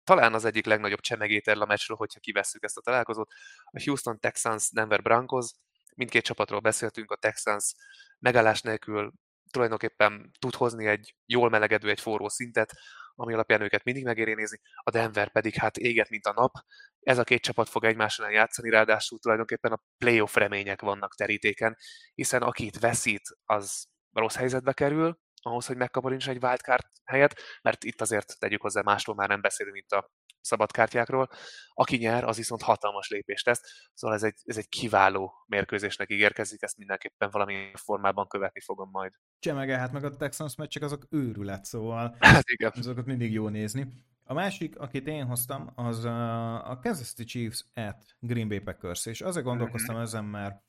talán 0.04 0.34
az 0.34 0.46
egyik 0.46 0.66
legnagyobb 0.66 1.00
csemegét 1.00 1.48
erről 1.48 1.62
a 1.62 1.66
meccsről, 1.66 1.98
hogyha 1.98 2.20
kivesszük 2.20 2.64
ezt 2.64 2.78
a 2.78 2.82
találkozót. 2.82 3.32
A 3.66 3.82
Houston 3.84 4.20
Texans 4.20 4.72
Denver 4.72 5.02
Broncos, 5.02 5.52
mindkét 6.00 6.24
csapatról 6.24 6.60
beszéltünk, 6.60 7.12
a 7.12 7.16
Texans 7.16 7.74
megállás 8.20 8.62
nélkül 8.62 9.12
tulajdonképpen 9.52 10.32
tud 10.40 10.56
hozni 10.56 10.88
egy 10.88 11.16
jól 11.26 11.50
melegedő, 11.50 11.90
egy 11.90 12.00
forró 12.00 12.30
szintet, 12.30 12.74
ami 13.16 13.34
alapján 13.34 13.62
őket 13.62 13.84
mindig 13.84 14.04
megéri 14.04 14.34
nézni, 14.34 14.60
a 14.76 14.90
Denver 14.90 15.32
pedig 15.32 15.56
hát 15.56 15.78
éget, 15.78 16.10
mint 16.10 16.26
a 16.26 16.34
nap. 16.34 16.54
Ez 17.00 17.18
a 17.18 17.24
két 17.24 17.42
csapat 17.42 17.70
fog 17.70 17.84
egymással 17.84 18.32
játszani, 18.32 18.70
ráadásul 18.70 19.20
tulajdonképpen 19.20 19.72
a 19.72 19.82
playoff 19.98 20.36
remények 20.36 20.82
vannak 20.82 21.16
terítéken, 21.16 21.78
hiszen 22.14 22.42
aki 22.42 22.72
veszít, 22.80 23.38
az 23.44 23.86
rossz 24.12 24.36
helyzetbe 24.36 24.74
kerül, 24.74 25.20
ahhoz, 25.42 25.66
hogy 25.66 25.78
megkaparints 25.78 26.30
egy 26.30 26.44
wildcard 26.44 26.84
helyet, 27.04 27.42
mert 27.62 27.84
itt 27.84 28.02
azért 28.02 28.40
tegyük 28.40 28.62
hozzá, 28.62 28.82
másról 28.82 29.16
már 29.16 29.28
nem 29.28 29.42
beszélünk, 29.42 29.76
mint 29.76 29.92
a 29.92 30.12
szabadkártyákról. 30.42 31.30
Aki 31.74 31.98
nyer, 31.98 32.24
az 32.24 32.38
viszont 32.38 32.62
hatalmas 32.62 33.10
lépést 33.10 33.46
tesz. 33.46 33.62
Szóval 33.94 34.16
ez 34.16 34.24
egy, 34.24 34.36
ez 34.44 34.58
egy 34.58 34.70
kiváló 34.70 35.34
mérkőzésnek 35.48 36.12
ígérkezik, 36.12 36.62
ezt 36.62 36.78
mindenképpen 36.78 37.30
valami 37.32 37.72
formában 37.74 38.28
követni 38.28 38.62
fogom 38.62 38.90
majd. 38.92 39.14
Csemege, 39.40 39.78
hát 39.78 39.92
meg 39.92 40.04
a 40.04 40.16
Texans 40.16 40.56
meccsek 40.56 40.84
azok 40.84 41.06
őrület, 41.10 41.66
szóval 41.66 42.16
hát 42.20 42.50
igen. 42.50 42.72
azokat 42.76 43.06
mindig 43.06 43.34
jó 43.34 43.48
nézni. 43.48 43.88
A 44.24 44.34
másik, 44.34 44.80
akit 44.80 45.08
én 45.08 45.26
hoztam, 45.26 45.72
az 45.76 46.06
a 46.06 46.80
Kansas 46.82 47.08
City 47.08 47.24
Chiefs 47.24 47.66
at 47.74 48.16
Green 48.20 48.48
Bay 48.48 48.60
Packers, 48.60 49.06
és 49.06 49.22
azért 49.22 49.46
gondolkoztam 49.46 49.96
mm-hmm. 49.96 50.04
ezen, 50.04 50.26
mert 50.26 50.64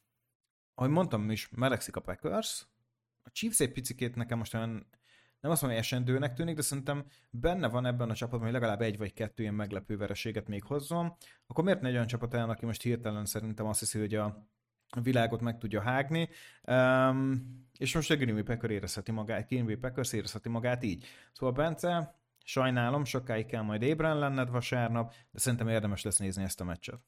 ahogy 0.74 0.90
mondtam 0.90 1.30
is, 1.30 1.48
melegszik 1.48 1.96
a 1.96 2.00
Packers, 2.00 2.66
a 3.22 3.30
Chiefs 3.32 3.60
egy 3.60 3.72
picikét 3.72 4.14
nekem 4.14 4.38
most 4.38 4.54
olyan 4.54 4.86
nem 5.40 5.50
azt 5.50 5.62
mondom, 5.62 5.78
hogy 5.78 5.88
esendőnek 5.88 6.34
tűnik, 6.34 6.56
de 6.56 6.62
szerintem 6.62 7.04
benne 7.30 7.68
van 7.68 7.86
ebben 7.86 8.10
a 8.10 8.14
csapatban, 8.14 8.42
hogy 8.42 8.52
legalább 8.52 8.80
egy 8.80 8.98
vagy 8.98 9.12
kettő 9.12 9.42
ilyen 9.42 9.54
meglepő 9.54 9.96
vereséget 9.96 10.48
még 10.48 10.62
hozzon, 10.62 11.16
akkor 11.46 11.64
miért 11.64 11.80
ne 11.80 11.88
egy 11.88 11.94
olyan 11.94 12.06
csapat 12.06 12.34
ellen, 12.34 12.50
aki 12.50 12.66
most 12.66 12.82
hirtelen 12.82 13.24
szerintem 13.24 13.66
azt 13.66 13.78
hiszi, 13.78 13.98
hogy 13.98 14.14
a 14.14 14.44
világot 15.02 15.40
meg 15.40 15.58
tudja 15.58 15.80
hágni, 15.80 16.28
um, 16.66 17.68
és 17.78 17.94
most 17.94 18.10
a 18.10 18.16
Green 18.16 18.34
Bay 18.34 18.42
Packer 18.42 18.70
érezheti 18.70 19.12
magát, 19.12 19.48
Green 19.48 19.66
Bay 19.66 19.76
Packers 19.76 20.12
érezheti 20.12 20.48
magát 20.48 20.82
így. 20.82 21.06
Szóval 21.32 21.54
Bence, 21.54 22.14
sajnálom, 22.44 23.04
sokáig 23.04 23.46
kell 23.46 23.62
majd 23.62 23.82
ébren 23.82 24.18
lenned 24.18 24.50
vasárnap, 24.50 25.14
de 25.30 25.38
szerintem 25.38 25.68
érdemes 25.68 26.02
lesz 26.02 26.18
nézni 26.18 26.42
ezt 26.42 26.60
a 26.60 26.64
meccset. 26.64 27.00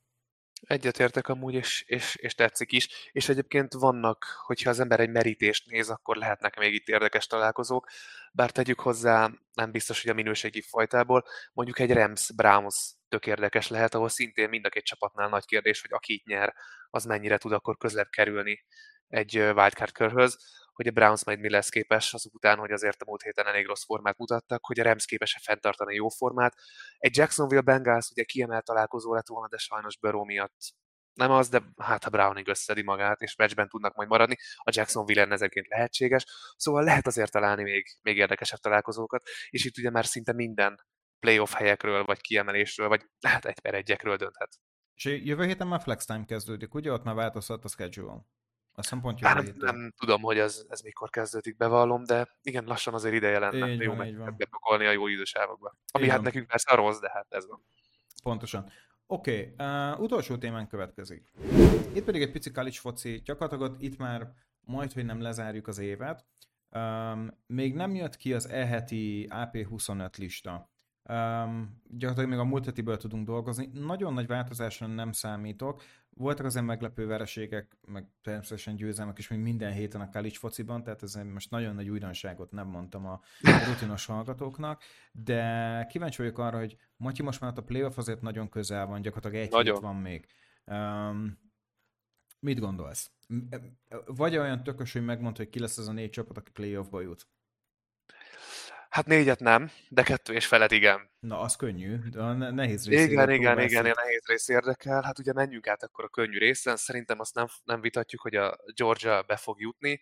Egyetértek 0.67 1.29
amúgy, 1.29 1.55
és, 1.55 1.85
és, 1.87 2.15
és 2.15 2.35
tetszik 2.35 2.73
is. 2.73 2.89
És 3.13 3.29
egyébként 3.29 3.73
vannak, 3.73 4.25
hogyha 4.47 4.71
az 4.71 4.81
ember 4.81 5.01
egy 5.01 5.11
merítést 5.11 5.71
néz, 5.71 5.89
akkor 5.91 6.17
lehetnek 6.17 6.59
még 6.59 6.75
itt 6.75 6.89
érdekes 6.89 7.27
találkozók, 7.27 7.87
bár 8.33 8.51
tegyük 8.51 8.81
hozzá, 8.81 9.31
nem 9.55 9.71
biztos, 9.71 10.03
hogy 10.03 10.11
a 10.11 10.15
minőségi 10.15 10.61
fajtából, 10.61 11.25
mondjuk 11.53 11.79
egy 11.79 11.93
Rams-Browns 11.93 12.93
tök 13.09 13.27
érdekes 13.27 13.69
lehet, 13.69 13.95
ahol 13.95 14.09
szintén 14.09 14.49
mind 14.49 14.65
a 14.65 14.69
két 14.69 14.85
csapatnál 14.85 15.29
nagy 15.29 15.45
kérdés, 15.45 15.81
hogy 15.81 15.93
aki 15.93 16.13
itt 16.13 16.25
nyer, 16.25 16.55
az 16.91 17.05
mennyire 17.05 17.39
tud 17.39 17.53
akkor 17.53 17.77
közelebb 17.77 18.11
kerülni 18.11 18.65
egy 19.09 19.37
wildcard 19.37 19.93
körhöz 19.93 20.39
hogy 20.73 20.87
a 20.87 20.91
Browns 20.91 21.25
majd 21.25 21.41
mi 21.41 21.51
lesz 21.51 21.69
képes 21.69 22.15
azután, 22.15 22.59
hogy 22.59 22.71
azért 22.71 23.03
a 23.03 23.05
múlt 23.07 23.23
héten 23.23 23.47
elég 23.47 23.67
rossz 23.67 23.85
formát 23.85 24.19
mutattak, 24.19 24.65
hogy 24.65 24.81
a 24.81 24.83
Rams 24.83 25.05
képes-e 25.05 25.39
fenntartani 25.43 25.95
jó 25.95 26.09
formát. 26.09 26.55
Egy 26.99 27.17
Jacksonville 27.17 27.61
Bengals 27.61 28.11
ugye 28.11 28.23
kiemelt 28.23 28.65
találkozó 28.65 29.15
lett 29.15 29.29
volna, 29.29 29.49
de 29.49 29.57
sajnos 29.57 29.99
Burrow 29.99 30.25
miatt 30.25 30.57
nem 31.15 31.31
az, 31.31 31.49
de 31.49 31.63
hát 31.77 32.05
a 32.05 32.11
Browning 32.11 32.49
összedi 32.49 32.83
magát, 32.83 33.21
és 33.21 33.37
meccsben 33.37 33.69
tudnak 33.69 33.95
majd 33.95 34.09
maradni. 34.09 34.37
A 34.57 34.71
Jacksonville 34.75 35.27
ezekként 35.27 35.69
lehetséges, 35.69 36.25
szóval 36.57 36.85
lehet 36.85 37.07
azért 37.07 37.33
találni 37.33 37.63
még, 37.63 37.99
még 38.03 38.17
érdekesebb 38.17 38.59
találkozókat, 38.59 39.23
és 39.51 39.65
itt 39.65 39.79
ugye 39.79 39.91
már 39.91 40.07
szinte 40.07 40.33
minden 40.33 40.87
playoff 41.21 41.53
helyekről, 41.53 42.05
vagy 42.05 42.21
kiemelésről, 42.21 42.89
vagy 42.89 43.05
hát 43.21 43.45
egy 43.45 43.61
per 43.61 43.75
egyekről 43.75 44.17
dönthet. 44.17 44.59
És 44.95 45.05
jövő 45.05 45.47
héten 45.47 45.67
már 45.67 45.81
flex 45.81 46.05
time 46.05 46.25
kezdődik, 46.25 46.75
ugye? 46.75 46.93
Ott 46.93 47.05
már 47.05 47.15
változhat 47.15 47.65
a 47.65 47.69
schedule. 47.69 48.25
A 48.75 48.83
szempont 48.83 49.21
nem, 49.21 49.45
nem 49.59 49.93
tudom, 49.97 50.23
hogy 50.23 50.39
ez, 50.39 50.65
ez 50.69 50.81
mikor 50.81 51.11
kezdődik, 51.11 51.57
bevallom, 51.57 52.05
de 52.05 52.29
igen, 52.43 52.65
lassan 52.65 52.95
azért 52.95 53.15
ideje 53.15 53.39
lenne 53.39 53.73
így 53.73 53.81
jó 53.81 53.95
bepakolni 54.37 54.87
a 54.87 54.91
jó 54.91 55.07
idősávokba. 55.07 55.75
Ami 55.93 56.05
így 56.05 56.11
hát 56.11 56.19
van. 56.19 56.27
nekünk 56.27 56.47
persze 56.47 56.75
rossz, 56.75 56.99
de 56.99 57.11
hát 57.13 57.27
ez 57.29 57.47
van. 57.47 57.65
Pontosan. 58.23 58.71
Oké, 59.07 59.55
okay, 59.55 59.67
uh, 59.67 60.01
utolsó 60.01 60.37
témán 60.37 60.67
következik. 60.67 61.31
Itt 61.95 62.05
pedig 62.05 62.23
egy 62.23 62.31
pici 62.31 62.51
college 62.51 62.79
foci, 62.79 63.23
gyakorlatilag 63.25 63.83
itt 63.83 63.99
már 63.99 64.33
majd, 64.61 64.93
hogy 64.93 65.05
nem 65.05 65.21
lezárjuk 65.21 65.67
az 65.67 65.79
évet. 65.79 66.27
Um, 66.71 67.39
még 67.47 67.75
nem 67.75 67.95
jött 67.95 68.17
ki 68.17 68.35
az 68.35 68.49
e-heti 68.49 69.29
AP25 69.31 70.19
lista. 70.19 70.71
Um, 71.09 71.83
gyakorlatilag 71.89 72.31
még 72.31 72.39
a 72.39 72.45
múlt 72.45 72.65
hetiből 72.65 72.97
tudunk 72.97 73.27
dolgozni. 73.27 73.71
Nagyon 73.73 74.13
nagy 74.13 74.27
változásra 74.27 74.87
nem 74.87 75.13
számítok. 75.13 75.83
Voltak 76.17 76.47
azért 76.47 76.65
meglepő 76.65 77.07
vereségek, 77.07 77.77
meg 77.87 78.07
természetesen 78.23 78.77
győzelmek 78.77 79.19
is, 79.19 79.29
mint 79.29 79.43
minden 79.43 79.73
héten 79.73 80.01
a 80.01 80.09
college 80.09 80.37
fociban, 80.39 80.83
tehát 80.83 81.03
ez 81.03 81.15
most 81.15 81.51
nagyon 81.51 81.75
nagy 81.75 81.89
újdonságot 81.89 82.51
nem 82.51 82.67
mondtam 82.67 83.07
a 83.07 83.21
rutinos 83.69 84.07
hallgatóknak, 84.07 84.83
de 85.13 85.87
kíváncsi 85.89 86.23
vagyok 86.23 86.39
arra, 86.39 86.59
hogy 86.59 86.77
Matyi 86.97 87.23
most 87.23 87.41
már 87.41 87.53
a 87.57 87.63
playoff 87.63 87.97
azért 87.97 88.21
nagyon 88.21 88.49
közel 88.49 88.87
van, 88.87 89.03
gyakorlatilag 89.03 89.45
egy 89.45 89.51
nagyon. 89.51 89.75
hét 89.75 89.83
van 89.83 89.97
még. 89.97 90.27
Um, 90.67 91.39
mit 92.41 92.61
gondolsz? 92.61 93.11
Vagy 94.07 94.37
olyan 94.37 94.63
tökös, 94.63 94.93
hogy 94.93 95.05
megmond, 95.05 95.37
hogy 95.37 95.49
ki 95.49 95.59
lesz 95.59 95.79
az 95.79 95.89
a 95.89 95.93
négy 95.93 96.11
csapat, 96.11 96.37
aki 96.37 96.51
playoffba 96.51 97.01
jut? 97.01 97.27
Hát 98.93 99.07
négyet 99.07 99.41
nem, 99.41 99.71
de 99.89 100.03
kettő 100.03 100.33
és 100.33 100.47
feled 100.47 100.73
igen. 100.73 101.11
Na, 101.21 101.41
az 101.41 101.57
könnyű, 101.57 101.97
de 101.97 102.21
a 102.21 102.33
nehéz 102.33 102.89
rész. 102.89 103.05
Igen, 103.05 103.31
igen, 103.31 103.61
igen, 103.61 103.85
a 103.85 103.93
nehéz 103.95 104.27
rész 104.27 104.49
érdekel. 104.49 105.03
Hát 105.03 105.19
ugye 105.19 105.33
menjünk 105.33 105.67
át 105.67 105.83
akkor 105.83 106.05
a 106.05 106.09
könnyű 106.09 106.39
részen. 106.39 106.77
Szerintem 106.77 107.21
azt 107.21 107.35
nem, 107.35 107.47
nem 107.65 107.81
vitatjuk, 107.81 108.21
hogy 108.21 108.35
a 108.35 108.57
Georgia 108.75 109.23
be 109.23 109.37
fog 109.37 109.61
jutni. 109.61 110.01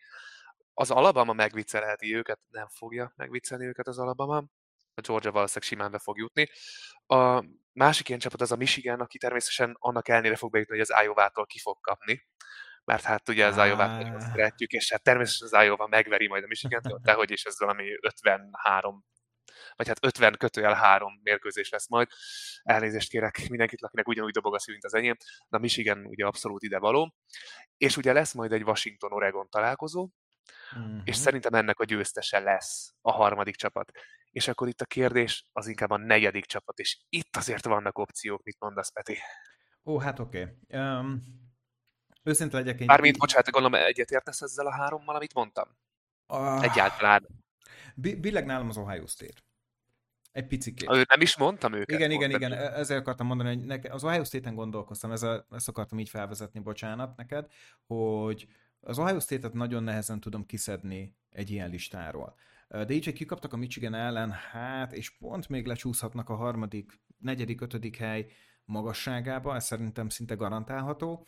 Az 0.75 0.91
Alabama 0.91 1.33
megviccelheti 1.33 2.17
őket, 2.17 2.41
nem 2.51 2.69
fogja 2.69 3.13
megviccelni 3.17 3.67
őket 3.67 3.87
az 3.87 3.99
Alabama. 3.99 4.37
A 4.95 5.01
Georgia 5.01 5.33
valószínűleg 5.33 5.69
simán 5.69 5.91
be 5.91 5.99
fog 5.99 6.19
jutni. 6.19 6.49
A 7.07 7.45
másik 7.73 8.09
ilyen 8.09 8.21
csapat 8.21 8.41
az 8.41 8.53
a 8.53 8.57
Michigan, 8.57 9.01
aki 9.01 9.19
természetesen 9.19 9.77
annak 9.79 10.09
ellenére 10.09 10.37
fog 10.37 10.51
bejutni, 10.51 10.79
hogy 10.79 10.87
az 10.91 11.03
Iowa-tól 11.05 11.47
ki 11.47 11.59
fog 11.59 11.81
kapni 11.81 12.27
mert 12.85 13.03
hát 13.03 13.29
ugye 13.29 13.47
az 13.47 13.57
nagyon 13.57 14.21
szeretjük, 14.21 14.71
és 14.71 14.91
hát 14.91 15.03
természetesen 15.03 15.61
az 15.61 15.67
Iowa 15.67 15.87
megveri 15.87 16.29
majd 16.29 16.45
a 16.45 16.47
Michigan-t, 16.47 17.01
de 17.03 17.13
hogy 17.13 17.31
is 17.31 17.45
ez 17.45 17.59
valami 17.59 17.85
53 18.01 19.05
vagy 19.77 19.89
hát 19.89 20.05
50 20.05 20.35
kötőjel 20.39 20.75
három 20.75 21.21
mérkőzés 21.23 21.69
lesz 21.69 21.89
majd. 21.89 22.09
Elnézést 22.63 23.11
kérek 23.11 23.47
mindenkit, 23.49 23.83
akinek 23.83 24.09
ugyanúgy 24.09 24.33
dobog 24.33 24.55
a 24.55 24.59
szív, 24.59 24.73
mint 24.73 24.85
az 24.85 24.95
enyém. 24.95 25.17
Na 25.49 25.59
Michigan 25.59 26.07
ugye 26.07 26.27
abszolút 26.27 26.63
ide 26.63 26.79
való. 26.79 27.15
És 27.77 27.97
ugye 27.97 28.13
lesz 28.13 28.33
majd 28.33 28.53
egy 28.53 28.63
Washington-Oregon 28.63 29.49
találkozó, 29.51 30.09
uh-huh. 30.77 31.01
és 31.05 31.17
szerintem 31.17 31.55
ennek 31.55 31.79
a 31.79 31.85
győztese 31.85 32.39
lesz 32.39 32.95
a 33.01 33.13
harmadik 33.13 33.57
csapat. 33.57 33.91
És 34.31 34.49
akkor 34.49 34.69
itt 34.69 34.81
a 34.81 34.85
kérdés 34.85 35.47
az 35.53 35.67
inkább 35.67 35.91
a 35.91 35.97
negyedik 35.97 36.45
csapat, 36.45 36.79
és 36.79 36.99
itt 37.09 37.37
azért 37.37 37.65
vannak 37.65 37.99
opciók, 37.99 38.43
mit 38.43 38.57
mondasz, 38.59 38.93
Peti? 38.93 39.19
Ó, 39.85 39.99
hát 39.99 40.19
oké. 40.19 40.41
Okay. 40.41 40.81
Um, 40.81 41.21
őszinte 42.23 42.57
legyek 42.57 42.81
én... 42.81 42.87
Bármint, 42.87 43.19
bocsánat, 43.19 43.51
gondolom 43.51 43.81
egyetértesz 43.85 44.41
ezzel 44.41 44.67
a 44.67 44.73
hárommal, 44.73 45.15
amit 45.15 45.35
mondtam? 45.35 45.69
Uh, 46.29 46.63
Egyáltalán. 46.63 47.27
Billeg 47.95 48.47
nálam 48.47 48.69
az 48.69 48.77
Ohio 48.77 49.07
State. 49.07 49.41
Egy 50.33 50.47
picikét. 50.47 50.91
Ő 50.91 51.05
nem 51.09 51.21
is 51.21 51.37
mondtam 51.37 51.73
őket. 51.73 51.99
Igen, 51.99 52.11
igen, 52.11 52.31
igen. 52.31 52.53
E- 52.53 52.73
ezzel 52.73 52.99
akartam 52.99 53.27
mondani, 53.27 53.49
hogy 53.49 53.65
neke, 53.65 53.93
az 53.93 54.05
Ohio 54.05 54.25
State-en 54.25 54.55
gondolkoztam, 54.55 55.13
ezzel, 55.13 55.47
ezt 55.51 55.69
akartam 55.69 55.99
így 55.99 56.09
felvezetni, 56.09 56.61
bocsánat 56.61 57.17
neked, 57.17 57.47
hogy 57.87 58.49
az 58.81 58.99
Ohio 58.99 59.21
State-et 59.21 59.53
nagyon 59.53 59.83
nehezen 59.83 60.21
tudom 60.21 60.47
kiszedni 60.47 61.17
egy 61.31 61.51
ilyen 61.51 61.71
listáról. 61.71 62.35
De 62.69 62.91
így, 62.91 63.05
hogy 63.05 63.15
kikaptak 63.15 63.53
a 63.53 63.57
Michigan 63.57 63.95
ellen, 63.95 64.31
hát, 64.31 64.93
és 64.93 65.11
pont 65.11 65.49
még 65.49 65.67
lecsúszhatnak 65.67 66.29
a 66.29 66.35
harmadik, 66.35 67.01
negyedik, 67.19 67.61
ötödik 67.61 67.97
hely 67.97 68.27
magasságába, 68.65 69.55
ez 69.55 69.65
szerintem 69.65 70.09
szinte 70.09 70.35
garantálható. 70.35 71.27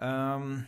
Um, 0.00 0.66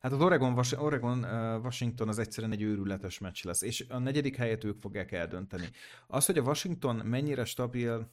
Hát 0.00 0.12
az 0.12 0.20
Oregon, 0.20 0.64
Oregon 0.76 1.24
Washington 1.64 2.08
az 2.08 2.18
egyszerűen 2.18 2.52
egy 2.52 2.62
őrületes 2.62 3.18
meccs 3.18 3.44
lesz, 3.44 3.62
és 3.62 3.84
a 3.88 3.98
negyedik 3.98 4.36
helyet 4.36 4.64
ők 4.64 4.80
fogják 4.80 5.12
eldönteni. 5.12 5.70
Az, 6.06 6.26
hogy 6.26 6.38
a 6.38 6.42
Washington 6.42 6.96
mennyire 6.96 7.44
stabil, 7.44 8.12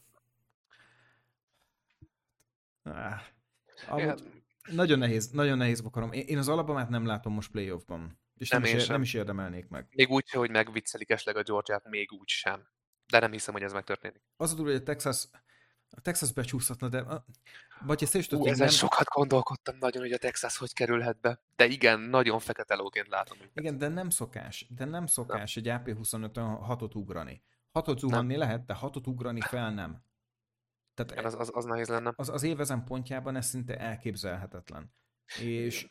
ah, 2.84 3.22
amúgy, 3.88 4.24
nagyon 4.72 5.00
nehéz, 5.00 5.30
nagyon 5.30 5.58
nehéz 5.58 5.80
akarom. 5.80 6.12
Én 6.12 6.38
az 6.38 6.48
alapomát 6.48 6.90
nem 6.90 7.06
látom 7.06 7.34
most 7.34 7.52
playoffban. 7.52 8.20
És 8.38 8.50
nem, 8.50 8.62
nem, 8.62 8.76
is, 8.76 8.88
nem 8.88 9.02
is 9.02 9.14
érdemelnék 9.14 9.68
meg. 9.68 9.88
Még 9.96 10.10
úgy, 10.10 10.30
hogy 10.30 10.50
megviccelik 10.50 11.10
esetleg 11.10 11.36
a 11.38 11.44
Georgiát, 11.44 11.90
még 11.90 12.12
úgy 12.12 12.28
sem. 12.28 12.68
De 13.08 13.20
nem 13.20 13.32
hiszem, 13.32 13.54
hogy 13.54 13.64
ez 13.64 13.74
megtörténik. 13.74 14.22
Az 14.38 14.52
a 14.52 14.56
durva, 14.56 14.72
hogy 14.72 14.82
a 14.82 14.84
Texas, 14.84 15.28
a 15.90 16.02
Texas 16.02 16.32
becsúszhatna, 16.32 16.90
de 16.90 17.24
vagy 17.86 18.04
ezt 18.04 18.16
is 18.16 18.28
tudjuk, 18.28 18.56
nem... 18.56 18.68
sokat 18.68 19.08
gondolkodtam 19.08 19.78
nagyon, 19.80 20.02
hogy 20.02 20.12
a 20.12 20.18
Texas 20.18 20.58
hogy 20.58 20.74
kerülhet 20.74 21.20
be. 21.20 21.42
De 21.56 21.66
igen, 21.66 22.00
nagyon 22.00 22.40
fekete 22.40 22.76
lóként 22.76 23.08
látom. 23.08 23.38
Őket. 23.38 23.60
Igen, 23.60 23.78
de 23.78 23.88
nem 23.88 24.10
szokás. 24.10 24.68
De 24.70 24.86
nem 24.86 25.06
szokás 25.06 25.56
nem. 25.56 25.80
egy 25.80 25.82
AP25-ön 25.86 26.56
hatot 26.56 26.96
ugrani. 26.96 27.44
Hatot 27.72 28.00
zuhanni 28.00 28.28
nem. 28.28 28.40
lehet, 28.40 28.66
de 28.66 28.74
hatot 28.74 29.08
ugrani 29.08 29.42
fel 29.42 29.74
nem. 29.74 30.06
Tehát 30.94 31.12
igen, 31.12 31.26
az, 31.26 31.36
az, 31.36 31.50
az 31.54 31.66
nehéz 31.66 31.88
lenne. 31.88 32.14
Az, 32.16 32.30
az 32.30 32.44
évezem 32.44 32.84
pontjában 32.84 33.36
ez 33.36 33.46
szinte 33.46 33.78
elképzelhetetlen. 33.78 34.94
És 35.40 35.90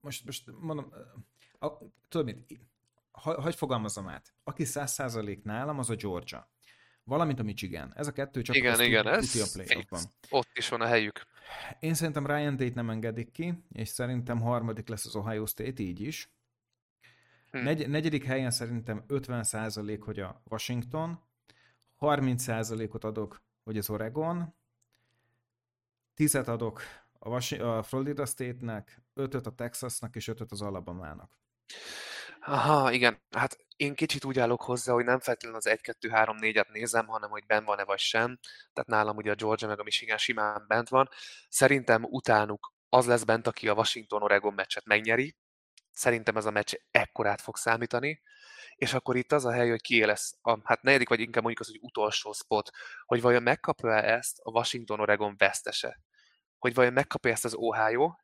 most, 0.00 0.24
most 0.24 0.50
mondom, 0.60 0.92
a, 1.58 1.68
tudod 2.08 2.26
mit, 2.26 2.60
ha, 3.10 3.40
hogy 3.40 3.54
fogalmazom 3.54 4.08
át, 4.08 4.34
aki 4.44 4.64
száz 4.64 4.92
százalék 4.92 5.42
nálam, 5.42 5.78
az 5.78 5.90
a 5.90 5.94
Georgia 5.94 6.50
valamint 7.08 7.38
a 7.38 7.42
Michigan. 7.42 7.92
Ez 7.96 8.06
a 8.06 8.12
kettő 8.12 8.42
csak 8.42 8.56
igen, 8.56 8.80
igen, 8.80 9.08
ez 9.08 9.36
a 9.36 9.48
playoffban. 9.52 10.00
Ott 10.30 10.50
is 10.54 10.68
van 10.68 10.80
a 10.80 10.86
helyük. 10.86 11.22
Én 11.78 11.94
szerintem 11.94 12.26
Ryan 12.26 12.56
Tate 12.56 12.74
nem 12.74 12.90
engedik 12.90 13.30
ki, 13.30 13.64
és 13.72 13.88
szerintem 13.88 14.40
harmadik 14.40 14.88
lesz 14.88 15.06
az 15.06 15.16
Ohio 15.16 15.46
State, 15.46 15.82
így 15.82 16.00
is. 16.00 16.30
Hm. 17.50 17.58
Negy, 17.58 17.88
negyedik 17.88 18.24
helyen 18.24 18.50
szerintem 18.50 19.04
50% 19.08 20.00
hogy 20.04 20.20
a 20.20 20.42
Washington, 20.44 21.20
30%-ot 22.00 23.04
adok, 23.04 23.42
hogy 23.64 23.78
az 23.78 23.90
Oregon, 23.90 24.54
10 26.14 26.34
adok 26.34 26.82
a, 27.18 27.28
Was- 27.28 27.52
a 27.52 27.82
Florida 27.82 28.26
State-nek, 28.26 29.02
5 29.14 29.34
a 29.34 29.54
Texasnak, 29.54 30.16
és 30.16 30.28
5 30.28 30.52
az 30.52 30.62
Alabamának. 30.62 31.38
Aha, 32.40 32.92
igen. 32.92 33.18
Hát 33.30 33.66
én 33.78 33.94
kicsit 33.94 34.24
úgy 34.24 34.38
állok 34.38 34.62
hozzá, 34.62 34.92
hogy 34.92 35.04
nem 35.04 35.20
feltétlenül 35.20 35.58
az 35.58 35.78
1-2-3-4-et 35.82 36.68
nézem, 36.68 37.06
hanem 37.06 37.30
hogy 37.30 37.46
ben 37.46 37.64
van-e 37.64 37.84
vagy 37.84 37.98
sem. 37.98 38.38
Tehát 38.72 38.88
nálam 38.88 39.16
ugye 39.16 39.30
a 39.30 39.34
Georgia 39.34 39.68
meg 39.68 39.80
a 39.80 39.82
Michigan 39.82 40.18
simán 40.18 40.64
bent 40.68 40.88
van. 40.88 41.08
Szerintem 41.48 42.04
utánuk 42.04 42.72
az 42.88 43.06
lesz 43.06 43.22
bent, 43.22 43.46
aki 43.46 43.68
a 43.68 43.74
Washington-Oregon 43.74 44.54
meccset 44.54 44.84
megnyeri. 44.84 45.36
Szerintem 45.92 46.36
ez 46.36 46.44
a 46.44 46.50
meccs 46.50 46.72
ekkorát 46.90 47.40
fog 47.40 47.56
számítani. 47.56 48.22
És 48.74 48.94
akkor 48.94 49.16
itt 49.16 49.32
az 49.32 49.44
a 49.44 49.52
hely, 49.52 49.68
hogy 49.68 49.80
ki 49.80 50.04
lesz 50.04 50.38
a 50.42 50.58
hát 50.64 50.82
negyedik, 50.82 51.08
vagy 51.08 51.20
inkább 51.20 51.42
mondjuk 51.42 51.66
az, 51.66 51.72
hogy 51.72 51.82
utolsó 51.82 52.32
spot, 52.32 52.70
hogy 53.04 53.20
vajon 53.20 53.42
megkapja 53.42 54.02
ezt 54.02 54.38
a 54.42 54.50
Washington-Oregon 54.50 55.34
vesztese. 55.36 56.00
Hogy 56.58 56.74
vajon 56.74 56.92
megkapja 56.92 57.30
ezt 57.30 57.44
az 57.44 57.54
Ohio, 57.54 58.14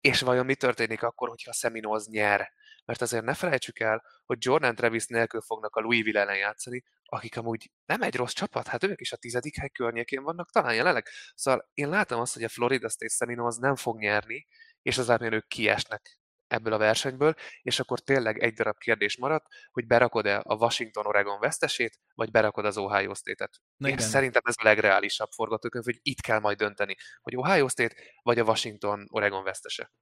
és 0.00 0.20
vajon 0.20 0.44
mi 0.44 0.54
történik 0.54 1.02
akkor, 1.02 1.28
hogyha 1.28 1.52
Seminoles 1.52 2.06
nyer? 2.06 2.52
Mert 2.84 3.00
azért 3.00 3.24
ne 3.24 3.34
felejtsük 3.34 3.80
el, 3.80 4.04
hogy 4.24 4.36
Jordan 4.40 4.74
Travis 4.74 5.06
nélkül 5.06 5.40
fognak 5.40 5.76
a 5.76 5.80
Louisville 5.80 6.20
ellen 6.20 6.36
játszani, 6.36 6.82
akik 7.04 7.36
amúgy 7.36 7.70
nem 7.84 8.02
egy 8.02 8.16
rossz 8.16 8.32
csapat, 8.32 8.66
hát 8.66 8.84
ők 8.84 9.00
is 9.00 9.12
a 9.12 9.16
tizedik 9.16 9.56
hely 9.56 9.68
környékén 9.68 10.22
vannak 10.22 10.50
talán 10.50 10.74
jelenleg. 10.74 11.08
Szóval 11.34 11.70
én 11.74 11.88
látom 11.88 12.20
azt, 12.20 12.34
hogy 12.34 12.44
a 12.44 12.48
Florida 12.48 12.88
State 12.88 13.14
Seminoles 13.14 13.56
nem 13.56 13.76
fog 13.76 13.98
nyerni, 13.98 14.46
és 14.82 14.98
az 14.98 15.16
ők 15.20 15.48
kiesnek 15.48 16.20
ebből 16.52 16.72
a 16.72 16.78
versenyből, 16.78 17.34
és 17.62 17.80
akkor 17.80 18.00
tényleg 18.00 18.42
egy 18.42 18.52
darab 18.52 18.78
kérdés 18.78 19.16
maradt, 19.16 19.46
hogy 19.70 19.86
berakod-e 19.86 20.40
a 20.44 20.54
Washington-Oregon 20.54 21.40
vesztesét, 21.40 21.98
vagy 22.14 22.30
berakod 22.30 22.64
az 22.64 22.76
Ohio 22.76 23.14
State-et. 23.14 23.60
Na 23.76 23.88
Én 23.88 23.94
igen. 23.94 24.06
szerintem 24.08 24.42
ez 24.44 24.54
a 24.58 24.64
legreálisabb 24.64 25.30
forgatókönyv, 25.30 25.84
hogy 25.84 25.98
itt 26.02 26.20
kell 26.20 26.38
majd 26.38 26.58
dönteni, 26.58 26.96
hogy 27.20 27.36
Ohio 27.36 27.68
State 27.68 27.94
vagy 28.22 28.38
a 28.38 28.44
Washington-Oregon 28.44 29.44
vesztese. 29.44 29.92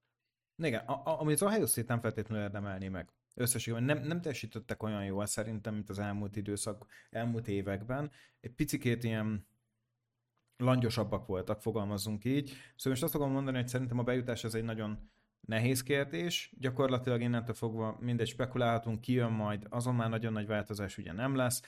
Igen, 0.63 0.85
a, 0.87 1.03
a, 1.05 1.21
az 1.21 1.43
Ohio 1.43 1.67
nem 1.87 2.01
feltétlenül 2.01 2.45
érdemelni 2.45 2.89
meg. 2.89 3.09
Összességében 3.35 3.85
nem, 3.85 3.99
nem 3.99 4.21
teljesítettek 4.21 4.83
olyan 4.83 5.05
jól 5.05 5.27
szerintem, 5.27 5.75
mint 5.75 5.89
az 5.89 5.99
elmúlt 5.99 6.37
időszak, 6.37 6.87
elmúlt 7.11 7.49
években. 7.49 8.11
Egy 8.41 8.51
picikét 8.51 9.05
ilyen 9.05 9.47
langyosabbak 10.57 11.27
voltak, 11.27 11.61
fogalmazzunk 11.61 12.25
így. 12.25 12.49
Szóval 12.49 12.93
most 12.93 13.03
azt 13.03 13.13
fogom 13.13 13.31
mondani, 13.31 13.57
hogy 13.57 13.69
szerintem 13.69 13.99
a 13.99 14.03
bejutás 14.03 14.45
ez 14.45 14.55
egy 14.55 14.65
nagyon 14.65 15.11
nehéz 15.41 15.83
kérdés. 15.83 16.53
Gyakorlatilag 16.59 17.21
innentől 17.21 17.55
fogva 17.55 17.97
mindegy 18.01 18.29
spekulálhatunk, 18.29 19.01
ki 19.01 19.13
jön 19.13 19.33
majd, 19.33 19.67
azon 19.69 19.95
már 19.95 20.09
nagyon 20.09 20.33
nagy 20.33 20.47
változás 20.47 20.99
ugye 20.99 21.13
nem 21.13 21.37
lesz. 21.37 21.63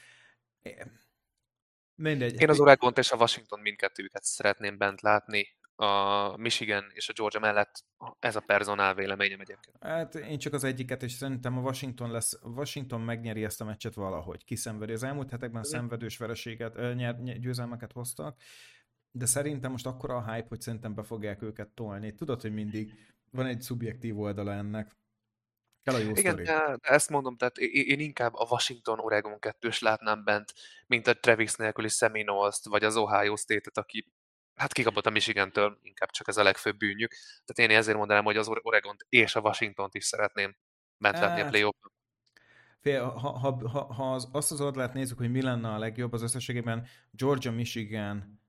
Mindegy. 1.95 2.41
Én 2.41 2.49
az 2.49 2.61
Oregon 2.61 2.93
és 2.97 3.11
a 3.11 3.17
Washington 3.17 3.61
mindkettőjüket 3.61 4.25
szeretném 4.25 4.79
bent 4.79 5.01
látni 5.01 5.47
a 5.83 6.37
Michigan 6.37 6.85
és 6.93 7.09
a 7.09 7.13
Georgia 7.13 7.41
mellett 7.41 7.85
ez 8.19 8.37
a 8.37 8.41
personál 8.41 8.95
véleményem 8.95 9.41
egyébként. 9.41 9.77
Hát 9.81 10.15
én 10.15 10.39
csak 10.39 10.53
az 10.53 10.65
egyiket, 10.65 11.03
és 11.03 11.13
szerintem 11.13 11.59
a 11.59 11.61
Washington 11.61 12.11
lesz, 12.11 12.39
Washington 12.43 13.01
megnyeri 13.01 13.45
ezt 13.45 13.61
a 13.61 13.65
meccset 13.65 13.95
valahogy, 13.95 14.45
kiszenvedi. 14.45 14.93
Az 14.93 15.03
elmúlt 15.03 15.31
hetekben 15.31 15.63
szenvedős 15.63 16.19
vereséget, 16.19 16.95
nyer, 16.95 17.39
győzelmeket 17.39 17.93
hoztak, 17.93 18.41
de 19.11 19.27
szerintem 19.27 19.71
most 19.71 19.87
akkora 19.87 20.17
a 20.17 20.33
hype, 20.33 20.49
hogy 20.49 20.61
szerintem 20.61 20.95
be 20.95 21.03
fogják 21.03 21.43
őket 21.43 21.69
tolni. 21.69 22.15
Tudod, 22.15 22.41
hogy 22.41 22.53
mindig 22.53 22.93
van 23.31 23.47
egy 23.47 23.61
szubjektív 23.61 24.19
oldala 24.19 24.53
ennek. 24.53 24.97
Kell 25.83 25.95
a 25.95 25.99
jó 25.99 26.11
Igen, 26.11 26.33
sztori. 26.33 26.43
de 26.43 26.77
ezt 26.81 27.11
mondom, 27.11 27.37
tehát 27.37 27.59
én 27.59 28.01
inkább 28.01 28.35
a 28.35 28.47
Washington-Oregon 28.51 29.39
kettős 29.39 29.81
látnám 29.81 30.25
bent, 30.25 30.53
mint 30.87 31.07
a 31.07 31.15
Travis 31.15 31.55
nélküli 31.55 31.89
Seminoles-t, 31.89 32.65
vagy 32.65 32.85
az 32.85 32.97
Ohio 32.97 33.37
State-et, 33.37 33.79
aki 33.79 34.13
hát 34.55 34.73
kikapott 34.73 35.07
a 35.07 35.11
Michigan-től, 35.11 35.79
inkább 35.83 36.11
csak 36.11 36.29
ez 36.29 36.37
a 36.37 36.43
legfőbb 36.43 36.77
bűnjük. 36.77 37.11
Tehát 37.45 37.71
én 37.71 37.79
ezért 37.79 37.97
mondanám, 37.97 38.25
hogy 38.25 38.37
az 38.37 38.49
oregon 38.63 38.97
és 39.09 39.35
a 39.35 39.41
Washington-t 39.41 39.95
is 39.95 40.05
szeretném 40.05 40.57
bent 40.97 41.19
látni 41.19 41.41
a 41.41 41.43
hát, 41.43 41.53
play 41.53 41.71
Fél, 42.81 43.05
ha, 43.05 43.31
ha, 43.31 43.69
ha, 43.69 43.93
ha 43.93 44.15
az, 44.15 44.29
azt 44.33 44.53
az 44.53 44.61
oldalát 44.61 44.95
nézzük, 44.95 45.19
hogy 45.19 45.31
mi 45.31 45.43
lenne 45.43 45.69
a 45.69 45.79
legjobb, 45.79 46.13
az 46.13 46.23
összességében 46.23 46.87
Georgia, 47.11 47.51
Michigan, 47.51 48.41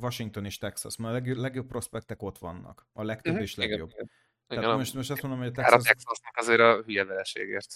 Washington 0.00 0.44
és 0.44 0.58
Texas, 0.58 0.96
mert 0.96 1.10
a 1.10 1.12
legjobb, 1.12 1.36
legjobb 1.36 1.66
prospektek 1.66 2.22
ott 2.22 2.38
vannak. 2.38 2.86
A 2.92 3.02
legtöbb 3.02 3.32
mm-hmm, 3.32 3.42
és 3.42 3.54
legjobb. 3.54 3.90
Igen. 3.90 4.10
Tehát 4.46 4.64
igen, 4.64 4.76
most, 4.76 4.94
most 4.94 5.10
azt 5.10 5.22
mondom, 5.22 5.40
hogy 5.40 5.48
a 5.48 5.52
Texas... 5.52 5.80
A 5.80 5.82
Texasnak 5.82 6.36
azért 6.36 6.60
a 6.60 6.82
hülye 6.82 7.04
vereségért. 7.04 7.74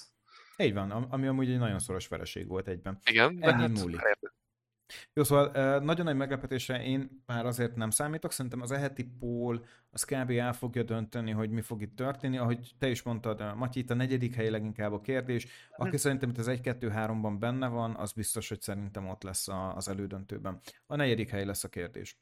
Így 0.56 0.74
van, 0.74 0.90
ami 0.90 1.26
amúgy 1.26 1.50
egy 1.50 1.58
nagyon 1.58 1.78
szoros 1.78 2.08
vereség 2.08 2.48
volt 2.48 2.68
egyben. 2.68 2.98
Igen, 3.04 3.38
Ennyi 3.40 3.62
hát 3.62 3.68
múlik. 3.68 4.00
Jó, 5.12 5.24
szóval 5.24 5.78
nagyon 5.78 6.04
nagy 6.04 6.16
meglepetésre 6.16 6.84
én 6.84 7.22
már 7.26 7.46
azért 7.46 7.76
nem 7.76 7.90
számítok, 7.90 8.32
szerintem 8.32 8.60
az 8.60 8.70
eheti 8.70 9.04
pól 9.18 9.64
az 9.90 10.04
kb. 10.04 10.30
el 10.30 10.52
fogja 10.52 10.82
dönteni, 10.82 11.30
hogy 11.30 11.50
mi 11.50 11.60
fog 11.60 11.82
itt 11.82 11.96
történni. 11.96 12.38
Ahogy 12.38 12.74
te 12.78 12.88
is 12.88 13.02
mondtad, 13.02 13.56
Matyi, 13.56 13.78
itt 13.78 13.90
a 13.90 13.94
negyedik 13.94 14.34
hely 14.34 14.50
leginkább 14.50 14.92
a 14.92 15.00
kérdés. 15.00 15.46
Aki 15.76 15.90
hm. 15.90 15.96
szerintem 15.96 16.30
itt 16.30 16.38
az 16.38 16.50
1-2-3-ban 16.50 17.36
benne 17.38 17.68
van, 17.68 17.96
az 17.96 18.12
biztos, 18.12 18.48
hogy 18.48 18.60
szerintem 18.60 19.08
ott 19.08 19.22
lesz 19.22 19.48
az 19.74 19.88
elődöntőben. 19.88 20.60
A 20.86 20.96
negyedik 20.96 21.30
hely 21.30 21.44
lesz 21.44 21.64
a 21.64 21.68
kérdés. 21.68 22.18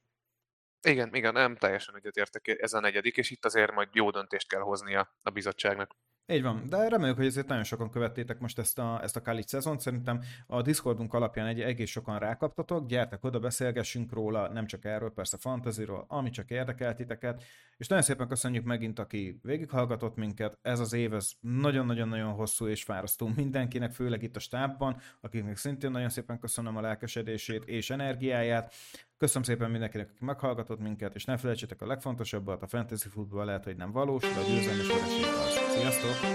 Igen, 0.88 1.14
igen, 1.14 1.32
nem 1.32 1.56
teljesen 1.56 1.96
egyetértek 1.96 2.48
ez 2.48 2.72
a 2.72 2.80
negyedik, 2.80 3.16
és 3.16 3.30
itt 3.30 3.44
azért 3.44 3.72
majd 3.72 3.88
jó 3.92 4.10
döntést 4.10 4.48
kell 4.48 4.60
hoznia 4.60 5.16
a 5.22 5.30
bizottságnak. 5.30 5.96
Így 6.26 6.42
van, 6.42 6.62
de 6.68 6.88
reméljük, 6.88 7.16
hogy 7.16 7.26
ezért 7.26 7.48
nagyon 7.48 7.64
sokan 7.64 7.90
követtétek 7.90 8.38
most 8.38 8.58
ezt 8.58 8.78
a, 8.78 9.00
ezt 9.02 9.16
a 9.16 9.22
Kalic 9.22 9.48
szezont. 9.48 9.80
Szerintem 9.80 10.20
a 10.46 10.62
Discordunk 10.62 11.14
alapján 11.14 11.46
egy 11.46 11.60
egész 11.60 11.90
sokan 11.90 12.18
rákaptatok, 12.18 12.86
gyertek 12.86 13.24
oda, 13.24 13.38
beszélgessünk 13.38 14.12
róla, 14.12 14.48
nem 14.48 14.66
csak 14.66 14.84
erről, 14.84 15.12
persze 15.12 15.36
fantaziról, 15.36 16.04
ami 16.08 16.30
csak 16.30 16.50
érdekel 16.50 16.94
titeket. 16.94 17.42
És 17.76 17.86
nagyon 17.86 18.04
szépen 18.04 18.28
köszönjük 18.28 18.64
megint, 18.64 18.98
aki 18.98 19.38
végighallgatott 19.42 20.16
minket. 20.16 20.58
Ez 20.62 20.80
az 20.80 20.92
év, 20.92 21.14
ez 21.14 21.30
nagyon-nagyon-nagyon 21.40 22.32
hosszú 22.32 22.66
és 22.66 22.82
fárasztó 22.82 23.30
mindenkinek, 23.36 23.92
főleg 23.92 24.22
itt 24.22 24.36
a 24.36 24.40
stábban, 24.40 24.96
akiknek 25.20 25.56
szintén 25.56 25.90
nagyon 25.90 26.08
szépen 26.08 26.38
köszönöm 26.38 26.76
a 26.76 26.80
lelkesedését 26.80 27.64
és 27.64 27.90
energiáját. 27.90 28.74
Köszönöm 29.22 29.42
szépen 29.42 29.70
mindenkinek, 29.70 30.08
aki 30.14 30.24
meghallgatott 30.24 30.80
minket, 30.80 31.14
és 31.14 31.24
ne 31.24 31.36
felejtsétek 31.36 31.82
a 31.82 31.86
legfontosabbat, 31.86 32.62
a 32.62 32.66
fantasy 32.66 33.08
futball 33.08 33.44
lehet, 33.44 33.64
hogy 33.64 33.76
nem 33.76 33.92
valós, 33.92 34.22
de 34.22 34.40
a 34.40 34.42
győzelem 34.48 34.80
és 34.80 34.88
az. 34.88 35.78
Sziasztok! 35.78 36.30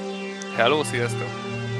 Hello, 0.56 0.84
sziasztok! 0.84 1.77